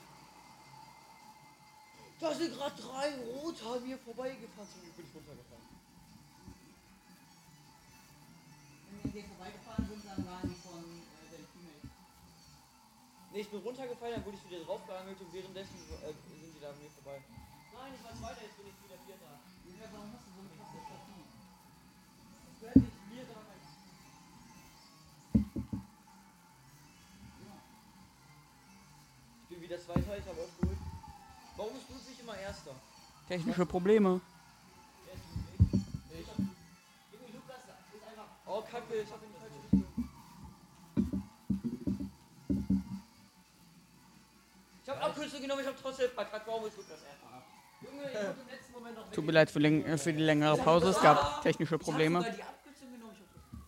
Da 2.21 2.35
sind 2.35 2.53
gerade 2.55 2.77
drei 2.77 3.15
Rote 3.25 3.65
an 3.65 3.89
mir 3.89 3.97
vorbeigefahren. 3.97 4.69
Zum 4.69 4.83
Glück 4.83 4.97
bin 4.97 5.07
ich 5.09 5.15
runtergefahren. 5.17 5.65
Nee, 13.33 13.41
ich 13.41 13.49
bin 13.49 13.61
runtergefallen, 13.61 14.15
dann 14.15 14.25
wurde 14.27 14.37
ich 14.37 14.51
wieder 14.51 14.63
draufgeangelt 14.65 15.19
und 15.19 15.33
währenddessen 15.33 15.77
äh, 16.05 16.13
sind 16.13 16.53
die 16.53 16.61
da 16.61 16.69
an 16.69 16.77
mir 16.83 16.91
vorbei. 16.91 17.17
Nein, 17.73 17.95
ich 17.97 18.05
war 18.05 18.13
Zweiter, 18.13 18.43
jetzt 18.45 18.57
bin 18.61 18.69
ich 18.69 18.77
wieder 18.85 19.01
Vierter. 19.09 19.41
warum 19.93 20.13
hast 20.13 20.29
du 20.29 20.33
so 20.37 20.41
eine 20.45 20.53
krasse 20.53 20.85
Strategie? 20.85 21.17
Das 21.77 21.85
gehört 22.01 22.17
nicht 22.17 22.17
mir, 22.17 22.25
sondern 22.41 22.56
mein 22.56 22.56
Ich 29.43 29.49
bin 29.49 29.61
wieder 29.63 29.79
Zweiter, 29.81 30.19
ich 30.19 30.27
habe 30.27 30.41
aufgeholt. 30.41 30.79
Warum 31.57 31.73
ist 31.77 31.89
Ludwig 31.89 32.21
immer 32.21 32.37
Erster? 32.37 32.73
Technische 33.29 33.67
Probleme. 33.67 34.21
Oh, 38.49 38.63
Kacke, 38.63 39.01
ich 39.03 39.11
hab 39.11 39.23
in 39.23 39.29
die 39.29 39.39
falsche 39.39 39.57
Richtung. 39.63 39.85
Ich 44.83 44.89
hab 44.89 45.05
Abkürzung 45.05 45.41
genommen, 45.41 45.63
ich 45.63 45.67
hab 45.67 45.83
trotzdem 45.83 46.11
verkackt. 46.11 46.47
Warum 46.47 46.67
ist 46.67 46.77
Lukas 46.77 47.03
Erster? 47.03 47.26
Tut 49.13 49.25
mir 49.25 49.33
leid 49.33 49.51
für, 49.51 49.59
läng 49.59 49.85
äh, 49.85 49.99
für 49.99 50.13
die 50.13 50.23
längere 50.23 50.57
Pause. 50.59 50.91
Es 50.91 51.01
gab 51.01 51.43
technische 51.43 51.79
Probleme. 51.79 52.25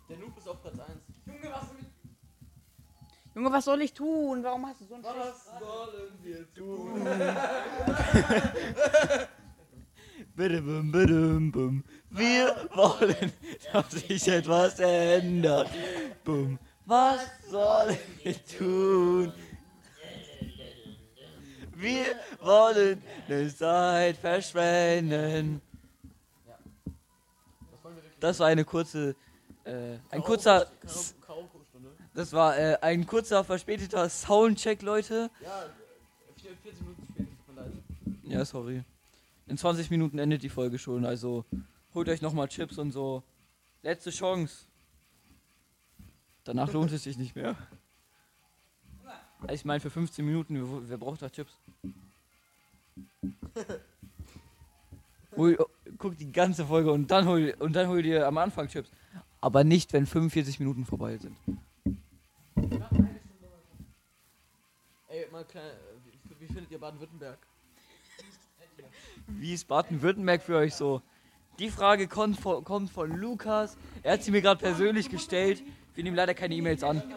Der 0.08 0.18
Noob 0.18 0.36
ist 0.36 0.48
auf 0.48 0.60
Platz 0.62 0.78
1. 0.78 0.88
Junge, 1.26 1.54
was. 1.54 1.64
Junge, 3.34 3.52
was 3.52 3.64
soll 3.64 3.82
ich 3.82 3.92
tun? 3.92 4.42
Warum 4.42 4.66
hast 4.66 4.80
du 4.80 4.86
so 4.86 4.94
einen 4.94 5.04
Was 5.04 5.46
sollen 5.60 6.18
wir 6.22 6.52
tun? 6.54 7.04
bitte, 10.36 10.62
bum, 10.62 10.90
bitte, 10.90 11.38
bum. 11.52 11.84
Wir 12.10 12.68
wollen, 12.74 13.32
dass 13.72 13.90
sich 13.92 14.26
etwas 14.28 14.80
ändert. 14.80 15.70
Bum. 16.24 16.58
Was 16.84 17.20
sollen 17.50 17.98
wir 18.22 18.46
tun? 18.46 19.32
Wir 21.80 22.16
wollen 22.40 23.00
eine 23.28 23.54
Zeit 23.54 24.16
verschwenden. 24.16 25.62
Das 28.18 28.40
war 28.40 28.48
eine 28.48 28.64
kurze, 28.64 29.14
äh, 29.62 29.98
ein 30.10 30.22
kurzer, 30.22 30.68
das 32.14 32.32
war 32.32 32.58
äh, 32.58 32.76
ein 32.80 33.06
kurzer 33.06 33.44
verspäteter 33.44 34.08
Soundcheck, 34.08 34.82
Leute. 34.82 35.30
Ja, 35.40 35.66
40 36.62 36.80
Minuten 36.80 37.06
spät, 37.12 37.28
tut 37.46 37.54
mir 37.54 37.62
leid. 37.62 37.72
Ja, 38.24 38.44
sorry. 38.44 38.82
In 39.46 39.56
20 39.56 39.88
Minuten 39.90 40.18
endet 40.18 40.42
die 40.42 40.48
Folge 40.48 40.80
schon, 40.80 41.06
also 41.06 41.44
holt 41.94 42.08
euch 42.08 42.22
nochmal 42.22 42.48
Chips 42.48 42.78
und 42.78 42.90
so. 42.90 43.22
Letzte 43.82 44.10
Chance. 44.10 44.66
Danach 46.42 46.72
lohnt 46.72 46.90
es 46.90 47.04
sich 47.04 47.16
nicht 47.16 47.36
mehr. 47.36 47.56
Ich 49.50 49.64
meine, 49.64 49.80
für 49.80 49.90
15 49.90 50.24
Minuten, 50.24 50.56
wer, 50.56 50.88
wer 50.88 50.96
braucht 50.98 51.22
da 51.22 51.30
Chips? 51.30 51.56
Hol, 55.36 55.56
guck 55.98 56.16
die 56.16 56.32
ganze 56.32 56.64
Folge 56.66 56.90
und 56.90 57.08
dann 57.12 57.28
hol 57.28 57.54
und 57.60 57.74
dann 57.74 57.86
hol 57.88 58.02
dir 58.02 58.26
am 58.26 58.38
Anfang 58.38 58.66
Chips. 58.66 58.90
Aber 59.40 59.62
nicht, 59.62 59.92
wenn 59.92 60.04
45 60.04 60.58
Minuten 60.58 60.84
vorbei 60.84 61.16
sind. 61.16 61.36
Ey, 65.08 65.28
mal 65.30 65.44
klein, 65.44 65.70
wie, 66.04 66.40
wie 66.40 66.46
findet 66.46 66.72
ihr 66.72 66.80
Baden-Württemberg? 66.80 67.38
Wie 69.28 69.52
ist 69.54 69.68
Baden-Württemberg 69.68 70.42
für 70.42 70.56
euch 70.56 70.74
so? 70.74 71.02
Die 71.58 71.70
Frage 71.70 72.08
kommt 72.08 72.40
von, 72.40 72.64
kommt 72.64 72.90
von 72.90 73.10
Lukas. 73.10 73.76
Er 74.02 74.14
hat 74.14 74.22
sie 74.24 74.30
mir 74.32 74.42
gerade 74.42 74.60
persönlich 74.60 75.08
gestellt. 75.08 75.62
Wir 75.94 76.04
nehmen 76.04 76.16
leider 76.16 76.34
keine 76.34 76.54
E-Mails 76.54 76.82
an. 76.82 77.00
Kann 77.00 77.10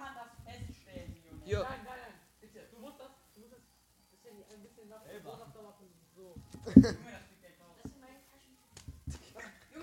man 0.00 0.14
das 0.14 0.28
feststellen, 0.44 1.14
Lionel? 1.24 1.46
Ja. 1.46 1.62
Nein, 1.62 1.78
nein, 1.84 1.98
nein. 2.00 2.14
Bitte. 2.40 2.60
Du 2.72 2.80
musst 2.80 2.98
das, 2.98 3.10
du 3.34 3.40
musst 3.40 3.52
das, 3.52 3.60
das 4.12 4.24
Handy 4.24 4.42
ein 4.44 4.60
bisschen 4.62 4.88
nach 4.88 5.00
so 5.04 5.30
nach 5.36 5.52
da 5.52 5.62
machen. 5.62 5.86
So. 6.16 6.34
Junge, 6.74 7.12
das 7.12 7.22
fliegt 7.24 7.40
gleich 7.40 7.56
raus. 7.60 7.76
Das 7.82 7.92
sind 7.92 8.00
meine 8.00 8.20
Taschen. 8.28 8.56
Junge! 9.74 9.75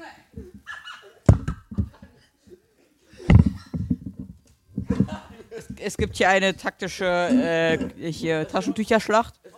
Es, 5.50 5.68
es 5.80 5.98
gibt 5.98 6.18
hier 6.18 6.30
eine 6.30 6.56
taktische 6.56 7.06
äh, 7.06 8.12
hier, 8.12 8.48
Taschentücherschlacht. 8.48 9.40
Es 9.44 9.52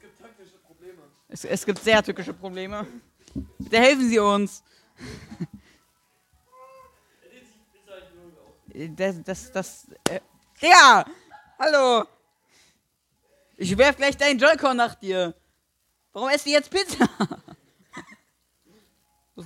gibt 0.00 0.20
taktische 0.20 0.58
Probleme. 0.58 1.02
Es, 1.28 1.44
es 1.44 1.66
gibt 1.66 1.78
sehr 1.78 2.02
tückische 2.02 2.34
Probleme. 2.34 2.86
Bitte 3.58 3.78
helfen 3.78 4.08
Sie 4.08 4.18
uns. 4.18 4.62
Das, 8.96 9.22
das, 9.22 9.52
das, 9.52 9.86
äh, 10.08 10.20
Digga! 10.60 11.04
Hallo! 11.58 12.06
Ich 13.56 13.76
werf 13.76 13.96
gleich 13.96 14.16
deinen 14.16 14.38
Joy-Con 14.38 14.76
nach 14.76 14.94
dir. 14.94 15.34
Warum 16.12 16.30
esst 16.30 16.46
du 16.46 16.50
jetzt 16.50 16.70
Pizza? 16.70 17.08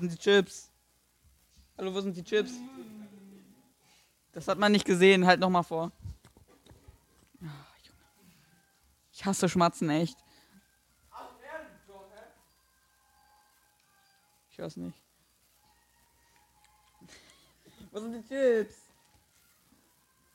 Sind 0.04 0.12
die 0.12 0.18
Chips? 0.18 0.70
Hallo, 1.78 1.94
wo 1.94 2.00
sind 2.02 2.14
die 2.14 2.22
Chips? 2.22 2.52
Das 4.32 4.46
hat 4.48 4.58
man 4.58 4.70
nicht 4.70 4.84
gesehen, 4.84 5.24
halt 5.24 5.40
nochmal 5.40 5.64
vor. 5.64 5.92
Ah, 7.40 7.46
Junge. 7.82 7.98
Ich 9.14 9.24
hasse 9.24 9.48
Schmatzen, 9.48 9.88
echt. 9.88 10.18
Ich 14.50 14.58
weiß 14.58 14.76
nicht. 14.76 14.94
Wo 17.90 17.98
sind 18.00 18.12
die 18.12 18.28
Chips? 18.28 18.74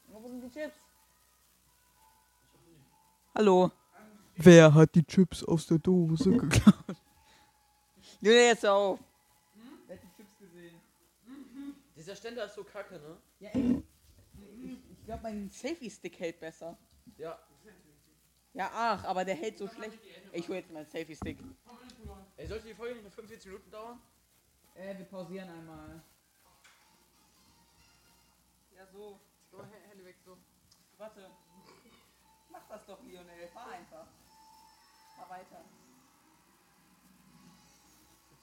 Wo 0.07 0.27
sind 0.27 0.41
die 0.41 0.49
Chips? 0.49 0.77
Hallo. 3.35 3.71
Wer 4.35 4.73
hat 4.73 4.95
die 4.95 5.03
Chips 5.03 5.43
aus 5.43 5.67
der 5.67 5.77
Dose 5.77 6.31
geklaut? 6.31 6.97
Junge, 8.19 8.47
jetzt 8.47 8.65
auf. 8.65 8.99
Wer 9.87 9.95
hat 9.95 10.03
die 10.03 10.15
Chips 10.17 10.37
gesehen? 10.37 10.81
Dieser 12.09 12.17
Ständer 12.17 12.45
ist 12.45 12.55
so 12.55 12.63
kacke, 12.63 12.97
ne? 12.97 13.21
Ja, 13.39 13.51
ey. 13.51 13.83
Ich 14.89 15.05
glaube, 15.05 15.21
mein 15.21 15.47
Selfie-Stick 15.51 16.19
hält 16.19 16.39
besser. 16.39 16.75
Ja. 17.17 17.37
Ja, 18.51 18.71
ach, 18.73 19.03
aber 19.03 19.23
der 19.23 19.35
hält 19.35 19.59
so 19.59 19.67
schlecht. 19.67 19.99
Ich 20.31 20.47
hole 20.47 20.57
jetzt 20.57 20.71
meinen 20.71 20.87
Selfie-Stick. 20.87 21.37
Ey, 22.35 22.47
sollte 22.47 22.65
die 22.65 22.73
Folge 22.73 22.95
nicht 22.95 23.03
nur 23.03 23.11
45 23.11 23.51
Minuten 23.51 23.69
dauern? 23.69 24.01
Äh, 24.73 24.97
wir 24.97 25.05
pausieren 25.05 25.51
einmal. 25.51 26.01
Ja, 28.75 28.87
so. 28.87 29.19
So, 29.51 29.63
Hände 29.63 30.03
weg, 30.03 30.15
so. 30.25 30.35
Warte. 30.97 31.29
Mach 32.49 32.67
das 32.69 32.87
doch, 32.87 33.03
Lionel. 33.03 33.47
Fahr 33.49 33.69
einfach. 33.69 34.07
Fahr 35.15 35.29
weiter. 35.29 35.63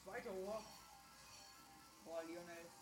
Zweiter 0.05 0.33
Ohr. 0.35 0.61
Boah, 2.05 2.23
Lionel. 2.23 2.76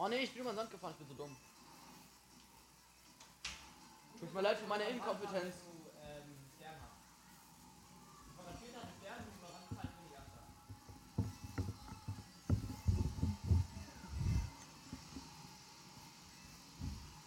Oh 0.00 0.06
nee, 0.06 0.18
ich 0.18 0.30
bin 0.30 0.42
über 0.42 0.52
den 0.52 0.56
Sand 0.56 0.70
gefahren, 0.70 0.94
ich 0.96 1.06
bin 1.06 1.16
so 1.16 1.24
dumm. 1.24 1.36
Tut 4.20 4.32
mir 4.32 4.42
leid 4.42 4.58
für 4.58 4.66
meine 4.66 4.84
Inkompetenz. 4.84 5.56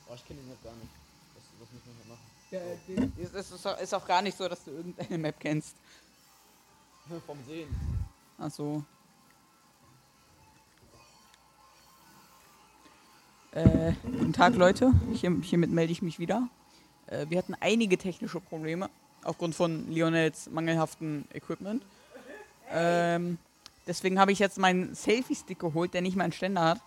Oh, 0.07 0.13
ich 0.15 0.26
kenne 0.26 0.39
den 0.39 0.49
Map 0.49 0.63
gar 0.63 0.74
nicht. 0.74 0.91
Das, 1.36 1.43
das 1.59 1.72
muss 1.72 1.86
man 1.86 1.95
halt 1.97 2.07
machen. 2.07 2.32
Ja, 2.51 2.59
es 3.24 3.51
ist, 3.51 3.65
ist 3.82 3.93
auch 3.93 4.05
gar 4.05 4.22
nicht 4.22 4.38
so, 4.38 4.47
dass 4.47 4.63
du 4.63 4.72
irgendeine 4.72 5.17
Map 5.17 5.39
kennst. 5.39 5.76
Vom 7.26 7.43
Sehen. 7.45 7.74
Ach 8.38 8.51
so. 8.51 8.84
Äh, 13.54 13.91
guten 14.04 14.32
Tag, 14.32 14.56
Leute. 14.56 14.93
Hier, 15.12 15.36
hiermit 15.41 15.72
melde 15.72 15.91
ich 15.91 16.02
mich 16.02 16.20
wieder. 16.20 16.47
Äh, 17.08 17.26
wir 17.28 17.38
hatten 17.38 17.54
einige 17.60 17.97
technische 17.97 18.39
Probleme 18.39 18.89
aufgrund 19.26 19.56
von 19.56 19.91
Lionels 19.91 20.49
mangelhaften 20.49 21.26
Equipment. 21.34 21.84
Ähm, 22.72 23.38
deswegen 23.86 24.20
habe 24.22 24.32
ich 24.32 24.39
jetzt 24.39 24.58
meinen 24.58 24.95
Selfie-Stick 24.95 25.60
geholt, 25.60 25.93
der 25.93 26.02
nicht 26.02 26.16
mal 26.16 26.24
einen 26.24 26.32
Ständer 26.32 26.62
hat. 26.62 26.82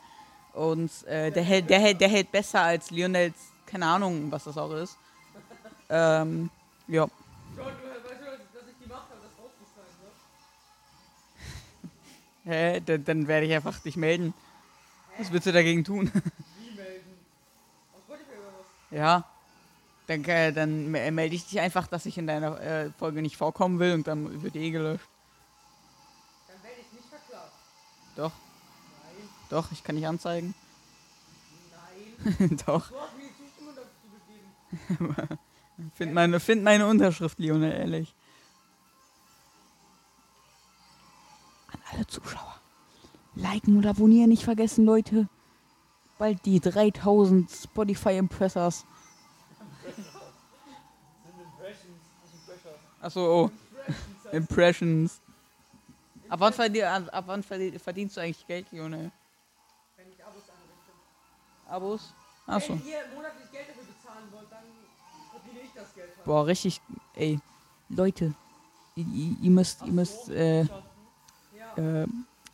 Und 0.55 0.91
äh, 1.07 1.31
der, 1.31 1.43
hält, 1.43 1.69
der, 1.69 1.81
hält, 1.81 2.01
der 2.01 2.09
hält 2.09 2.33
besser 2.33 2.63
als 2.63 2.91
Lionels, 2.91 3.35
keine 3.67 3.85
Ahnung, 3.85 4.33
was 4.33 4.45
das 4.45 4.57
auch 4.57 4.73
ist. 4.73 4.97
Ähm, 5.91 6.49
ja. 6.89 7.07
Hä? 12.45 12.81
Dann, 12.81 13.05
dann 13.05 13.29
werde 13.29 13.45
ich 13.47 13.53
einfach 13.53 13.79
dich 13.81 13.97
melden. 13.97 14.33
Was 15.19 15.31
willst 15.33 15.47
du 15.47 15.53
dagegen 15.53 15.85
tun? 15.85 16.11
Wie 16.59 16.75
melden? 16.75 17.19
Aus 17.95 18.03
Spotify 18.03 18.33
oder 18.33 18.53
was? 18.59 18.67
Ja. 18.95 19.25
Dann, 20.07 20.23
äh, 20.25 20.53
dann 20.53 20.91
me- 20.91 21.11
melde 21.11 21.35
ich 21.35 21.47
dich 21.47 21.61
einfach, 21.61 21.87
dass 21.87 22.05
ich 22.07 22.19
in 22.19 22.27
deiner 22.27 22.61
äh, 22.61 22.91
Folge 22.99 23.23
nicht 23.23 23.37
vorkommen 23.37 23.79
will 23.79 23.95
und 23.95 24.07
dann 24.07 24.43
wird 24.43 24.55
eh 24.55 24.71
gelöscht. 24.71 25.09
Dann 26.47 26.63
werde 26.63 26.77
ich 26.81 26.93
nicht 26.93 27.09
verklagt. 27.09 27.53
Doch, 28.17 28.33
Nein, 28.33 29.29
doch, 29.49 29.73
ich 29.73 29.83
kann 29.83 29.95
nicht 29.97 30.07
anzeigen. 30.07 30.55
nein. 32.39 32.57
doch. 32.67 32.91
Du 32.91 32.97
hast 33.01 33.17
mir 33.17 33.29
Zustimmung 33.39 33.75
dazu 33.75 35.09
gegeben. 35.09 35.39
Find 35.97 36.13
meine, 36.15 36.39
find 36.39 36.63
meine 36.63 36.87
Unterschrift, 36.87 37.39
Lionel, 37.41 37.73
ehrlich. 37.73 38.15
An 41.73 41.81
alle 41.93 42.07
Zuschauer. 42.07 42.55
Liken 43.35 43.77
und 43.79 43.87
abonnieren 43.87 44.29
nicht 44.29 44.45
vergessen, 44.45 44.85
Leute. 44.85 45.29
Bald 46.19 46.45
die 46.45 46.61
3000 46.61 47.51
Spotify 47.51 48.17
Impressors. 48.19 48.85
Achso, 53.01 53.45
oh. 53.45 53.51
Impressions. 54.33 55.21
Ab 56.29 56.41
wann, 56.41 56.53
verdien, 56.53 57.09
ab, 57.11 57.25
wann 57.27 57.43
verdien, 57.43 57.79
verdienst 57.79 58.17
du 58.17 58.21
eigentlich 58.23 58.47
Geld, 58.47 58.67
Lionel? 58.73 59.11
Wenn 59.97 60.09
ich 60.09 60.25
Abos 60.25 60.43
anrichte. 60.49 61.69
Abos? 61.69 62.15
Achso. 62.47 62.73
Wenn 62.75 62.87
ihr 62.87 62.99
monatlich 63.15 63.51
Geld 63.53 63.69
dafür 63.69 63.85
bezahlen 63.85 64.25
wollt, 64.33 64.51
dann 64.51 64.65
verdiene 65.31 65.61
ich 65.65 65.71
das 65.75 65.95
Geld. 65.95 66.09
halt. 66.17 66.25
Boah, 66.25 66.47
richtig. 66.47 66.81
Ey, 67.15 67.39
Leute. 67.91 68.33
Ihr, 68.97 69.05
ihr 69.07 69.37
ihr 69.43 69.51
müsst, 69.51 69.83
ihr 69.83 69.93
müsst, 69.93 70.29
äh, 70.31 70.63
Ja. 70.63 71.77
äh, 71.77 72.07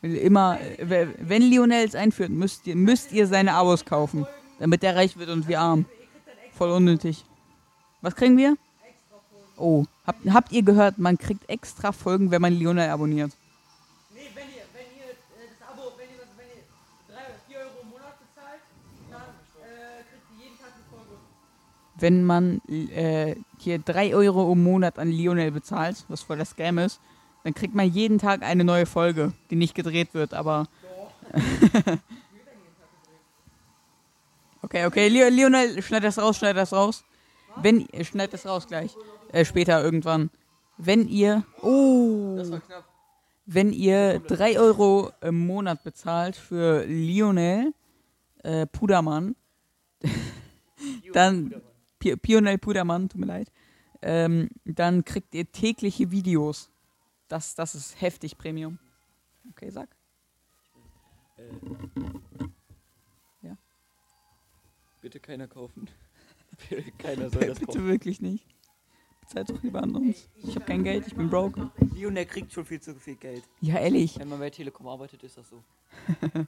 immer, 0.03 0.59
äh, 0.61 1.07
wenn 1.19 1.43
Lionel 1.43 1.85
es 1.87 1.95
einführt, 1.95 2.31
müsst 2.31 2.67
ihr, 2.67 2.77
müsst 2.77 3.13
ihr 3.13 3.27
seine 3.27 3.55
Abos 3.55 3.85
kaufen, 3.85 4.27
damit 4.59 4.83
der 4.83 4.97
reich 4.97 5.17
wird 5.17 5.29
und 5.31 5.47
wir 5.49 5.61
arm. 5.61 5.85
Voll 6.53 6.71
unnötig. 6.71 7.25
Was 8.01 8.15
kriegen 8.17 8.37
wir? 8.37 8.57
Oh, 9.57 9.85
habt, 10.07 10.25
habt 10.31 10.53
ihr 10.53 10.63
gehört, 10.63 10.99
man 10.99 11.19
kriegt 11.19 11.49
extra 11.51 11.93
Folgen, 11.93 12.31
wenn 12.31 12.41
man 12.41 12.55
Lionel 12.55 12.89
abonniert. 12.89 13.33
Nee, 14.15 14.21
wenn 14.35 14.45
ihr, 14.49 14.63
wenn 14.73 14.87
ihr 14.99 15.11
äh, 15.11 15.49
das 15.59 15.69
Abo, 15.69 15.93
wenn 15.99 16.09
ihr, 16.09 16.17
das- 16.17 16.29
wenn 16.39 16.47
ihr 16.49 16.65
3 17.15 17.21
oder 17.27 17.35
4 17.47 17.59
Euro 17.59 17.83
im 17.83 17.91
Monat 17.91 18.15
bezahlt, 18.21 18.61
dann 19.11 19.21
äh, 19.21 20.03
kriegt 20.09 20.25
ihr 20.39 20.45
jeden 20.47 20.59
Tag 20.59 20.73
eine 20.73 20.85
Folge. 20.91 21.21
Wenn 21.99 22.25
man 22.25 22.61
äh, 22.95 23.37
hier 23.59 23.79
3 23.81 24.15
Euro 24.15 24.51
im 24.53 24.63
Monat 24.63 24.99
an 24.99 25.11
Lionel 25.11 25.51
bezahlt, 25.51 26.07
was 26.09 26.23
voll 26.23 26.39
der 26.39 26.47
Scam 26.47 26.79
ist, 26.79 26.99
dann 27.45 27.55
kriegt 27.55 27.75
man 27.75 27.91
jeden 27.91 28.19
Tag 28.19 28.43
eine 28.43 28.65
neue 28.65 28.87
Folge, 28.87 29.33
die 29.51 29.57
nicht 29.57 29.75
gedreht 29.75 30.15
wird, 30.15 30.35
aber. 30.35 30.69
okay, 34.63 34.87
okay, 34.87 35.09
Lionel, 35.09 35.83
schneid 35.83 36.05
das 36.05 36.19
raus, 36.19 36.37
schneid 36.37 36.57
das 36.57 36.73
raus. 36.73 37.05
Wenn, 37.57 37.89
äh, 37.91 38.05
schneid 38.05 38.33
das 38.33 38.47
raus 38.47 38.67
gleich. 38.67 38.95
Äh, 39.33 39.45
später 39.45 39.83
irgendwann. 39.83 40.31
Wenn 40.77 41.09
ihr. 41.09 41.45
Oh! 41.63 42.37
Das 42.37 42.51
war 42.51 42.61
knapp. 42.61 42.85
wenn 43.47 43.73
ihr 43.73 44.21
3 44.21 44.59
Euro 44.59 45.11
im 45.21 45.47
Monat 45.47 45.83
bezahlt 45.85 46.37
für 46.37 46.85
Lionel 46.87 47.75
äh, 48.43 48.67
Pudermann, 48.67 49.35
dann 51.13 51.55
Pi- 51.99 52.17
Pionel 52.17 52.59
Pudermann, 52.59 53.09
tut 53.09 53.21
mir 53.21 53.27
leid, 53.27 53.53
ähm, 54.03 54.49
dann 54.65 55.05
kriegt 55.05 55.35
ihr 55.35 55.51
tägliche 55.51 56.11
Videos. 56.11 56.71
Das, 57.31 57.55
das 57.55 57.75
ist 57.75 58.01
heftig 58.01 58.37
Premium. 58.37 58.79
Okay, 59.51 59.71
sag. 59.71 59.89
Bitte 65.01 65.21
keiner 65.21 65.49
kaufen. 65.49 65.89
Bitte 66.69 66.91
keiner 66.93 67.31
soll 67.31 67.47
das 67.47 67.59
Bitte 67.61 67.67
kaufen. 67.73 67.87
wirklich 67.87 68.21
nicht. 68.21 68.45
Bezahlt 69.23 69.49
doch 69.49 69.63
lieber 69.63 69.83
an 69.83 69.95
uns. 69.95 70.29
Ich 70.43 70.55
habe 70.57 70.67
kein 70.67 70.83
Geld, 70.85 71.07
ich 71.07 71.15
bin 71.15 71.31
broke. 71.31 71.71
Lionel 71.95 72.27
kriegt 72.27 72.53
schon 72.53 72.67
viel 72.67 72.81
zu 72.81 72.95
viel 72.97 73.15
Geld. 73.15 73.45
Ja, 73.61 73.79
ehrlich. 73.79 74.19
Wenn 74.19 74.29
man 74.29 74.41
bei 74.41 74.51
Telekom 74.51 74.89
arbeitet, 74.89 75.23
ist 75.23 75.39
das 75.39 75.49
so. 75.49 75.63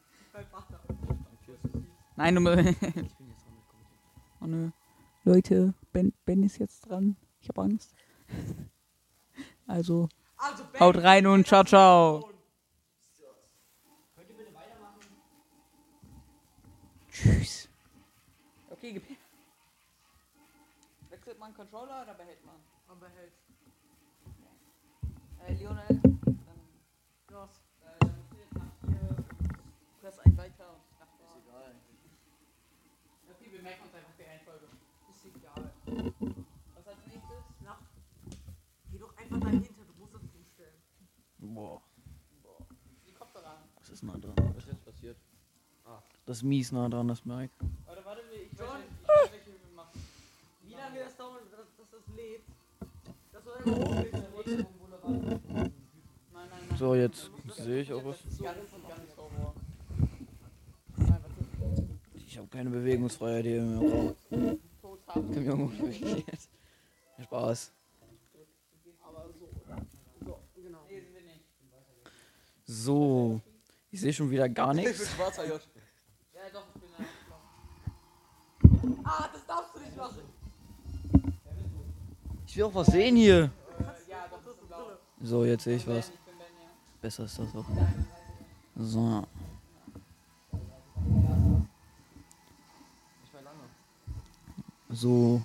Nein, 2.16 2.34
du. 2.34 2.40
Ich 2.42 2.56
bin 2.56 2.66
jetzt 2.66 3.46
dran 3.46 3.54
mit 3.56 3.68
Kommentaren. 3.68 4.40
Oh 4.40 4.46
nö. 4.46 4.70
Leute, 5.24 5.74
ben, 5.92 6.12
ben 6.24 6.42
ist 6.42 6.58
jetzt 6.58 6.80
dran. 6.82 7.16
Ich 7.40 7.48
habe 7.48 7.62
Angst. 7.62 7.94
Also, 9.66 10.08
haut 10.80 10.96
rein 11.02 11.26
und 11.26 11.46
ciao, 11.46 11.64
ciao. 11.64 12.32
Tschüss. 17.22 17.68
Okay, 18.68 18.94
gib 18.94 19.08
her. 19.08 19.16
Wechselt 21.10 21.38
man 21.38 21.54
Controller 21.54 22.02
oder 22.02 22.14
behält 22.14 22.44
man? 22.44 22.56
Man 22.88 22.98
behält. 22.98 23.32
Äh, 25.46 25.54
Lionel, 25.54 25.86
dann, 25.88 26.60
Was? 27.28 27.50
äh, 27.84 27.98
dann 28.00 28.14
jetzt 28.36 28.54
nach 28.54 28.72
hier, 28.88 29.16
press 30.00 30.18
ein 30.18 30.36
weiter 30.36 30.70
und 30.70 30.82
nach 30.98 31.06
da. 31.18 31.26
Ist 31.26 31.46
egal. 31.46 31.74
Okay, 33.30 33.52
wir 33.52 33.62
merken 33.62 33.82
uns 33.84 33.94
einfach 33.94 34.14
die 34.18 34.22
Reihenfolge. 34.24 34.66
Ist 35.10 35.26
egal. 35.26 35.72
Was 36.74 36.86
als 36.88 37.06
nächstes? 37.06 37.44
Nacht. 37.60 37.84
Geh 38.90 38.98
doch 38.98 39.16
einfach 39.16 39.38
dahinter, 39.38 39.84
du 39.84 40.00
musst 40.00 40.14
das 40.14 40.22
nicht 40.22 40.34
umstellen. 40.34 40.82
Boah. 41.38 41.82
Die 43.06 43.12
Kopfhörer 43.12 43.50
an. 43.50 43.58
Was 43.76 43.90
ist 43.90 44.02
denn 44.02 44.10
Das 46.24 46.38
ist 46.38 46.42
mies 46.44 46.72
nah 46.72 46.88
dran, 46.88 47.08
das 47.08 47.24
Mike. 47.24 47.52
Warte, 47.86 48.04
warte, 48.04 48.20
ich 48.20 48.58
weiß 48.58 48.68
nicht, 48.78 48.88
ich 49.02 49.08
weiß 49.08 49.30
wie 49.46 49.68
wir 49.68 49.76
machen. 49.76 50.00
Wie 50.62 50.74
lange 50.74 50.98
das 51.00 51.16
dauert, 51.16 51.42
dass, 51.50 51.66
das 51.90 52.16
lädt? 52.16 52.42
Das 53.32 53.44
soll 53.44 53.54
einfach 53.56 54.32
hochgehen. 54.32 54.66
Nein, 55.04 55.72
nein, 56.32 56.48
nein. 56.50 56.78
So, 56.78 56.94
jetzt 56.94 57.30
sehe 57.56 57.82
ich 57.82 57.92
auch 57.92 58.04
was. 58.04 58.18
Ich 62.26 62.38
habe 62.38 62.48
keine 62.48 62.70
Bewegungsfreiheit 62.70 63.44
hier 63.44 63.58
im 63.58 63.78
Raum. 63.78 64.14
Ich 65.14 65.22
mich 65.22 65.46
irgendwo 65.46 65.66
bewegen. 65.66 66.24
Spaß. 67.22 67.72
Wir 70.54 70.70
nicht. 70.70 71.44
So. 72.64 73.40
Ich 73.90 74.00
sehe 74.00 74.12
schon 74.12 74.30
wieder 74.30 74.48
gar 74.48 74.72
nichts. 74.72 75.10
schwarzer 75.10 75.46
J. 75.46 75.60
Ja, 76.34 76.40
doch, 76.50 76.66
ich 76.74 76.80
bin 76.80 76.90
da. 76.96 77.04
Ah, 79.04 79.28
das 79.32 79.46
darfst 79.46 79.74
du 79.74 79.80
nicht 79.80 79.96
machen. 79.96 80.18
Ich 82.46 82.56
will 82.56 82.64
auch 82.64 82.74
was 82.74 82.88
sehen 82.88 83.16
hier. 83.16 83.50
So, 85.22 85.44
jetzt 85.44 85.64
sehe 85.64 85.76
ich 85.76 85.86
was. 85.86 86.10
Besser 87.00 87.24
ist 87.24 87.38
das 87.38 87.48
auch. 87.54 87.64
So. 88.76 89.26
So. 94.90 95.42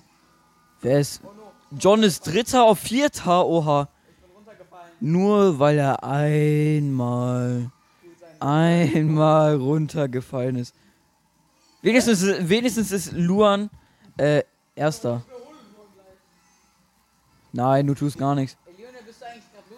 Wer 0.80 1.00
ist. 1.00 1.22
John 1.78 2.02
ist 2.02 2.26
Dritter 2.26 2.64
auf 2.64 2.78
Vierter, 2.78 3.46
oha. 3.46 3.88
Nur 5.00 5.58
weil 5.58 5.78
er 5.78 6.02
einmal. 6.02 7.70
Einmal 8.40 9.56
runtergefallen 9.56 10.56
ist. 10.56 10.74
Wenigstens, 11.82 12.22
wenigstens 12.48 12.90
ist 12.92 13.12
Luan 13.12 13.70
äh, 14.16 14.42
Erster. 14.74 15.22
Nein, 17.52 17.86
du 17.86 17.94
tust 17.94 18.18
gar 18.18 18.34
nichts. 18.34 18.56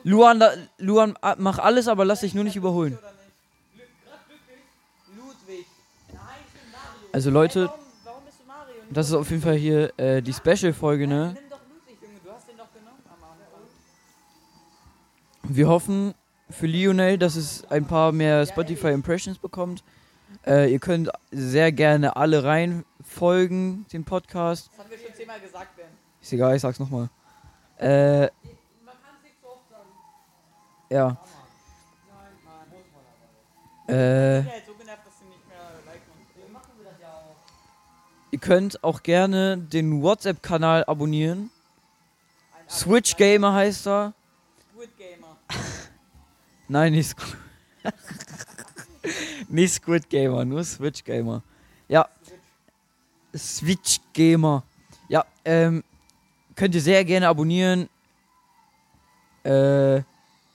Luan, 0.03 0.39
la- 0.39 0.55
Luan, 0.79 1.15
ah, 1.21 1.37
mach 1.39 1.59
alles, 1.59 1.87
aber 1.89 2.05
lass 2.05 2.21
dich 2.21 2.35
nur 2.35 2.45
nicht 2.45 2.57
überholen. 2.57 2.99
Also 7.13 7.31
Leute, 7.31 7.71
das 8.91 9.09
ist 9.09 9.15
auf 9.15 9.29
jeden 9.31 9.43
Fall 9.43 9.57
hier 9.57 9.93
äh, 9.99 10.23
die 10.23 10.33
Special-Folge, 10.33 11.07
ne? 11.07 11.37
Wir 15.43 15.69
hoffen 15.69 16.15
für 16.49 16.67
Lionel, 16.67 17.19
dass 17.19 17.35
es 17.37 17.65
ein 17.71 17.85
paar 17.87 18.13
mehr 18.13 18.47
Spotify-Impressions 18.47 19.39
bekommt. 19.39 19.83
Äh, 20.47 20.73
ihr 20.73 20.79
könnt 20.79 21.11
sehr 21.31 21.71
gerne 21.73 22.17
alle 22.17 22.45
reinfolgen, 22.45 23.87
den 23.93 24.05
Podcast. 24.05 24.71
Das 24.73 24.79
haben 24.81 24.91
wir 24.91 24.99
schon 24.99 25.15
zehnmal 25.15 25.41
gesagt, 25.41 25.77
Ben. 25.77 25.87
Ist 26.21 26.33
egal, 26.33 26.57
ich 26.57 26.63
sag's 26.63 26.79
nochmal. 26.79 27.09
Äh, 27.77 28.21
Man 28.21 28.29
kann 29.03 29.15
es 29.19 29.23
nicht 29.25 29.35
so 29.43 29.49
oft 29.49 29.69
sagen. 29.71 29.89
ja. 30.91 31.17
Ich 33.87 33.95
Äh, 33.95 34.43
bin 34.43 34.47
ja 34.47 34.55
jetzt 34.57 34.67
so 34.67 34.75
genervt, 34.75 35.07
dass 35.07 35.19
sie 35.19 35.25
nicht 35.27 35.49
mehr 35.49 35.59
liken 35.85 36.45
und 36.47 36.53
machen 36.53 36.71
wir 36.79 36.85
das 36.91 37.01
ja 37.01 37.09
auch. 37.09 37.37
ihr 38.31 38.39
könnt 38.39 38.85
auch 38.85 39.03
gerne 39.03 39.59
den 39.59 40.01
WhatsApp-Kanal 40.03 40.85
abonnieren. 40.85 41.51
Switch 42.69 43.17
Gamer 43.17 43.53
heißt 43.53 43.89
er. 43.89 44.13
Squid 44.73 44.97
Gamer. 44.97 45.37
Nein, 46.69 46.93
nicht 46.93 47.09
Squid. 47.11 47.37
nicht 49.49 49.75
Squid 49.75 50.09
Gamer, 50.09 50.45
nur 50.45 50.65
Switch 50.65 51.05
Gamer. 51.05 51.43
Ja. 51.89 52.09
Switch 53.37 54.01
Gamer. 54.13 54.63
Ja, 55.09 55.25
ähm, 55.45 55.85
könnt 56.57 56.75
ihr 56.75 56.81
sehr 56.81 57.05
gerne 57.05 57.29
abonnieren. 57.29 57.89
Äh, 59.45 60.03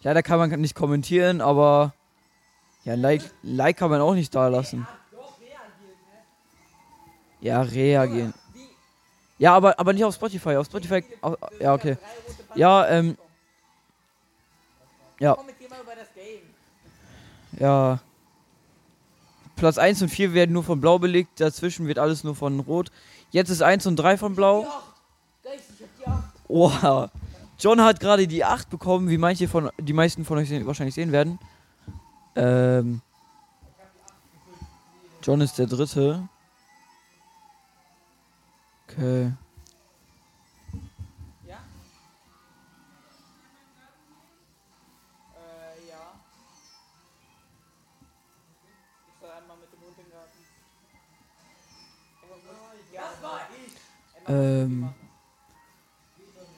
leider 0.04 0.22
kann 0.24 0.38
man 0.40 0.50
nicht 0.62 0.76
kommentieren, 0.76 1.42
aber 1.42 1.94
ja, 2.84 2.94
Like, 2.94 3.24
like 3.42 3.78
kann 3.78 3.90
man 3.90 4.02
auch 4.02 4.14
nicht 4.14 4.34
da 4.36 4.48
lassen. 4.48 4.88
Ja, 7.42 7.62
reagieren. 7.62 8.34
Ja, 9.38 9.54
aber, 9.54 9.78
aber 9.80 9.94
nicht 9.94 10.04
auf 10.04 10.16
Spotify. 10.16 10.56
Auf 10.56 10.68
Spotify. 10.68 11.04
Auf, 11.22 11.36
ja, 11.60 11.74
okay. 11.74 11.98
Ja, 12.56 12.88
ähm, 12.88 13.18
Ja. 15.20 15.38
Ja. 17.60 18.00
Platz 19.56 19.78
1 19.78 20.02
und 20.02 20.10
4 20.10 20.34
werden 20.34 20.52
nur 20.54 20.64
von 20.64 20.82
Blau 20.82 21.00
belegt, 21.00 21.40
dazwischen 21.40 21.88
wird 21.88 22.00
alles 22.00 22.24
nur 22.24 22.36
von 22.36 22.60
Rot. 22.60 22.92
Jetzt 23.32 23.50
ist 23.50 23.62
1 23.62 23.86
und 23.88 23.96
3 23.96 24.18
von 24.18 24.36
Blau. 24.36 24.62
Ich 24.62 24.68
hab 24.68 25.98
die 25.98 26.08
8. 26.08 26.24
Oha. 26.48 27.12
John 27.58 27.82
hat 27.82 28.00
gerade 28.00 28.28
die 28.28 28.44
8 28.44 28.70
bekommen, 28.70 29.10
wie 29.10 29.18
manche 29.18 29.48
von 29.48 29.70
die 29.80 29.94
meisten 29.94 30.26
von 30.26 30.38
euch 30.38 30.50
sehen, 30.50 30.66
wahrscheinlich 30.66 30.96
sehen 30.96 31.12
werden. 31.12 31.40
Ähm. 32.36 33.02
John 35.24 35.42
ist 35.42 35.58
der 35.58 35.68
dritte. 35.68 36.28
Okay. 38.88 39.32
Ähm. 54.28 54.90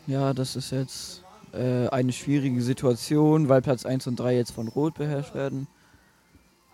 Ja, 0.07 0.34
das 0.34 0.55
ist 0.55 0.72
jetzt 0.72 1.24
äh, 1.51 1.89
eine 1.89 2.13
schwierige 2.13 2.61
Situation, 2.61 3.49
weil 3.49 3.61
Platz 3.61 3.86
1 3.86 4.07
und 4.07 4.18
3 4.18 4.36
jetzt 4.36 4.51
von 4.51 4.70
Rot 4.70 4.93
beherrscht 4.93 5.34
werden. 5.34 5.68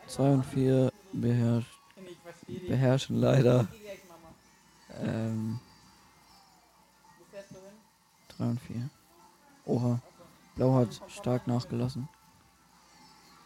2 0.07 0.33
und 0.33 0.45
4 0.45 0.91
beherrscht, 1.13 1.79
beherrschen 2.67 3.15
leider. 3.17 3.67
Ähm, 5.01 5.59
Wo 7.17 7.25
fährst 7.31 7.51
du 7.51 7.55
hin? 7.55 8.37
3 8.37 8.45
und 8.45 8.61
4. 8.61 8.89
Oha. 9.65 9.99
Blau 10.55 10.75
hat 10.75 11.01
stark 11.07 11.47
nachgelassen. 11.47 12.07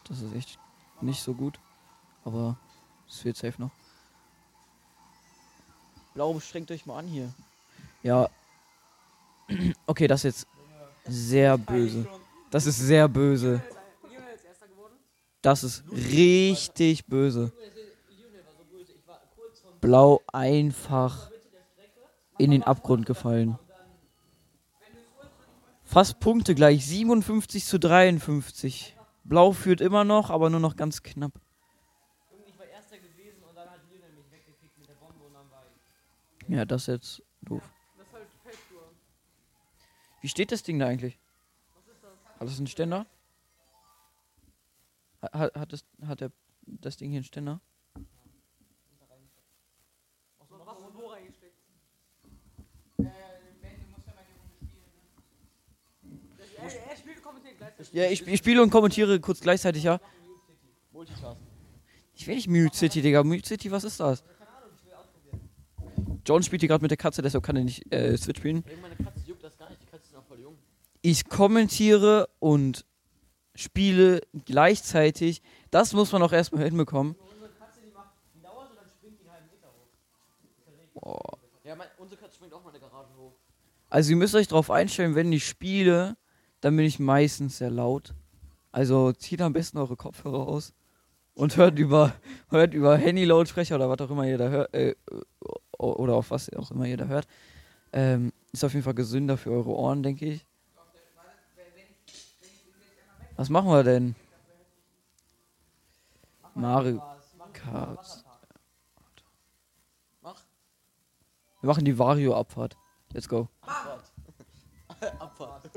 Das 0.10 0.22
ist 0.22 0.36
echt 0.36 0.60
nicht 1.00 1.22
so 1.22 1.34
gut. 1.34 1.60
Aber 2.26 2.58
es 3.08 3.24
wird 3.24 3.38
safe 3.38 3.62
noch. 3.62 3.72
Blau, 6.18 6.39
strengt 6.39 6.72
euch 6.72 6.88
mal 6.88 6.97
an 6.97 7.05
hier. 7.05 7.32
Ja. 8.01 8.28
Okay, 9.86 10.07
das 10.07 10.26
ist 10.26 10.47
jetzt 10.47 10.47
sehr 11.07 11.59
böse. 11.59 12.07
Das 12.49 12.65
ist 12.65 12.80
sehr 12.80 13.07
böse. 13.07 13.61
Das 15.43 15.63
ist 15.63 15.84
richtig 15.91 17.05
böse. 17.05 17.51
Blau 19.80 20.24
einfach 20.34 21.30
in 22.39 22.49
den 22.49 22.63
Abgrund 22.63 23.05
gefallen. 23.05 23.59
Fast 25.84 26.20
Punkte 26.20 26.55
gleich. 26.55 26.84
57 26.84 27.63
zu 27.63 27.80
53. 27.80 28.97
Blau 29.24 29.51
führt 29.51 29.82
immer 29.82 30.03
noch, 30.03 30.32
aber 30.32 30.49
nur 30.49 30.59
noch 30.59 30.76
ganz 30.76 31.03
knapp. 31.03 31.34
Ich 32.47 32.57
war 32.57 32.65
Erster 32.65 32.97
gewesen 32.97 33.43
und 33.47 33.55
dann 33.55 33.70
hat 33.70 33.82
Lionel 33.89 34.13
mich 34.15 34.32
weggekickt 34.32 34.78
mit 34.80 34.89
der 34.89 34.95
Bombe 34.95 35.24
und 35.24 35.34
dann 35.34 35.49
war 35.51 35.63
ich. 35.63 35.78
Ja, 36.48 36.66
das 36.66 36.84
ist 36.84 36.88
jetzt 36.88 37.24
doof. 37.41 37.64
Das 37.98 38.08
ist 38.08 38.14
halt 38.14 38.28
Feldtour. 38.43 38.91
Wie 40.22 40.28
steht 40.28 40.52
das 40.52 40.64
Ding 40.64 40.80
da 40.80 40.88
eigentlich? 40.88 41.20
Hat 42.39 42.48
das 42.48 42.58
einen 42.58 42.68
Ständer? 42.68 43.06
Hat, 45.22 45.56
hat, 45.56 45.74
das, 45.74 45.84
hat 46.06 46.22
der, 46.22 46.32
das 46.62 46.98
Ding 46.98 47.10
hier 47.10 47.18
einen 47.18 47.24
Ständer? 47.26 47.60
Was 50.38 50.80
ist 50.80 50.95
wo 50.95 51.08
reingesteckt? 51.08 51.58
Ja 57.91 58.10
ich, 58.10 58.28
ich 58.28 58.39
spiele 58.39 58.62
und 58.62 58.70
kommentiere 58.70 59.20
kurz 59.20 59.39
gleichzeitig, 59.39 59.84
ja. 59.84 60.00
Multitask. 60.91 61.39
Ich 62.14 62.26
will 62.28 62.36
nicht 62.36 62.48
Mute 62.48 62.76
City, 62.76 63.02
Digga. 63.02 63.24
Mute 63.24 63.48
City, 63.48 63.72
was 63.72 63.84
ist 63.84 64.00
das? 64.00 64.24
John 66.28 66.43
spielt 66.43 66.61
hier 66.61 66.67
gerade 66.67 66.82
mit 66.82 66.91
der 66.91 66.97
Katze, 66.97 67.21
deshalb 67.21 67.43
kann 67.43 67.55
er 67.55 67.63
nicht 67.63 67.93
äh, 67.93 68.17
Switch 68.17 68.39
spielen. 68.39 68.65
Ich 71.01 71.30
kommentiere 71.30 72.28
und 72.39 72.86
spiele 73.55 74.21
gleichzeitig. 74.43 75.41
Das 75.71 75.93
muss 75.93 76.11
man 76.11 76.21
auch 76.21 76.34
erstmal 76.34 76.65
hinbekommen. 76.65 77.15
Ja, 81.63 81.75
mein, 81.75 81.88
unsere 81.97 82.19
Katze 82.19 82.36
springt 82.36 82.53
auch 82.53 82.63
mal 82.63 82.73
in 82.73 82.82
der 82.82 82.89
Garage 82.89 83.09
hoch. 83.17 83.32
Also 83.89 84.11
ihr 84.11 84.17
müsst 84.17 84.36
euch 84.36 84.49
darauf 84.49 84.69
einstellen, 84.69 85.15
wenn 85.15 85.32
ich 85.32 85.47
spiele, 85.47 86.17
dann 86.59 86.75
bin 86.75 86.86
ich 86.86 86.99
meistens 86.99 87.59
sehr 87.59 87.71
laut. 87.71 88.13
Also 88.73 89.13
zieht 89.13 89.41
am 89.41 89.53
besten 89.53 89.78
eure 89.78 89.95
Kopfhörer 89.95 90.45
aus 90.45 90.73
und 91.38 91.56
hört 91.56 91.78
über, 91.78 92.14
hört 92.50 92.74
über 92.74 92.98
Handy-Lautsprecher 92.98 93.76
oder 93.76 93.90
was 93.90 94.00
auch 94.02 94.10
immer 94.10 94.26
ihr 94.26 94.38
da 94.38 94.50
hört, 94.50 94.74
äh, 94.74 94.96
oder 95.78 96.16
auf 96.16 96.32
was 96.32 96.52
auch 96.54 96.72
immer 96.72 96.86
ihr 96.86 96.98
da 96.98 97.06
hört. 97.06 97.28
Ähm, 97.94 98.34
ist 98.52 98.64
auf 98.64 98.74
jeden 98.74 98.84
Fall 98.84 98.96
gesünder 98.96 99.38
für 99.38 99.52
eure 99.52 99.70
Ohren, 99.70 100.02
denke 100.02 100.26
ich. 100.26 100.46
Was 103.36 103.50
machen 103.50 103.70
wir 103.70 103.84
denn? 103.84 104.16
Mario 106.56 107.04
Kart. 107.54 108.24
Wir 111.62 111.68
machen 111.68 111.86
die 111.86 111.98
Vario-Abfahrt. 111.98 112.76
Let's 113.14 113.30
go. 113.30 113.48
Abfahrt. 115.20 115.70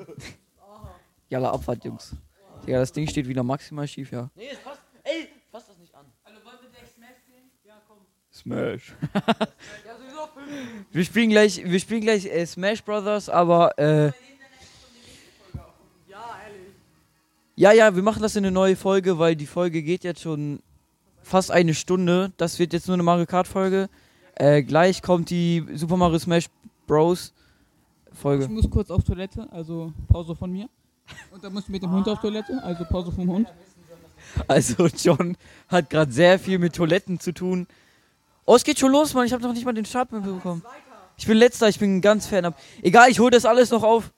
Jalla, 1.29 1.51
Abfahrt, 1.51 1.85
Jungs. 1.85 2.17
Digga, 2.67 2.79
das 2.79 2.93
Ding 2.93 3.07
steht 3.07 3.29
wieder 3.29 3.43
maximal 3.43 3.87
schief, 3.87 4.11
ja. 4.11 4.31
Nee, 4.35 4.49
es 4.49 4.59
passt 5.51 5.69
das 5.69 5.79
nicht 5.79 5.95
an. 5.95 6.07
Also 6.25 6.45
wollen 6.45 6.59
wir 6.63 6.71
gleich 6.71 6.91
Smash 6.91 7.19
spielen? 7.19 7.51
Ja, 7.65 7.83
komm. 7.87 7.99
Smash. 8.41 8.95
Wir 10.93 11.05
spielen 11.05 11.31
gleich, 11.31 11.63
wir 11.65 11.79
spielen 11.79 12.01
gleich 12.01 12.27
äh, 12.27 12.45
Smash 12.45 12.83
Brothers, 12.83 13.29
aber 13.29 13.79
äh, 13.79 14.11
ja, 17.55 17.73
ja, 17.73 17.95
wir 17.95 18.03
machen 18.03 18.23
das 18.23 18.35
in 18.37 18.45
eine 18.45 18.53
neue 18.53 18.75
Folge, 18.75 19.19
weil 19.19 19.37
die 19.37 19.47
Folge 19.47 19.83
geht 19.83 20.03
jetzt 20.03 20.23
schon 20.23 20.61
fast 21.23 21.51
eine 21.51 21.75
Stunde. 21.75 22.33
Das 22.39 22.59
wird 22.59 22.73
jetzt 22.73 22.89
nur 22.89 22.95
eine 22.95 23.03
Mario 23.03 23.27
Kart 23.27 23.47
Folge. 23.47 23.89
Äh, 24.35 24.63
gleich 24.63 25.03
kommt 25.03 25.31
die 25.31 25.67
Super 25.75 25.97
Mario 25.99 26.19
Smash 26.19 26.47
Bros. 26.87 27.33
Folge. 28.13 28.45
Ich 28.45 28.51
muss 28.51 28.69
kurz 28.69 28.91
auf 28.91 29.05
Toilette, 29.05 29.47
also 29.53 29.93
Pause 30.09 30.35
von 30.35 30.51
mir. 30.51 30.69
Und 31.31 31.45
dann 31.45 31.53
muss 31.53 31.65
ich 31.65 31.69
mit 31.69 31.83
dem 31.83 31.91
Hund 31.93 32.09
auf 32.09 32.21
Toilette, 32.21 32.61
also 32.63 32.85
Pause 32.85 33.13
vom 33.13 33.29
Hund. 33.29 33.49
Also 34.49 34.87
John 34.87 35.37
hat 35.69 35.91
gerade 35.91 36.13
sehr 36.13 36.39
viel 36.39 36.59
mit 36.59 36.75
Toiletten 36.75 37.21
zu 37.21 37.33
tun. 37.33 37.67
Oh, 38.51 38.57
es 38.57 38.65
geht 38.65 38.81
schon 38.81 38.91
los, 38.91 39.15
Mann. 39.15 39.25
Ich 39.27 39.33
habe 39.33 39.45
noch 39.45 39.53
nicht 39.53 39.65
mal 39.65 39.73
den 39.73 39.85
Start 39.85 40.11
bekommen. 40.11 40.65
Ich 41.17 41.25
bin 41.25 41.37
letzter, 41.37 41.69
ich 41.69 41.79
bin 41.79 42.01
ganz 42.01 42.27
fernab. 42.27 42.59
Egal, 42.83 43.09
ich 43.09 43.21
hole 43.21 43.31
das 43.31 43.45
alles 43.45 43.71
noch 43.71 43.85
auf. 43.85 44.13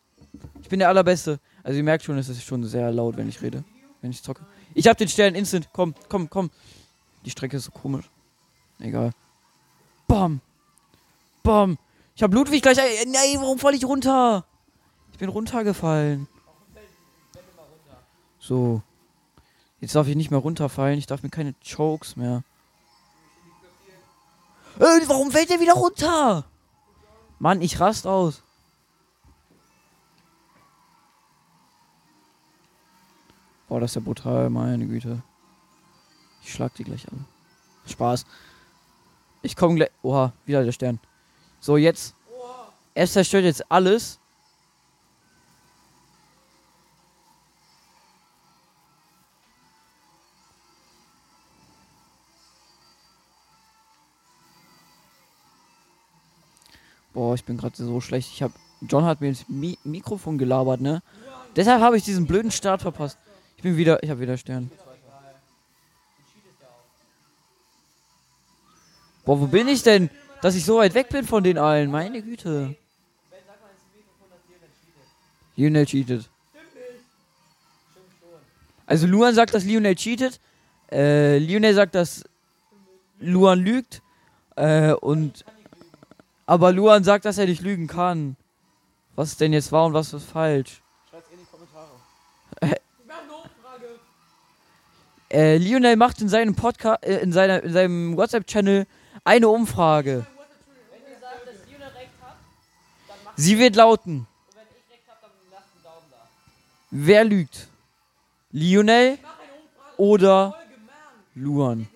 Ich 0.62 0.70
bin 0.70 0.78
der 0.78 0.88
allerbeste. 0.88 1.38
Also 1.62 1.76
ihr 1.76 1.84
merkt 1.84 2.02
schon, 2.02 2.16
es 2.16 2.30
ist 2.30 2.42
schon 2.42 2.64
sehr 2.64 2.90
laut, 2.92 3.18
wenn 3.18 3.28
ich 3.28 3.42
rede, 3.42 3.62
wenn 4.00 4.10
ich 4.10 4.22
zocke. 4.22 4.46
Ich 4.72 4.88
habe 4.88 4.96
den 4.96 5.08
Stern 5.08 5.34
instant. 5.34 5.68
Komm, 5.74 5.94
komm, 6.08 6.30
komm. 6.30 6.50
Die 7.26 7.30
Strecke 7.30 7.58
ist 7.58 7.64
so 7.64 7.72
komisch. 7.72 8.08
Egal. 8.78 9.10
Bam. 10.08 10.40
Bam. 11.42 11.76
Ich 12.16 12.22
habe 12.22 12.34
Ludwig 12.34 12.62
gleich. 12.62 12.78
Nein, 12.78 13.36
warum 13.36 13.58
falle 13.58 13.76
ich 13.76 13.84
runter? 13.84 14.46
Ich 15.12 15.18
bin 15.18 15.28
runtergefallen. 15.28 16.26
So. 18.38 18.80
Jetzt 19.82 19.94
darf 19.94 20.08
ich 20.08 20.16
nicht 20.16 20.30
mehr 20.30 20.40
runterfallen. 20.40 20.98
Ich 20.98 21.04
darf 21.04 21.22
mir 21.22 21.28
keine 21.28 21.54
Chokes 21.76 22.16
mehr. 22.16 22.44
Äh, 24.82 25.00
warum 25.06 25.30
fällt 25.30 25.48
der 25.48 25.60
wieder 25.60 25.74
runter? 25.74 26.44
Mann, 27.38 27.62
ich 27.62 27.78
rast 27.78 28.04
aus. 28.04 28.42
Boah, 33.68 33.78
das 33.78 33.92
ist 33.92 33.94
ja 33.94 34.00
brutal, 34.00 34.50
meine 34.50 34.84
Güte. 34.88 35.22
Ich 36.42 36.52
schlag 36.52 36.74
die 36.74 36.82
gleich 36.82 37.06
an. 37.12 37.24
Spaß. 37.86 38.26
Ich 39.42 39.54
komme 39.54 39.76
gleich. 39.76 39.90
Oha, 40.02 40.32
wieder 40.46 40.64
der 40.64 40.72
Stern. 40.72 40.98
So, 41.60 41.76
jetzt. 41.76 42.16
Er 42.94 43.06
zerstört 43.06 43.44
jetzt 43.44 43.70
alles. 43.70 44.18
Boah, 57.12 57.34
ich 57.34 57.44
bin 57.44 57.56
gerade 57.56 57.76
so 57.76 58.00
schlecht. 58.00 58.30
Ich 58.32 58.42
hab. 58.42 58.52
John 58.80 59.04
hat 59.04 59.20
mir 59.20 59.28
ins 59.28 59.48
Mi 59.48 59.78
Mikrofon 59.84 60.38
gelabert, 60.38 60.80
ne? 60.80 61.02
Deshalb 61.54 61.80
habe 61.80 61.96
ich 61.96 62.04
diesen 62.04 62.26
blöden 62.26 62.50
Start 62.50 62.82
verpasst. 62.82 63.18
Ich 63.56 63.62
bin 63.62 63.76
wieder. 63.76 64.02
Ich 64.02 64.10
habe 64.10 64.20
wieder 64.20 64.36
Stern. 64.36 64.70
Boah, 69.24 69.40
wo 69.40 69.46
bin 69.46 69.68
ich 69.68 69.82
denn? 69.82 70.10
Dass 70.40 70.56
ich 70.56 70.64
so 70.64 70.78
weit 70.78 70.94
weg 70.94 71.08
bin 71.10 71.24
von 71.24 71.44
den 71.44 71.58
allen. 71.58 71.90
Meine 71.90 72.22
Güte. 72.22 72.74
Lionel 75.54 75.86
cheatet. 75.86 76.28
Also 78.86 79.06
Luan 79.06 79.34
sagt, 79.34 79.54
dass 79.54 79.64
Lionel 79.64 79.94
cheatet. 79.94 80.40
Äh, 80.90 81.38
Lionel 81.38 81.74
sagt, 81.74 81.94
dass 81.94 82.24
Luan 83.20 83.60
lügt. 83.60 84.02
Äh, 84.56 84.92
und 84.94 85.44
aber 86.46 86.72
Luan 86.72 87.04
sagt, 87.04 87.24
dass 87.24 87.38
er 87.38 87.46
nicht 87.46 87.62
lügen 87.62 87.86
kann. 87.86 88.36
Was 89.14 89.30
ist 89.30 89.40
denn 89.40 89.52
jetzt 89.52 89.72
wahr 89.72 89.86
und 89.86 89.94
was 89.94 90.12
ist 90.12 90.28
falsch? 90.28 90.82
Schreib's 91.10 91.26
in 91.30 91.38
die 91.38 91.44
Kommentare. 91.44 91.88
Äh, 95.30 95.56
Lionel 95.56 95.96
macht 95.96 96.20
in 96.20 96.28
seinem 96.28 96.54
Podcast, 96.54 97.04
äh, 97.04 97.18
in, 97.20 97.32
seiner, 97.32 97.62
in 97.62 97.72
seinem 97.72 98.16
WhatsApp-Channel 98.16 98.86
eine 99.24 99.48
Umfrage. 99.48 100.26
Wenn 100.90 101.12
ihr 101.12 101.18
sagt, 101.18 101.46
dass 101.46 101.66
Lionel 101.70 101.88
recht 101.88 102.10
hat, 102.20 102.36
dann 103.08 103.16
macht 103.24 103.34
Sie 103.38 103.58
wird 103.58 103.76
lauten: 103.76 104.18
Und 104.18 104.26
wenn 104.56 104.62
ich 104.62 104.92
recht 104.92 105.08
habe, 105.08 105.20
dann 105.22 105.30
lasst 105.50 105.72
einen 105.74 105.84
Daumen 105.84 106.06
da. 106.10 106.28
Wer 106.90 107.24
lügt? 107.24 107.68
Lionel 108.50 109.18
oder 109.96 110.54
Luan? 111.34 111.88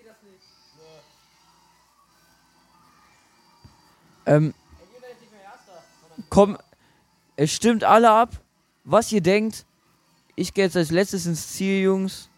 Ähm, 4.27 4.53
komm, 6.29 6.57
es 7.37 7.51
stimmt 7.51 7.83
alle 7.85 8.11
ab, 8.11 8.41
was 8.83 9.11
ihr 9.11 9.21
denkt. 9.21 9.65
Ich 10.35 10.53
gehe 10.53 10.65
jetzt 10.65 10.75
als 10.75 10.91
letztes 10.91 11.25
ins 11.25 11.53
Ziel, 11.53 11.81
Jungs. 11.81 12.29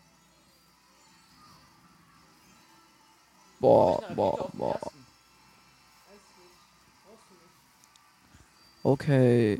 Boah, 3.60 4.02
boah, 4.16 4.50
boah. 4.54 4.80
Okay. 8.84 9.60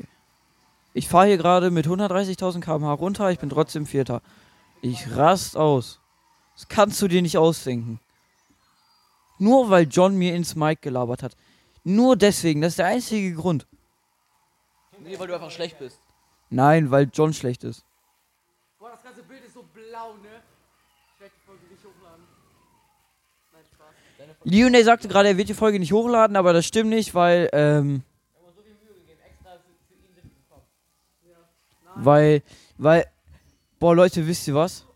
Ich 0.94 1.08
fahre 1.08 1.26
hier 1.26 1.36
gerade 1.36 1.70
mit 1.70 1.86
130.000 1.86 2.60
km/h 2.60 2.92
runter, 2.94 3.30
ich 3.30 3.38
bin 3.38 3.50
trotzdem 3.50 3.86
Vierter. 3.86 4.22
Ich 4.82 5.16
rast 5.16 5.56
aus. 5.56 6.00
Das 6.54 6.68
kannst 6.68 7.02
du 7.02 7.08
dir 7.08 7.22
nicht 7.22 7.38
ausdenken. 7.38 8.00
Nur 9.38 9.68
weil 9.70 9.86
John 9.88 10.16
mir 10.16 10.34
ins 10.34 10.54
Mic 10.54 10.80
gelabert 10.80 11.22
hat. 11.22 11.36
Nur 11.84 12.16
deswegen, 12.16 12.60
das 12.60 12.72
ist 12.72 12.78
der 12.78 12.86
einzige 12.86 13.34
Grund. 13.34 13.66
Nee, 15.02 15.18
weil 15.18 15.26
du 15.26 15.34
einfach 15.34 15.50
schlecht 15.50 15.78
bist. 15.78 15.98
Nein, 16.50 16.90
weil 16.90 17.08
John 17.12 17.32
schlecht 17.32 17.64
ist. 17.64 17.84
Boah, 18.78 18.90
das 18.90 19.02
ganze 19.02 19.22
Bild 19.22 19.44
ist 19.44 19.54
so 19.54 19.62
blau, 19.62 20.14
ne? 20.14 20.42
Ich 21.14 21.20
werde 21.20 21.34
die 21.34 21.46
Folge 21.46 21.66
nicht 21.70 21.84
hochladen. 21.84 22.24
Nein, 23.52 23.64
Spaß. 23.74 24.36
Lionel 24.44 24.84
sagte 24.84 25.08
gerade, 25.08 25.28
er 25.28 25.36
wird 25.36 25.48
die 25.48 25.54
Folge 25.54 25.78
nicht 25.78 25.92
hochladen, 25.92 26.36
aber 26.36 26.52
das 26.52 26.66
stimmt 26.66 26.90
nicht, 26.90 27.14
weil, 27.14 27.48
ähm, 27.52 28.02
weil, 31.94 32.42
weil, 32.78 33.06
boah 33.78 33.94
Leute, 33.94 34.26
wisst 34.26 34.48
ihr 34.48 34.54
was? 34.54 34.86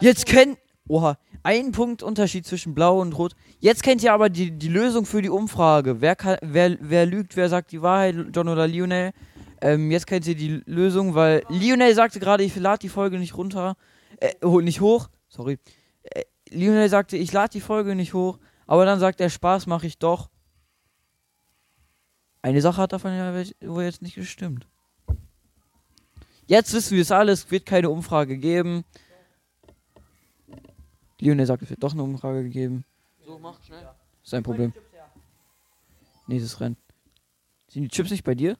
Jetzt 0.00 0.26
kennt, 0.26 0.58
oha, 0.88 1.16
ein 1.42 1.72
Punkt 1.72 2.02
Unterschied 2.02 2.46
zwischen 2.46 2.74
Blau 2.74 3.00
und 3.00 3.16
Rot. 3.18 3.34
Jetzt 3.60 3.82
kennt 3.82 4.02
ihr 4.02 4.12
aber 4.12 4.28
die, 4.28 4.50
die 4.52 4.68
Lösung 4.68 5.06
für 5.06 5.22
die 5.22 5.28
Umfrage. 5.28 6.00
Wer, 6.00 6.16
kann, 6.16 6.36
wer, 6.42 6.76
wer 6.80 7.06
lügt, 7.06 7.36
wer 7.36 7.48
sagt 7.48 7.72
die 7.72 7.82
Wahrheit, 7.82 8.14
John 8.34 8.48
oder 8.48 8.66
Lionel? 8.66 9.12
Ähm, 9.60 9.90
jetzt 9.90 10.06
kennt 10.06 10.26
ihr 10.26 10.34
die 10.34 10.62
Lösung, 10.66 11.14
weil 11.14 11.44
Lionel 11.48 11.94
sagte 11.94 12.20
gerade, 12.20 12.42
ich 12.44 12.54
lade 12.56 12.80
die 12.80 12.88
Folge 12.88 13.18
nicht 13.18 13.36
runter, 13.36 13.76
äh, 14.18 14.34
nicht 14.62 14.80
hoch, 14.80 15.08
sorry. 15.28 15.58
Äh, 16.02 16.22
Lionel 16.50 16.88
sagte, 16.88 17.16
ich 17.16 17.32
lade 17.32 17.52
die 17.52 17.60
Folge 17.60 17.94
nicht 17.94 18.14
hoch, 18.14 18.38
aber 18.66 18.84
dann 18.84 18.98
sagt 18.98 19.20
er, 19.20 19.30
Spaß 19.30 19.66
mache 19.66 19.86
ich 19.86 19.98
doch. 19.98 20.30
Eine 22.42 22.60
Sache 22.60 22.82
hat 22.82 22.92
davon 22.92 23.14
ja 23.14 23.32
wohl 23.62 23.84
jetzt 23.84 24.02
nicht 24.02 24.16
gestimmt. 24.16 24.66
Jetzt 26.46 26.72
wissen 26.72 26.96
wir 26.96 27.02
es 27.02 27.12
alles, 27.12 27.50
wird 27.52 27.66
keine 27.66 27.88
Umfrage 27.88 28.36
geben. 28.36 28.84
Lionel 31.22 31.46
sagt, 31.46 31.62
es 31.62 31.70
wird 31.70 31.80
doch 31.80 31.92
eine 31.92 32.02
Umfrage 32.02 32.48
geben. 32.48 32.84
So, 33.24 33.38
mach 33.38 33.62
schnell. 33.62 33.88
Ist 34.24 34.34
ein 34.34 34.42
Problem. 34.42 34.72
Nächstes 36.26 36.60
Rennen. 36.60 36.76
Sind 37.68 37.82
die 37.84 37.88
Chips 37.88 38.10
nicht 38.10 38.24
bei 38.24 38.34
dir? 38.34 38.58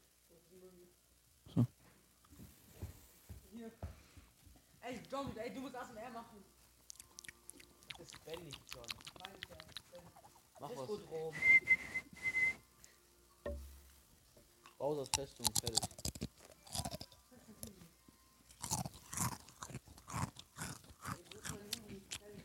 Ey, 4.80 5.00
John, 5.10 5.36
ey, 5.36 5.52
du 5.52 5.60
musst 5.60 5.74
ASMR 5.74 6.10
machen. 6.12 6.44
Das 7.98 8.06
ist 8.06 8.24
Ben 8.24 8.44
nicht, 8.44 8.60
John. 8.72 8.84
Mach 10.60 10.70
was. 10.70 10.86
gut 10.86 11.00
rum. 11.10 11.34
Bowsers 14.78 15.08
Festung, 15.16 15.46
fertig. 15.60 16.01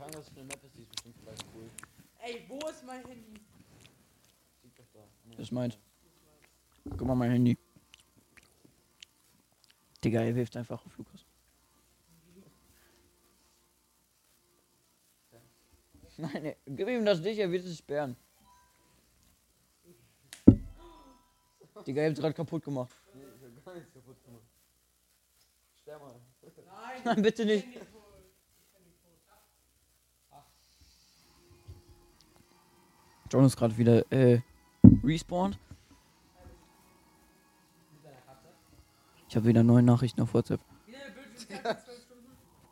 Fragen, 0.08 0.20
was 0.20 0.30
für 0.30 0.40
eine 0.40 0.46
Map 0.46 0.64
ist, 0.64 0.76
die 0.76 0.82
ist 0.82 0.90
bestimmt 0.90 1.16
vielleicht 1.22 1.46
cool. 1.54 1.70
Ey, 2.20 2.46
wo 2.48 2.60
ist 2.68 2.84
mein 2.86 3.06
Handy? 3.06 3.34
Liegt 4.64 4.80
doch 4.80 4.88
da. 4.94 5.00
Nee. 5.26 5.36
Das 5.36 5.48
ist 5.48 5.52
meins. 5.52 5.78
Guck 6.90 7.02
mal 7.02 7.16
mein 7.16 7.32
Handy. 7.32 7.58
Digga, 10.04 10.22
er 10.22 10.36
wirft 10.36 10.56
einfach 10.56 10.86
auf 10.86 10.98
Lukas. 10.98 11.26
Nein, 16.18 16.46
ey, 16.46 16.58
gib 16.66 16.88
ihm 16.88 17.06
das 17.06 17.20
nicht, 17.20 17.38
er 17.38 17.52
wird 17.52 17.66
es 17.66 17.78
sperren. 17.78 18.16
Digga, 21.86 22.02
ihr 22.02 22.10
habt 22.10 22.18
gerade 22.18 22.34
kaputt 22.34 22.64
gemacht. 22.64 22.92
Nee, 23.14 23.22
ich 23.22 23.44
hab 23.56 23.66
gar 23.66 23.76
nichts 23.76 23.94
kaputt 23.94 24.24
gemacht. 24.24 24.44
Sperr 25.76 26.00
mal. 26.00 26.16
Nein, 27.06 27.22
bitte 27.22 27.46
nicht. 27.46 27.68
John 33.32 33.46
ist 33.46 33.58
gerade 33.58 33.78
wieder 33.78 34.10
äh, 34.12 34.42
respawned. 35.04 35.58
Ich 39.30 39.36
habe 39.36 39.46
wieder 39.46 39.64
neun 39.64 39.84
Nachrichten 39.86 40.22
auf 40.22 40.34
WhatsApp. 40.34 40.62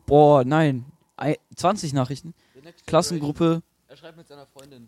Boah, 0.06 0.44
nein. 0.46 0.86
Ei- 1.18 1.40
20 1.56 1.94
Nachrichten. 1.94 2.34
Klassengruppe. 2.86 3.62
Er 3.88 3.98
schreibt 3.98 4.18
mit 4.18 4.28
seiner 4.28 4.46
Freundin. 4.48 4.88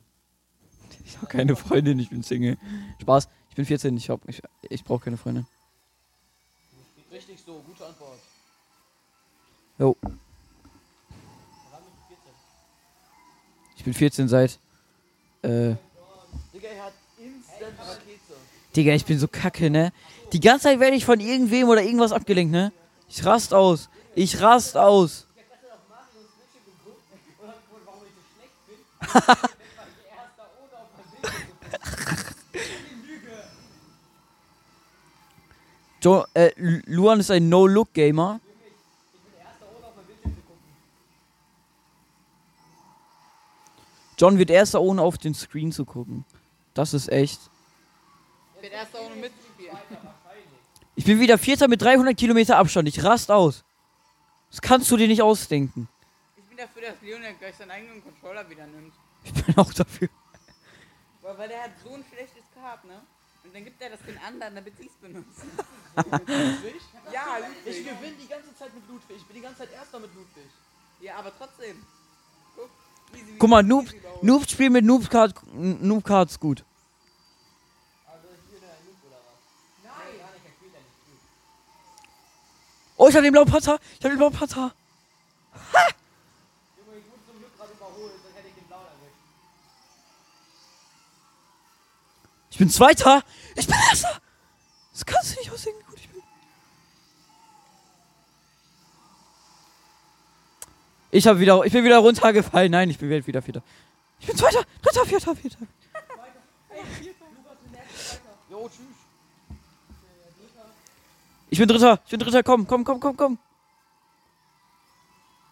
Ich 1.05 1.18
habe 1.18 1.28
keine 1.28 1.55
Freundin, 1.55 1.99
ich 1.99 2.09
bin 2.09 2.24
Single. 2.24 2.57
Spaß. 3.01 3.28
Ich 3.49 3.55
bin 3.55 3.65
14, 3.65 3.97
ich, 3.97 4.09
hab- 4.09 4.28
ich, 4.30 4.41
ich 4.70 4.84
brauche 4.84 5.03
keine 5.05 5.18
Freundin. 5.18 5.45
Richtig 7.11 7.41
so, 7.45 7.61
gute 7.65 7.86
Antwort. 7.86 8.20
Jo. 9.80 9.95
Ich 13.76 13.84
bin 13.84 13.93
14 13.93 14.28
seit. 14.28 14.59
Äh, 15.48 15.76
Digga, 18.76 18.93
ich 18.93 19.06
bin 19.06 19.18
so 19.18 19.28
kacke, 19.28 19.70
ne? 19.70 19.91
Die 20.34 20.39
ganze 20.39 20.64
Zeit 20.66 20.80
werde 20.80 20.95
ich 20.98 21.06
von 21.06 21.20
irgendwem 21.20 21.70
oder 21.70 21.82
irgendwas 21.82 22.12
abgelenkt, 22.12 22.52
ne? 22.52 22.72
Ich 23.10 23.24
rast 23.26 23.54
aus. 23.54 23.89
Ich 24.14 24.41
rast 24.41 24.76
aus. 24.78 25.26
Jo, 36.04 36.26
äh, 36.34 36.52
Lu- 36.58 36.82
Luan 36.86 37.20
ist 37.20 37.32
ein 37.32 37.50
No-Look-Gamer. 37.50 38.39
John 44.18 44.38
wird 44.38 44.49
erster, 44.49 44.82
ohne 44.82 45.01
auf 45.01 45.18
den 45.18 45.34
Screen 45.36 45.72
zu 45.72 45.86
gucken. 45.86 46.26
Das 46.74 46.93
ist 46.93 47.09
echt. 47.09 47.39
Ich 48.55 48.61
bin 48.61 48.72
erster 48.72 49.01
ohne 49.01 49.15
mitzuspielen. 49.15 49.78
Ich 50.95 51.05
bin 51.05 51.20
wieder 51.20 51.38
Vierter 51.38 51.68
mit 51.68 51.82
300 51.82 52.18
Kilometer 52.18 52.57
Abstand. 52.57 52.88
Ich 52.88 53.03
rast 53.03 53.30
aus. 53.30 53.63
Das 54.49 54.61
kannst 54.61 54.89
du 54.89 54.97
dir 54.97 55.07
nicht 55.07 55.22
ausdenken. 55.22 55.88
Ich 56.38 56.43
bin 56.45 56.57
dafür, 56.57 56.82
dass 56.82 57.01
Leonel 57.01 57.34
gleich 57.36 57.55
seinen 57.55 57.72
eigenen 57.72 58.01
Controller 58.03 58.49
wieder 58.49 58.65
nimmt. 58.65 58.93
Ich 59.24 59.34
bin 59.34 59.57
auch 59.57 59.72
dafür. 59.74 60.09
Weil, 61.22 61.38
weil 61.38 61.49
der 61.49 61.63
hat 61.63 61.72
so 61.84 61.93
ein 61.93 62.03
schlechtes 62.11 62.43
Kart, 62.55 62.84
ne? 62.86 63.01
Und 63.43 63.53
dann 63.53 63.63
gibt 63.63 63.82
er 63.82 63.89
das 63.91 63.99
den 64.01 64.18
anderen, 64.18 64.55
damit 64.55 64.76
sie 64.78 64.88
es 64.88 64.93
benutzen. 64.93 65.51
Ludwig? 65.95 66.82
Ja, 67.13 67.38
Ich 67.65 67.78
Ludwig. 67.78 67.86
gewinne 67.86 68.15
die 68.22 68.28
ganze 68.28 68.55
Zeit 68.55 68.74
mit 68.74 68.88
Ludwig. 68.88 69.18
Ich 69.18 69.26
bin 69.26 69.36
die 69.36 69.41
ganze 69.41 69.59
Zeit 69.59 69.74
Erster 69.74 69.99
mit 69.99 70.13
Ludwig. 70.15 70.49
Ja, 71.01 71.18
aber 71.18 71.32
trotzdem. 71.38 71.86
Guck, 73.39 73.49
mal, 73.49 73.63
Noob, 73.63 73.86
bauen. 73.86 74.18
Noob 74.22 74.49
spielt 74.49 74.72
mit 74.72 74.86
Noob 74.86 75.09
Card, 75.09 75.34
Noob 75.53 76.03
Cards 76.03 76.39
gut. 76.39 76.63
Oh, 82.99 83.07
ich 83.07 83.15
hab 83.15 83.22
den 83.22 83.32
blauen 83.32 83.47
Patzer. 83.47 83.80
Ich 83.99 84.03
hab 84.03 84.11
den 84.11 84.18
blauen 84.18 84.34
Patzer. 84.34 84.74
Erwischt. 85.53 85.95
Ich 92.57 92.59
bin 92.59 92.72
Zweiter. 92.72 93.24
Ich 93.55 93.68
bin 93.68 93.76
Erster. 93.88 94.20
Das 94.91 95.05
kannst 95.05 95.36
du 95.36 95.39
nicht 95.39 95.51
ausdenken, 95.51 95.80
wie 95.80 95.91
gut 95.91 95.99
ich 95.99 96.09
bin. 96.09 96.24
Ich 101.18 101.26
hab 101.26 101.39
wieder, 101.39 101.65
ich 101.65 101.74
bin 101.74 101.84
wieder 101.84 101.97
runtergefallen. 101.97 102.72
Nein, 102.72 102.91
ich 102.91 102.99
bin 102.99 103.09
wieder 103.09 103.41
Vierter. 103.41 103.63
Ich 104.20 104.28
bin 104.28 104.38
Zweiter, 104.38 104.63
Dritter, 104.84 105.03
Vierter, 105.03 105.36
Vierter. 105.36 105.57
Ich 111.49 111.57
bin 111.57 111.68
Dritter, 111.68 111.99
ich 112.05 112.11
bin 112.11 112.20
Dritter. 112.20 112.43
Komm, 112.43 112.68
komm, 112.68 112.84
komm, 112.84 112.99
komm, 112.99 113.18
komm. 113.18 113.39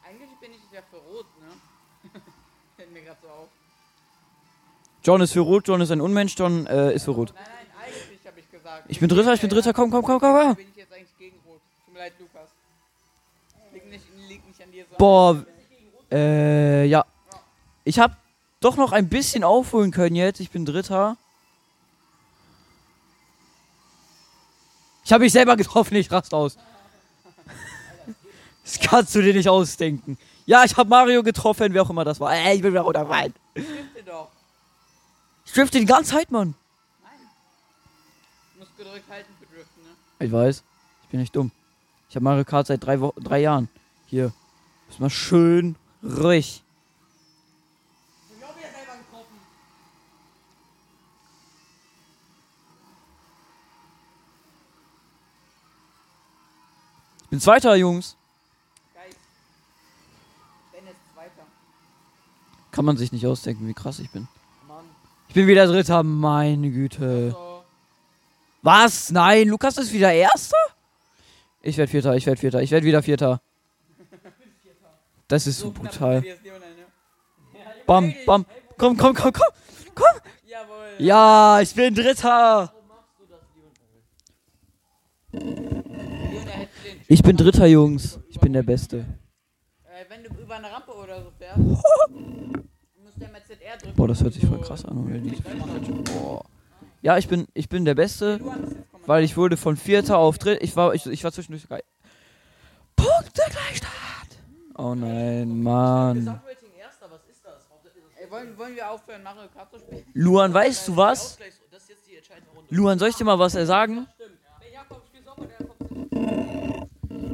Eigentlich 0.08 0.30
bin 0.40 0.52
ich 0.52 0.72
ja 0.72 0.82
für 0.92 0.98
Rot, 0.98 1.26
ne? 1.42 2.12
Fällt 2.78 2.94
mir 2.94 3.02
gerade 3.02 3.18
so 3.24 3.28
auf. 3.28 3.48
John 5.04 5.22
ist 5.22 5.34
für 5.34 5.40
Rot, 5.40 5.68
John 5.68 5.82
ist 5.82 5.90
ein 5.90 6.00
Unmensch, 6.00 6.36
John 6.38 6.68
äh, 6.68 6.94
ist 6.94 7.06
für 7.06 7.12
Rot. 7.12 7.34
Nein, 7.34 7.44
nein, 7.44 7.92
eigentlich 7.92 8.28
habe 8.28 8.40
ich 8.40 8.52
gesagt. 8.52 8.86
Ich 8.88 9.00
bin 9.00 9.10
Dritter, 9.10 9.34
ich 9.34 9.42
bin 9.42 9.50
Dritter. 9.50 9.74
Komm, 9.74 9.90
komm, 9.90 10.04
komm, 10.04 10.20
komm, 10.20 10.32
komm. 10.32 10.56
Bin 10.58 10.68
ich 10.70 10.76
jetzt 10.76 10.94
eigentlich 10.94 11.18
gegen 11.18 11.40
Rot. 11.48 11.60
Tut 11.86 11.94
mir 11.96 12.02
leid, 12.02 12.14
Lukas. 12.20 12.50
Liegt 13.74 13.90
nicht, 13.90 14.06
liegt 14.30 14.48
nicht 14.48 14.62
an 14.62 14.72
dir, 14.72 14.84
sondern 14.84 14.98
Boah, 15.00 15.55
äh, 16.16 16.86
ja. 16.86 17.06
Ich 17.84 18.00
hab 18.00 18.18
doch 18.62 18.78
noch 18.78 18.94
ein 18.94 19.10
bisschen 19.10 19.44
aufholen 19.44 19.92
können 19.92 20.16
jetzt. 20.16 20.40
Ich 20.40 20.50
bin 20.50 20.66
Dritter. 20.66 21.18
Ich 25.04 25.12
habe 25.12 25.24
mich 25.24 25.34
selber 25.34 25.56
getroffen, 25.56 25.96
ich 25.96 26.12
rast 26.12 26.34
aus. 26.34 26.58
Das 28.64 28.80
kannst 28.80 29.14
du 29.14 29.22
dir 29.22 29.36
nicht 29.36 29.48
ausdenken. 29.48 30.18
Ja, 30.48 30.64
ich 30.64 30.76
habe 30.76 30.90
Mario 30.90 31.22
getroffen, 31.22 31.72
wer 31.72 31.84
auch 31.84 31.90
immer 31.92 32.04
das 32.04 32.20
war. 32.20 32.34
Ey, 32.34 32.56
ich 32.56 32.62
bin 32.64 32.72
wieder 32.72 32.82
runtergefallen. 32.82 33.32
Drifte 33.54 34.04
doch. 34.04 34.30
Ich 35.46 35.54
drifte 35.54 35.80
die 35.80 35.86
ganze 35.86 36.14
Zeit, 36.14 36.32
Mann. 36.32 36.56
Nein. 37.04 37.12
Du 38.54 38.60
musst 38.62 38.76
gedrückt 38.76 39.08
halten 39.08 39.32
für 39.40 39.46
Driften, 39.46 39.84
ne? 39.84 40.26
Ich 40.26 40.32
weiß. 40.32 40.64
Ich 41.04 41.10
bin 41.10 41.20
nicht 41.20 41.36
dumm. 41.36 41.52
Ich 42.10 42.16
habe 42.16 42.24
Mario 42.24 42.44
Kart 42.44 42.66
seit 42.66 42.84
drei, 42.84 43.00
Wo 43.00 43.14
drei 43.18 43.42
Jahren. 43.42 43.70
Hier. 44.08 44.34
Ist 44.90 45.00
mal 45.00 45.12
schön 45.12 45.76
ruhig. 46.06 46.62
Ich 57.24 57.30
bin 57.30 57.42
Zweiter, 57.42 57.76
Jungs. 57.76 58.16
Kann 62.72 62.86
man 62.86 62.98
sich 62.98 63.12
nicht 63.12 63.26
ausdenken, 63.26 63.68
wie 63.68 63.74
krass 63.74 64.00
ich 64.00 64.10
bin. 64.12 64.28
Ich 65.30 65.34
bin 65.34 65.48
wieder 65.48 65.66
Dritter, 65.66 66.04
meine 66.04 66.70
Güte. 66.70 67.36
Was? 68.62 69.12
Nein, 69.12 69.48
Lukas 69.48 69.78
ist 69.78 69.94
wieder 69.94 70.12
Erster? 70.12 70.58
Ich 71.62 71.78
werde 71.78 71.90
Vierter, 71.90 72.16
ich 72.16 72.26
werde 72.26 72.40
Vierter, 72.40 72.62
ich 72.62 72.72
werde 72.72 72.86
wieder 72.86 73.02
Vierter. 73.02 73.42
Das 75.28 75.48
ist 75.48 75.60
so 75.60 75.72
bei 75.72 75.80
brutal. 75.82 76.22
ne? 76.22 76.36
Bam, 77.86 78.14
bam. 78.26 78.46
Komm, 78.78 78.98
komm, 78.98 79.14
komm, 79.16 79.34
komm. 79.34 79.48
Komm. 79.96 80.22
Jawohl. 80.46 80.96
Ja, 81.00 81.62
ich 81.62 81.74
bin 81.74 81.94
Dritter. 81.96 82.72
Ich 87.08 87.22
bin 87.22 87.38
Dritter, 87.38 87.66
Jungs. 87.68 88.20
Ich 88.30 88.40
bin 88.40 88.54
der 88.54 88.64
Beste. 88.64 89.06
Äh, 89.84 90.06
wenn 90.10 90.24
du 90.24 90.30
über 90.42 90.56
eine 90.56 90.72
Rampe 90.72 90.92
oder 90.94 91.22
so 91.24 91.32
fährst, 91.38 91.58
muss 93.04 93.14
der 93.16 93.30
mit 93.30 93.46
ZR 93.46 93.78
drücken. 93.78 93.96
Boah, 93.96 94.08
das 94.08 94.22
hört 94.24 94.34
sich 94.34 94.46
voll 94.46 94.58
so- 94.60 94.64
krass 94.64 94.86
an. 94.86 96.04
Boah. 96.04 96.44
Ja, 97.02 97.18
ich 97.18 97.28
bin, 97.28 97.48
ich 97.54 97.70
bin 97.70 97.86
der 97.86 97.94
Beste, 97.96 98.40
weil 99.06 99.24
ich 99.24 99.38
wurde 99.38 99.58
von 99.58 99.78
Vierter 99.78 100.18
auf 100.18 100.38
Dritt. 100.40 100.64
Ich 100.64 100.76
war, 100.76 100.94
ich, 100.96 101.06
ich 101.06 101.24
war 101.24 101.32
zwischendurch 101.32 101.68
geil. 101.70 101.84
Punkte 102.96 103.42
Gleichstand. 103.52 103.94
Oh 104.78 104.94
nein, 104.94 105.62
Mann. 105.62 106.42
Ey, 108.18 108.30
wollen, 108.32 108.58
wollen 108.58 108.76
wir 108.76 108.90
aufhören, 108.92 109.24
Mario 109.24 109.48
Kart 109.50 109.72
zu 109.72 109.80
spielen? 109.80 110.06
Luan, 110.14 110.54
weißt 110.54 110.88
du 110.88 110.98
was? 110.98 111.38
Luan, 112.70 113.00
soll 113.00 113.10
ich 113.10 113.16
dir 113.16 113.24
mal 113.24 113.40
was 113.40 113.56
äh, 113.56 113.66
sagen? 113.66 114.08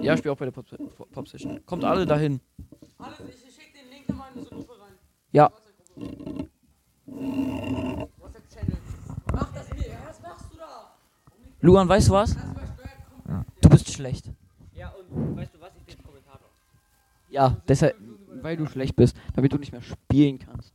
Ja, 0.01 0.13
ich 0.13 0.19
spiele 0.19 0.33
auch 0.33 0.37
bei 0.37 0.45
der 0.45 0.51
Pop, 0.51 0.65
Pop 1.11 1.27
Session. 1.27 1.63
Kommt 1.65 1.83
alle 1.83 2.05
dahin. 2.05 2.41
Alles, 2.97 3.19
ich, 3.19 3.47
ich 3.47 3.55
schick 3.55 3.73
den 3.73 3.89
Link 3.91 4.09
nochmal 4.09 4.31
in 4.33 4.39
unsere 4.39 4.55
Gruppe 4.55 4.73
rein. 4.81 4.93
Ja. 5.31 5.51
WhatsApp-Channel. 8.17 8.77
Mach 9.31 9.53
das 9.53 9.69
mir. 9.69 9.97
Was 10.07 10.21
machst 10.21 10.45
du 10.51 10.57
da? 10.57 10.91
Luan, 11.61 11.87
weißt 11.87 12.07
du 12.09 12.13
was? 12.13 12.35
Du 13.61 13.69
bist 13.69 13.91
schlecht. 13.91 14.25
Ja, 14.73 14.89
und 14.89 15.37
weißt 15.37 15.53
du 15.53 15.61
was? 15.61 15.71
Ich 15.75 15.85
bin 15.85 16.03
Kommentator. 16.03 16.49
Ja, 17.31 17.57
deshalb. 17.67 17.95
weil 18.41 18.57
du 18.57 18.65
schlecht 18.65 18.95
bist, 18.95 19.15
damit 19.35 19.53
du 19.53 19.57
nicht 19.57 19.71
mehr 19.71 19.81
spielen 19.81 20.37
kannst. 20.39 20.73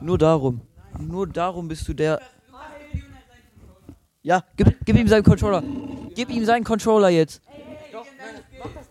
Nur 0.00 0.18
darum. 0.18 0.60
Nur 0.98 1.26
darum 1.26 1.68
bist 1.68 1.86
du 1.88 1.94
der. 1.94 2.20
Ja, 4.22 4.44
gib, 4.56 4.76
gib 4.84 4.96
ihm 4.96 5.08
seinen 5.08 5.24
Controller. 5.24 5.62
Gib 6.14 6.30
ihm 6.30 6.44
seinen 6.44 6.64
Controller 6.64 7.08
jetzt. 7.08 7.42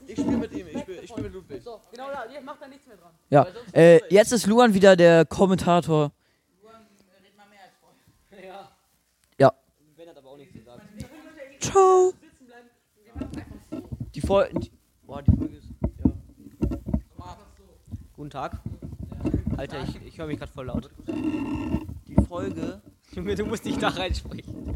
Ich 0.07 0.19
spiele 0.19 0.37
mit 0.37 0.51
ihm, 0.51 0.67
ich 0.67 0.79
spiele 0.81 1.01
ich 1.01 1.09
spiel 1.09 1.23
mit 1.23 1.33
Ludwig. 1.33 1.63
So, 1.63 1.79
genau 1.91 2.07
da, 2.11 2.25
ihr 2.33 2.41
macht 2.41 2.61
da 2.61 2.67
nichts 2.67 2.85
mehr 2.85 2.97
dran. 2.97 3.11
Ja. 3.29 3.47
Äh, 3.71 4.01
jetzt 4.09 4.33
ist 4.33 4.45
Luan 4.45 4.73
wieder 4.73 4.97
der 4.97 5.23
Kommentator. 5.25 6.11
Ja. 8.43 8.69
Ja. 9.37 9.53
Ben 9.95 10.09
hat 10.09 10.17
aber 10.17 10.31
auch 10.31 10.37
nichts 10.37 10.53
gesagt. 10.53 10.81
Ciao. 11.61 12.13
Die 14.13 14.21
Folge. 14.21 14.69
Boah, 15.11 15.21
die 15.21 15.35
Folge 15.35 15.57
ist. 15.57 15.67
Ja. 16.05 17.37
Guten 18.13 18.29
Tag. 18.29 18.61
Alter, 19.57 19.83
ich, 19.83 20.01
ich 20.07 20.17
höre 20.17 20.27
mich 20.27 20.39
gerade 20.39 20.53
voll 20.53 20.67
laut. 20.67 20.89
Die 22.07 22.15
Folge. 22.29 22.81
Junge, 23.11 23.35
du 23.35 23.45
musst 23.45 23.65
nicht 23.65 23.83
da 23.83 23.89
reinsprechen. 23.89 24.73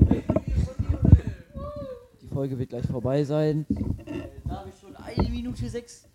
Die 2.21 2.27
Folge 2.27 2.59
wird 2.59 2.67
gleich 2.67 2.85
vorbei 2.85 3.23
sein. 3.23 3.65
Äh, 4.05 4.27
da 4.45 4.59
habe 4.59 4.69
ich 4.71 4.75
schon 4.77 4.93
eine 4.97 5.29
Minute 5.29 5.69
sechs. 5.69 6.09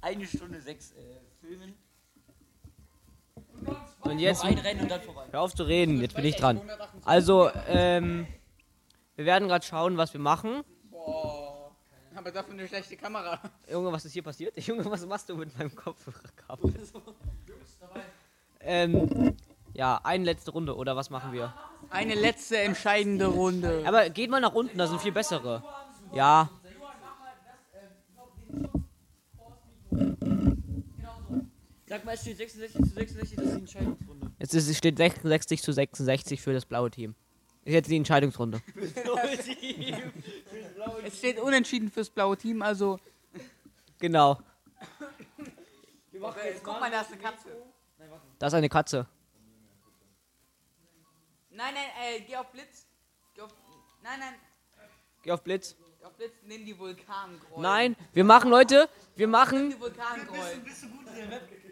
eine 0.00 0.26
Stunde 0.26 0.60
sechs 0.60 0.92
äh, 0.92 1.18
Filmen. 1.40 1.74
Und 4.02 4.20
jetzt, 4.20 4.44
Noch 4.44 4.50
ein 4.52 4.58
Rennen 4.58 4.82
und 4.82 4.90
dann 4.92 5.00
vorbei. 5.00 5.24
hör 5.32 5.40
auf 5.40 5.52
zu 5.52 5.64
reden, 5.64 6.00
jetzt 6.00 6.14
bin 6.14 6.26
ich 6.26 6.36
dran. 6.36 6.60
Also, 7.04 7.50
ähm, 7.66 8.28
wir 9.16 9.24
werden 9.24 9.48
gerade 9.48 9.66
schauen, 9.66 9.96
was 9.96 10.12
wir 10.12 10.20
machen. 10.20 10.62
Aber 12.16 12.30
dafür 12.30 12.54
eine 12.54 12.68
schlechte 12.68 12.96
Kamera. 12.96 13.40
Junge, 13.70 13.92
was 13.92 14.04
ist 14.04 14.12
hier 14.12 14.22
passiert? 14.22 14.56
Junge, 14.66 14.84
was 14.84 15.04
machst 15.06 15.28
du 15.28 15.36
mit 15.36 15.56
meinem 15.58 15.74
Kopfhörerkabel? 15.74 16.72
ähm, 18.60 19.36
ja, 19.72 20.00
eine 20.04 20.24
letzte 20.24 20.52
Runde, 20.52 20.76
oder 20.76 20.96
was 20.96 21.10
machen 21.10 21.32
wir? 21.32 21.52
Eine 21.90 22.14
letzte 22.14 22.58
entscheidende 22.58 23.26
Runde. 23.26 23.82
Aber 23.86 24.08
geht 24.10 24.30
mal 24.30 24.40
nach 24.40 24.54
unten, 24.54 24.78
da 24.78 24.86
sind 24.86 25.00
viel 25.00 25.12
bessere. 25.12 25.62
Ja. 26.12 26.48
Sag 31.86 32.04
mal, 32.04 32.14
es 32.14 32.22
steht 32.22 32.38
66 32.38 32.82
zu 32.82 32.94
66, 32.94 33.36
das 33.36 33.44
ist 33.44 33.54
die 33.54 33.60
Entscheidungsrunde. 33.60 34.30
Jetzt 34.38 34.54
ist, 34.54 34.68
es 34.68 34.78
steht 34.78 34.96
66 34.96 35.62
zu 35.62 35.72
66 35.72 36.40
für 36.40 36.52
das 36.52 36.64
blaue 36.64 36.90
Team. 36.90 37.14
Ist 37.64 37.72
jetzt 37.72 37.90
die 37.90 37.96
Entscheidungsrunde. 37.96 38.60
Es 41.02 41.18
steht 41.18 41.38
unentschieden 41.38 41.90
fürs 41.90 42.10
blaue 42.10 42.36
Team, 42.36 42.60
also. 42.60 42.98
Genau. 43.98 44.38
Guck 46.62 46.80
mal, 46.80 46.90
da 46.90 47.00
ist 47.00 47.12
eine 47.12 47.20
Katze. 47.20 47.48
Da 48.38 48.46
ist 48.46 48.54
eine 48.54 48.68
Katze. 48.68 49.06
Nein, 51.50 51.74
nein, 51.74 52.16
äh, 52.16 52.20
geh 52.20 52.36
auf 52.36 52.50
Blitz. 52.50 52.86
Geh 53.34 53.42
auf. 53.42 53.50
Nein, 54.02 54.18
nein, 54.18 54.34
Geh 55.22 55.30
auf 55.32 55.42
Blitz. 55.42 55.76
geh 55.98 56.04
auf 56.04 56.12
Blitz, 56.14 56.32
nimm 56.44 56.66
die 56.66 56.78
Vulkangräu. 56.78 57.60
Nein, 57.60 57.96
wir 58.12 58.24
machen, 58.24 58.50
Leute, 58.50 58.88
wir 59.16 59.26
Nimm 59.26 59.30
machen, 59.30 59.70
die 59.70 59.80
Vulkangräu. 59.80 60.36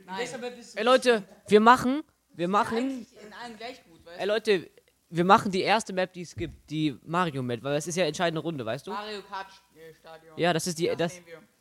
Nein, 0.07 0.29
ey 0.75 0.85
Leute, 0.85 1.25
wir 1.49 1.61
machen, 1.61 2.03
wir 2.35 2.49
machen, 2.49 2.77
eigentlich 2.79 3.23
in 3.23 3.33
allen 3.35 3.57
gleich 3.57 3.85
gut, 3.85 4.07
weißt 4.07 4.21
ey 4.21 4.27
Leute, 4.27 4.71
wir 5.13 5.25
machen 5.25 5.53
die 5.53 5.61
erste 5.61 5.93
Map, 5.93 6.11
die 6.15 6.23
es 6.23 6.35
gibt, 6.35 6.71
die 6.71 6.99
Mario 7.05 7.43
Map, 7.43 7.63
weil 7.63 7.75
das 7.75 7.87
ist 7.87 7.97
ja 7.97 8.07
entscheidende 8.07 8.41
Runde, 8.41 8.65
weißt 8.65 8.87
du? 8.87 8.93
Mario 8.93 9.23
Kart 9.23 9.53
Stadion. 10.01 10.39
Ja, 10.39 10.55
das 10.55 10.67
ist 10.67 10.79
die, 10.79 10.87
das, 10.97 11.21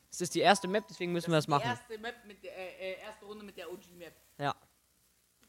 das 0.09 0.21
ist 0.21 0.33
die 0.33 0.39
erste 0.39 0.69
Map, 0.69 0.85
deswegen 0.87 1.11
müssen 1.11 1.31
wir 1.31 1.35
das 1.35 1.49
machen. 1.49 1.65
erste 1.65 1.97
Map 1.97 2.15
mit 2.25 2.41
der, 2.43 2.57
äh, 2.57 2.93
äh, 2.93 2.99
erste 3.01 3.25
Runde 3.25 3.43
mit 3.43 3.57
der 3.57 3.69
OG-Map. 3.69 4.13
Ja. 4.37 4.55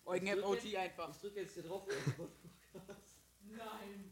Eugen 0.05 0.43
OG 0.43 0.77
einfach. 0.77 1.11
Ich 1.11 1.21
drücke 1.21 1.41
jetzt 1.43 1.55
hier 1.55 1.63
drauf. 1.63 1.83
Nein. 3.49 4.11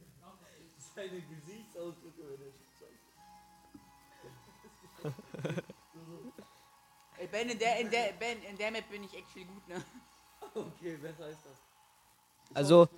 Seine 0.94 1.20
Gesichtsausdrücke, 1.22 2.22
wenn 2.22 2.40
er 2.42 2.52
Ey, 7.18 7.26
Ben, 7.26 7.48
in 7.48 7.58
der, 7.58 7.80
in 7.80 7.90
der, 7.90 8.12
Ben, 8.12 8.42
in 8.42 8.56
der 8.56 8.70
Map 8.70 8.88
bin 8.88 9.02
ich 9.02 9.16
actually 9.16 9.46
gut, 9.46 9.66
ne? 9.68 9.82
Okay, 10.54 10.96
besser 10.96 11.28
ist 11.28 11.44
das. 11.44 11.56
Also, 12.54 12.88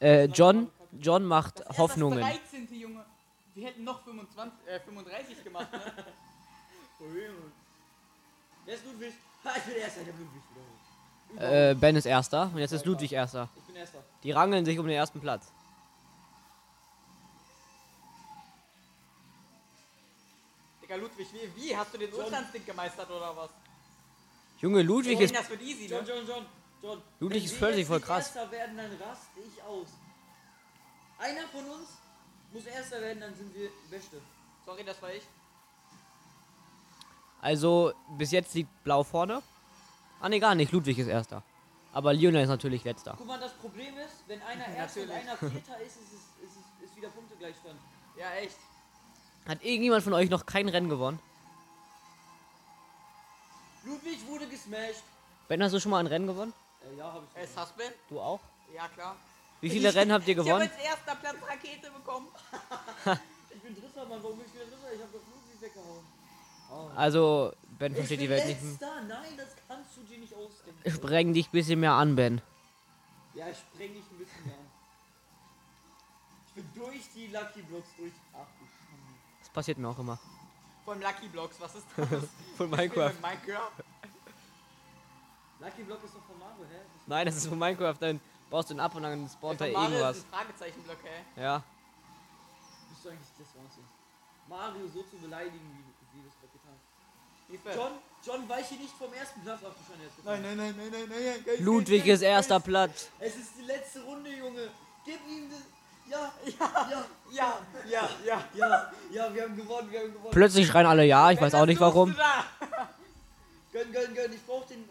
äh, 0.00 0.24
John, 0.26 0.70
John 1.00 1.24
macht 1.24 1.60
Das 1.60 1.78
Hoffnungen. 1.78 2.20
das 2.20 2.28
13. 2.50 2.68
Junge. 2.80 3.04
Wir 3.54 3.66
hätten 3.68 3.84
noch 3.84 4.02
25, 4.04 4.68
äh, 4.68 4.80
35 4.80 5.44
gemacht, 5.44 5.72
ne? 5.72 5.80
Wer 8.64 8.74
ist 8.74 8.84
Ludwig? 8.84 9.14
Ha, 9.44 9.50
ich 9.56 9.62
bin 9.62 9.74
erster, 9.76 10.02
ich 10.02 10.08
hab 10.08 10.18
Ludwig 10.18 10.42
wiederholt. 10.50 11.72
Äh, 11.72 11.74
Ben 11.74 11.96
ist 11.96 12.06
erster 12.06 12.50
und 12.52 12.58
jetzt 12.58 12.72
ist 12.72 12.84
Ludwig 12.86 13.12
erster. 13.12 13.48
Ich 13.56 13.64
bin 13.64 13.76
erster. 13.76 13.98
Die 14.22 14.30
rangeln 14.30 14.64
sich 14.64 14.78
um 14.78 14.86
den 14.86 14.96
ersten 14.96 15.20
Platz. 15.20 15.50
Digga, 20.82 20.96
Ludwig, 20.96 21.28
wie, 21.32 21.62
wie? 21.62 21.76
Hast 21.76 21.92
du 21.94 21.98
den 21.98 22.12
Ultrainstinkt 22.12 22.66
gemeistert 22.66 23.10
oder 23.10 23.36
was? 23.36 23.50
Junge, 24.60 24.82
Ludwig 24.82 25.18
Ey, 25.18 25.24
ist, 25.24 25.34
das 25.34 25.48
wird 25.50 25.62
easy, 25.62 25.86
John, 25.86 26.04
ne? 26.04 26.08
John, 26.08 26.26
John, 26.26 26.46
John. 26.82 27.02
Ludwig 27.20 27.36
Wenn 27.38 27.44
ist 27.44 27.52
wir 27.52 27.58
völlig 27.58 27.86
voll 27.86 28.00
krass. 28.00 28.26
Erster 28.34 28.50
werden, 28.50 28.76
dann 28.76 28.90
raste 28.92 29.40
ich 29.46 29.62
aus. 29.62 29.88
Einer 31.18 31.48
von 31.48 31.64
uns 31.70 31.88
muss 32.52 32.64
erster 32.66 33.00
werden, 33.00 33.20
dann 33.20 33.34
sind 33.34 33.54
wir 33.54 33.68
Beste. 33.90 34.20
Sorry, 34.64 34.84
das 34.84 35.00
war 35.02 35.12
ich. 35.12 35.22
also 37.40 37.92
bis 38.16 38.30
jetzt 38.30 38.54
liegt 38.54 38.84
Blau 38.84 39.02
vorne. 39.02 39.42
Ah 40.20 40.28
ne, 40.28 40.40
gar 40.40 40.54
nicht, 40.54 40.72
Ludwig 40.72 40.98
ist 40.98 41.06
erster. 41.08 41.42
Aber 41.92 42.12
Lionel 42.12 42.42
ist 42.42 42.48
natürlich 42.48 42.84
letzter. 42.84 43.14
Guck 43.16 43.26
mal, 43.26 43.40
das 43.40 43.52
Problem 43.54 43.96
ist, 43.98 44.14
wenn 44.26 44.40
einer 44.42 44.66
erster 44.76 45.02
und 45.02 45.10
einer 45.10 45.36
vierter 45.36 45.80
ist, 45.80 45.96
ist 45.96 46.12
es 46.12 46.12
ist, 46.50 46.56
es- 46.82 46.84
ist 46.90 46.96
wieder 46.96 47.08
Punktegleichstand. 47.08 47.78
Ja, 48.16 48.30
echt. 48.34 48.56
Hat 49.46 49.62
irgendjemand 49.64 50.04
von 50.04 50.12
euch 50.12 50.28
noch 50.30 50.44
kein 50.46 50.68
Rennen 50.68 50.88
gewonnen? 50.88 51.18
Ludwig 53.84 54.26
wurde 54.26 54.46
gesmashed. 54.48 55.02
Ben, 55.48 55.62
hast 55.62 55.72
du 55.72 55.80
schon 55.80 55.90
mal 55.90 55.98
ein 56.00 56.06
Rennen 56.06 56.26
gewonnen? 56.26 56.52
Äh, 56.90 56.96
ja, 56.96 57.12
hab 57.12 57.22
ich. 57.36 57.42
Äh, 57.42 57.46
Suspend? 57.46 57.94
Du 58.08 58.20
auch? 58.20 58.40
Ja, 58.74 58.88
klar. 58.88 59.16
Wie 59.60 59.70
viele 59.70 59.92
Rennen 59.94 60.12
habt 60.12 60.26
ihr 60.28 60.32
Ich 60.34 60.38
habe 60.38 60.48
gewonnen? 60.48 60.70
als 60.70 60.84
erster 60.84 61.14
Platz 61.16 61.36
Rakete 61.46 61.90
bekommen. 61.90 62.28
Ich 63.50 63.62
bin 63.62 63.74
Dritter, 63.74 64.04
Mann. 64.06 64.22
Warum 64.22 64.36
bin 64.38 64.46
ich 64.46 64.54
wieder 64.54 64.66
Dritter? 64.66 64.92
Ich 64.94 65.00
hab 65.02 65.10
doch 65.10 65.18
Ludwig 65.20 65.60
weggehauen. 65.60 66.96
Also, 66.96 67.52
Ben 67.78 67.92
Ich 67.92 67.98
versteht 67.98 68.20
die 68.20 68.28
Welt 68.28 68.46
nicht. 68.46 68.62
letzter. 68.62 69.00
Nein, 69.08 69.36
das 69.36 69.48
kannst 69.66 69.96
du 69.96 70.02
dir 70.04 70.18
nicht 70.18 70.32
ausdenken. 70.34 70.90
Spreng 70.90 71.32
dich 71.32 71.48
ein 71.48 71.52
bisschen 71.52 71.80
mehr 71.80 71.92
an, 71.94 72.14
Ben. 72.14 72.40
Ja, 73.34 73.48
ich 73.48 73.56
spreng 73.58 73.94
dich 73.94 74.04
ein 74.12 74.18
bisschen 74.18 74.44
mehr 74.46 74.54
an. 74.54 74.70
Ich 76.46 76.52
bin 76.54 76.70
durch 76.74 77.02
die 77.14 77.26
Lucky 77.28 77.62
Blocks 77.62 77.88
durch. 77.96 78.12
Ach 78.34 78.46
du 78.60 78.66
Schande. 78.66 79.18
Das 79.40 79.48
passiert 79.48 79.78
mir 79.78 79.88
auch 79.88 79.98
immer. 79.98 80.18
Von 80.84 81.00
Lucky 81.00 81.28
Blocks, 81.28 81.56
was 81.58 81.74
ist 81.74 81.86
das? 81.96 82.24
Von 82.56 82.70
Minecraft. 82.70 83.14
Minecraft. 83.20 83.72
Lucky 85.60 85.82
Block 85.82 86.04
ist 86.04 86.14
doch 86.14 86.22
von 86.22 86.38
Mario, 86.38 86.64
hä? 86.70 86.78
Das 86.78 87.06
Nein, 87.06 87.26
das 87.26 87.36
ist 87.36 87.46
von 87.48 87.58
Minecraft. 87.58 87.96
Dann 87.98 88.20
baust 88.50 88.70
du 88.70 88.74
ihn 88.74 88.80
ab 88.80 88.94
und 88.94 89.02
dann 89.02 89.28
spawnt 89.28 89.60
Mario 89.60 89.80
irgendwas. 89.80 90.16
ist 90.18 90.26
ein 90.26 90.30
Fragezeichenblock, 90.32 90.98
hä? 91.02 91.42
Ja. 91.42 91.62
bist 92.90 93.04
du 93.04 93.08
eigentlich 93.10 93.28
das 93.38 93.48
Wahnsinn. 93.56 93.84
Mario 94.48 94.86
so 94.88 95.02
zu 95.02 95.16
beleidigen, 95.16 95.58
wie, 95.58 96.18
wie 96.18 96.24
das 96.24 96.34
gerade 96.38 96.52
getan 96.52 96.76
hast. 96.78 97.76
John, 97.76 97.92
John, 98.24 98.48
weiche 98.48 98.74
nicht 98.74 98.94
vom 98.96 99.12
ersten 99.12 99.40
Platz 99.40 99.64
ab, 99.64 99.74
du 99.76 99.92
schon 99.92 100.02
jetzt. 100.02 100.24
Nein, 100.24 100.42
nein, 100.42 100.56
nein, 100.56 100.74
nein, 100.76 100.90
nein, 100.90 101.08
nein, 101.08 101.44
nein. 101.44 101.64
Ludwig 101.64 102.06
ist 102.06 102.22
erster 102.22 102.60
Platz. 102.60 103.08
Es 103.18 103.36
ist 103.36 103.52
die 103.58 103.64
letzte 103.64 104.02
Runde, 104.02 104.30
Junge. 104.30 104.68
Gib 105.04 105.20
ihm 105.28 105.50
das. 105.50 105.60
Ja, 106.10 106.32
ja, 106.46 106.88
ja, 106.90 107.04
Ja, 107.30 107.58
ja, 107.86 108.08
ja. 108.24 108.44
ja, 108.54 108.92
ja, 109.10 109.34
wir 109.34 109.42
haben 109.42 109.56
gewonnen, 109.56 109.90
wir 109.90 110.00
haben 110.00 110.12
gewonnen. 110.12 110.30
Plötzlich 110.32 110.66
schreien 110.66 110.86
alle 110.86 111.04
ja, 111.04 111.30
ich 111.30 111.40
weiß 111.40 111.54
auch 111.54 111.66
nicht 111.66 111.80
warum. 111.80 112.14
Gönn, 113.72 113.92
gönn, 113.92 114.14
gönn, 114.14 114.32
ich 114.32 114.44
brauch 114.46 114.66
den 114.66 114.88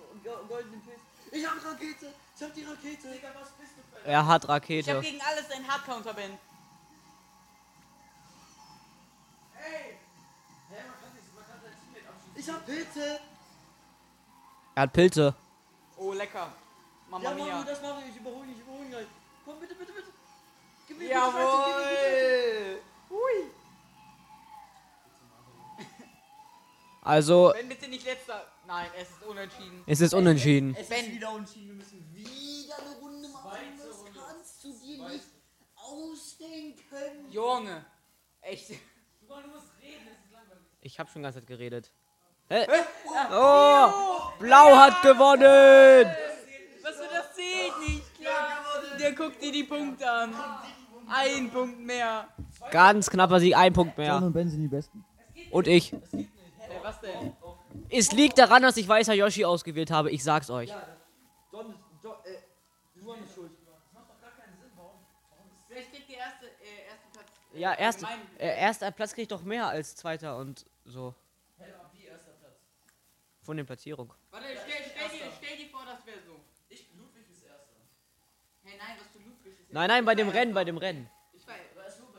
goldenen 0.47 0.81
Pilz. 0.81 0.99
Ich 1.31 1.45
hab 1.45 1.55
Rakete, 1.63 2.13
ich 2.35 2.43
hab 2.43 2.53
die 2.53 2.63
Rakete. 2.63 3.11
Digga, 3.11 3.29
was 3.39 3.49
bist 3.51 3.71
du 3.77 3.97
für 4.01 4.07
Er 4.07 4.25
hat 4.25 4.43
Ich 4.43 4.49
hab 4.49 4.55
Rakete. 4.55 4.99
gegen 5.01 5.21
alles 5.21 5.51
einen 5.51 5.67
Hardcounter, 5.67 6.13
Ben. 6.13 6.37
Ich 12.35 12.49
hab 12.49 12.65
Pilze. 12.65 13.19
Er 14.75 14.81
hat 14.83 14.93
Pilze. 14.93 15.33
Oh, 15.97 16.13
lecker. 16.13 16.51
Mamma 17.09 17.23
Ja, 17.23 17.29
Mario, 17.31 17.45
mia. 17.55 17.63
das 17.63 17.81
mache 17.81 18.01
ich. 18.03 18.15
Ich 18.15 18.21
überhole 18.21 18.51
ich 18.51 18.59
überhole 18.59 18.83
ihn 18.85 18.91
gleich. 18.91 19.07
Komm, 19.43 19.59
bitte, 19.59 19.75
bitte, 19.75 19.91
bitte. 19.93 20.07
Gib 20.87 20.97
mir 20.99 21.07
bitte 21.07 21.19
Scheiße, 21.19 21.37
gib 21.37 21.75
mir 21.77 21.93
Jawohl. 22.69 22.81
Hui. 23.09 23.51
Also, 27.01 27.51
Ben, 27.55 27.69
bitte 27.69 27.87
nicht 27.87 28.05
letzter. 28.05 28.45
Nein, 28.67 28.87
es 28.99 29.09
ist 29.09 29.23
unentschieden. 29.23 29.83
es 29.87 30.01
ist 30.01 30.13
unentschieden. 30.13 30.75
Es 30.77 30.89
Ben. 30.89 31.05
ist 31.05 31.11
wieder 31.13 31.31
unentschieden. 31.31 31.67
Wir 31.67 31.75
müssen 31.75 32.13
wieder 32.13 32.75
eine 32.77 32.95
Runde 32.99 33.29
machen. 33.29 33.57
Das 33.77 34.03
kannst 34.27 34.63
du 34.63 34.73
dir 34.73 35.07
nicht 35.07 35.23
ausdenken. 35.75 37.31
Junge. 37.31 37.85
Echt. 38.41 38.71
Ich 40.81 40.99
habe 40.99 41.09
schon 41.09 41.21
die 41.21 41.23
ganze 41.23 41.39
Zeit 41.39 41.47
geredet. 41.47 41.91
Hä? 42.49 42.65
Oh, 43.31 44.31
Blau 44.39 44.75
hat 44.77 45.01
gewonnen. 45.01 46.07
Was 46.81 46.95
du 46.97 47.03
das 47.11 47.35
seht 47.35 47.79
nicht, 47.87 48.15
klar. 48.19 48.49
Der 48.99 49.11
guckt 49.13 49.41
dir 49.41 49.51
die 49.51 49.63
Punkte 49.63 50.09
an. 50.09 50.33
Ein 51.09 51.49
Punkt 51.51 51.79
mehr. 51.79 52.27
Ganz 52.71 53.09
knapper 53.09 53.39
Sieg, 53.39 53.55
ein 53.55 53.71
Punkt 53.73 53.97
mehr. 53.97 54.17
und 54.17 54.33
Ben 54.33 54.49
sind 54.49 54.61
die 54.61 54.67
Besten. 54.67 55.05
Und 55.51 55.67
ich. 55.67 55.93
Ey, 55.93 56.27
was 56.83 56.99
denn? 56.99 57.33
Es 57.89 58.11
liegt 58.11 58.37
daran, 58.37 58.61
dass 58.61 58.77
ich 58.77 58.87
Weißer 58.87 59.13
Yoshi 59.13 59.45
ausgewählt 59.45 59.91
habe. 59.91 60.11
Ich 60.11 60.23
sag's 60.23 60.49
euch. 60.49 60.73
Kriegt 65.91 66.09
erste, 66.09 66.47
äh, 66.47 66.87
Platz? 67.13 67.27
Ja, 67.53 67.73
erst, 67.73 68.01
Mein- 68.01 68.37
äh, 68.39 68.59
erster 68.59 68.91
Platz 68.91 69.13
kriegt 69.13 69.31
doch 69.31 69.43
mehr 69.43 69.67
als 69.67 69.95
zweiter 69.95 70.37
und 70.37 70.65
so. 70.85 71.13
Von 73.43 73.55
der 73.55 73.63
Platzierung. 73.63 74.13
Warte, 74.29 74.47
stell, 74.47 74.83
stell, 74.91 75.19
dir, 75.19 75.31
stell 75.37 75.55
dir 75.57 75.69
vor, 75.69 75.85
das 75.85 76.05
wäre 76.05 76.19
so. 76.19 76.35
Ich, 76.67 76.89
Ludwig 76.97 77.29
ist 77.31 77.45
Erster. 77.45 77.79
Hey, 78.63 78.77
nein, 78.77 78.97
was 78.99 79.09
du 79.13 79.19
Ludwig 79.19 79.57
ist. 79.61 79.71
Nein, 79.71 79.87
nein, 79.87 80.03
bei 80.03 80.15
dem 80.15 80.27
Rennen, 80.27 80.53
bei 80.53 80.65
dem 80.65 80.77
Rennen. 80.77 81.09
Ich 81.31 81.47
weiß. 81.47 81.55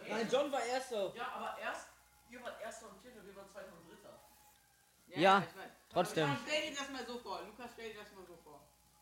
Nein, 0.09 0.27
John 0.33 0.51
war 0.51 0.65
Erster. 0.65 1.13
Ja, 1.15 1.33
aber 1.35 1.59
erst, 1.61 1.89
ihr 2.31 2.43
wart 2.43 2.59
Erster 2.63 2.89
und 2.89 2.99
Vierter, 3.03 3.23
wir 3.27 3.37
waren 3.37 3.47
Zweiter 3.51 3.73
und 3.77 3.91
Dritter. 3.91 4.19
Ja, 5.19 5.40
ich 5.40 5.57
weiß. 5.57 5.70
trotzdem. 5.90 6.28
Aber 6.31 6.39
stell 6.47 6.70
dir 6.70 6.77
das 6.77 6.90
mal 6.90 7.05
so 7.07 7.19
vor. 7.19 7.43
Lukas, 7.43 7.70
stell 7.74 7.93
dir 7.93 7.99
das 8.01 8.12
mal 8.12 8.24
so 8.27 8.36
vor. 8.45 8.61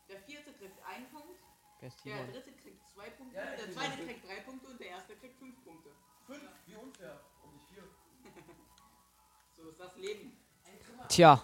Der 0.09 0.19
vierte 0.21 0.51
kriegt 0.53 0.79
einen 0.85 1.05
Punkt, 1.09 1.39
der 1.81 2.25
dritte 2.25 2.51
kriegt 2.53 2.81
zwei 2.89 3.09
Punkte, 3.11 3.35
Ja, 3.37 3.45
der 3.55 3.71
zweite 3.71 4.03
kriegt 4.03 4.25
drei 4.27 4.39
Punkte 4.41 4.67
und 4.67 4.79
der 4.79 4.87
erste 4.87 5.15
kriegt 5.15 5.37
fünf 5.37 5.63
Punkte. 5.63 5.89
Fünf, 6.25 6.41
wie 6.65 6.75
unfair. 6.75 7.19
Und 7.43 7.53
nicht 7.53 7.67
vier. 7.69 7.83
So 9.55 9.69
ist 9.69 9.79
das 9.79 9.95
Leben. 9.97 10.37
Tja, 11.09 11.41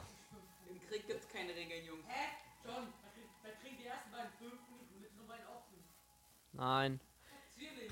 Im 0.70 0.80
Krieg 0.88 1.08
gibt's 1.08 1.28
keine 1.28 1.56
Regeln, 1.56 1.84
Jungs. 1.84 2.06
Hä? 2.08 2.30
John, 2.64 2.94
da 3.42 3.50
kriegen 3.60 3.78
die 3.78 3.86
ersten 3.86 4.12
beiden 4.12 4.32
fünf 4.38 4.54
Punkte, 4.70 4.94
mit 5.02 5.16
nur 5.18 5.26
beiden 5.26 5.48
auch 5.48 5.64
fünf. 5.68 5.84
nein. 6.52 7.00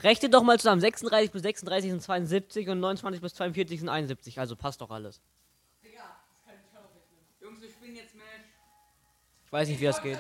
Rechne 0.03 0.29
doch 0.29 0.43
mal 0.43 0.59
zusammen. 0.59 0.81
36 0.81 1.31
bis 1.31 1.41
36 1.41 1.89
sind 1.91 2.01
72 2.01 2.69
und 2.69 2.79
29 2.79 3.21
bis 3.21 3.33
42 3.35 3.79
sind 3.79 3.89
71. 3.89 4.39
Also 4.39 4.55
passt 4.55 4.81
doch 4.81 4.89
alles. 4.91 5.21
Jungs, 7.39 7.61
wir 7.61 7.69
spielen 7.69 7.95
jetzt 7.95 8.15
Match. 8.15 8.25
Ich 9.27 9.39
weiß 9.51 9.67
nicht, 9.69 9.79
wie 9.79 9.85
das 9.85 10.01
geht. 10.01 10.19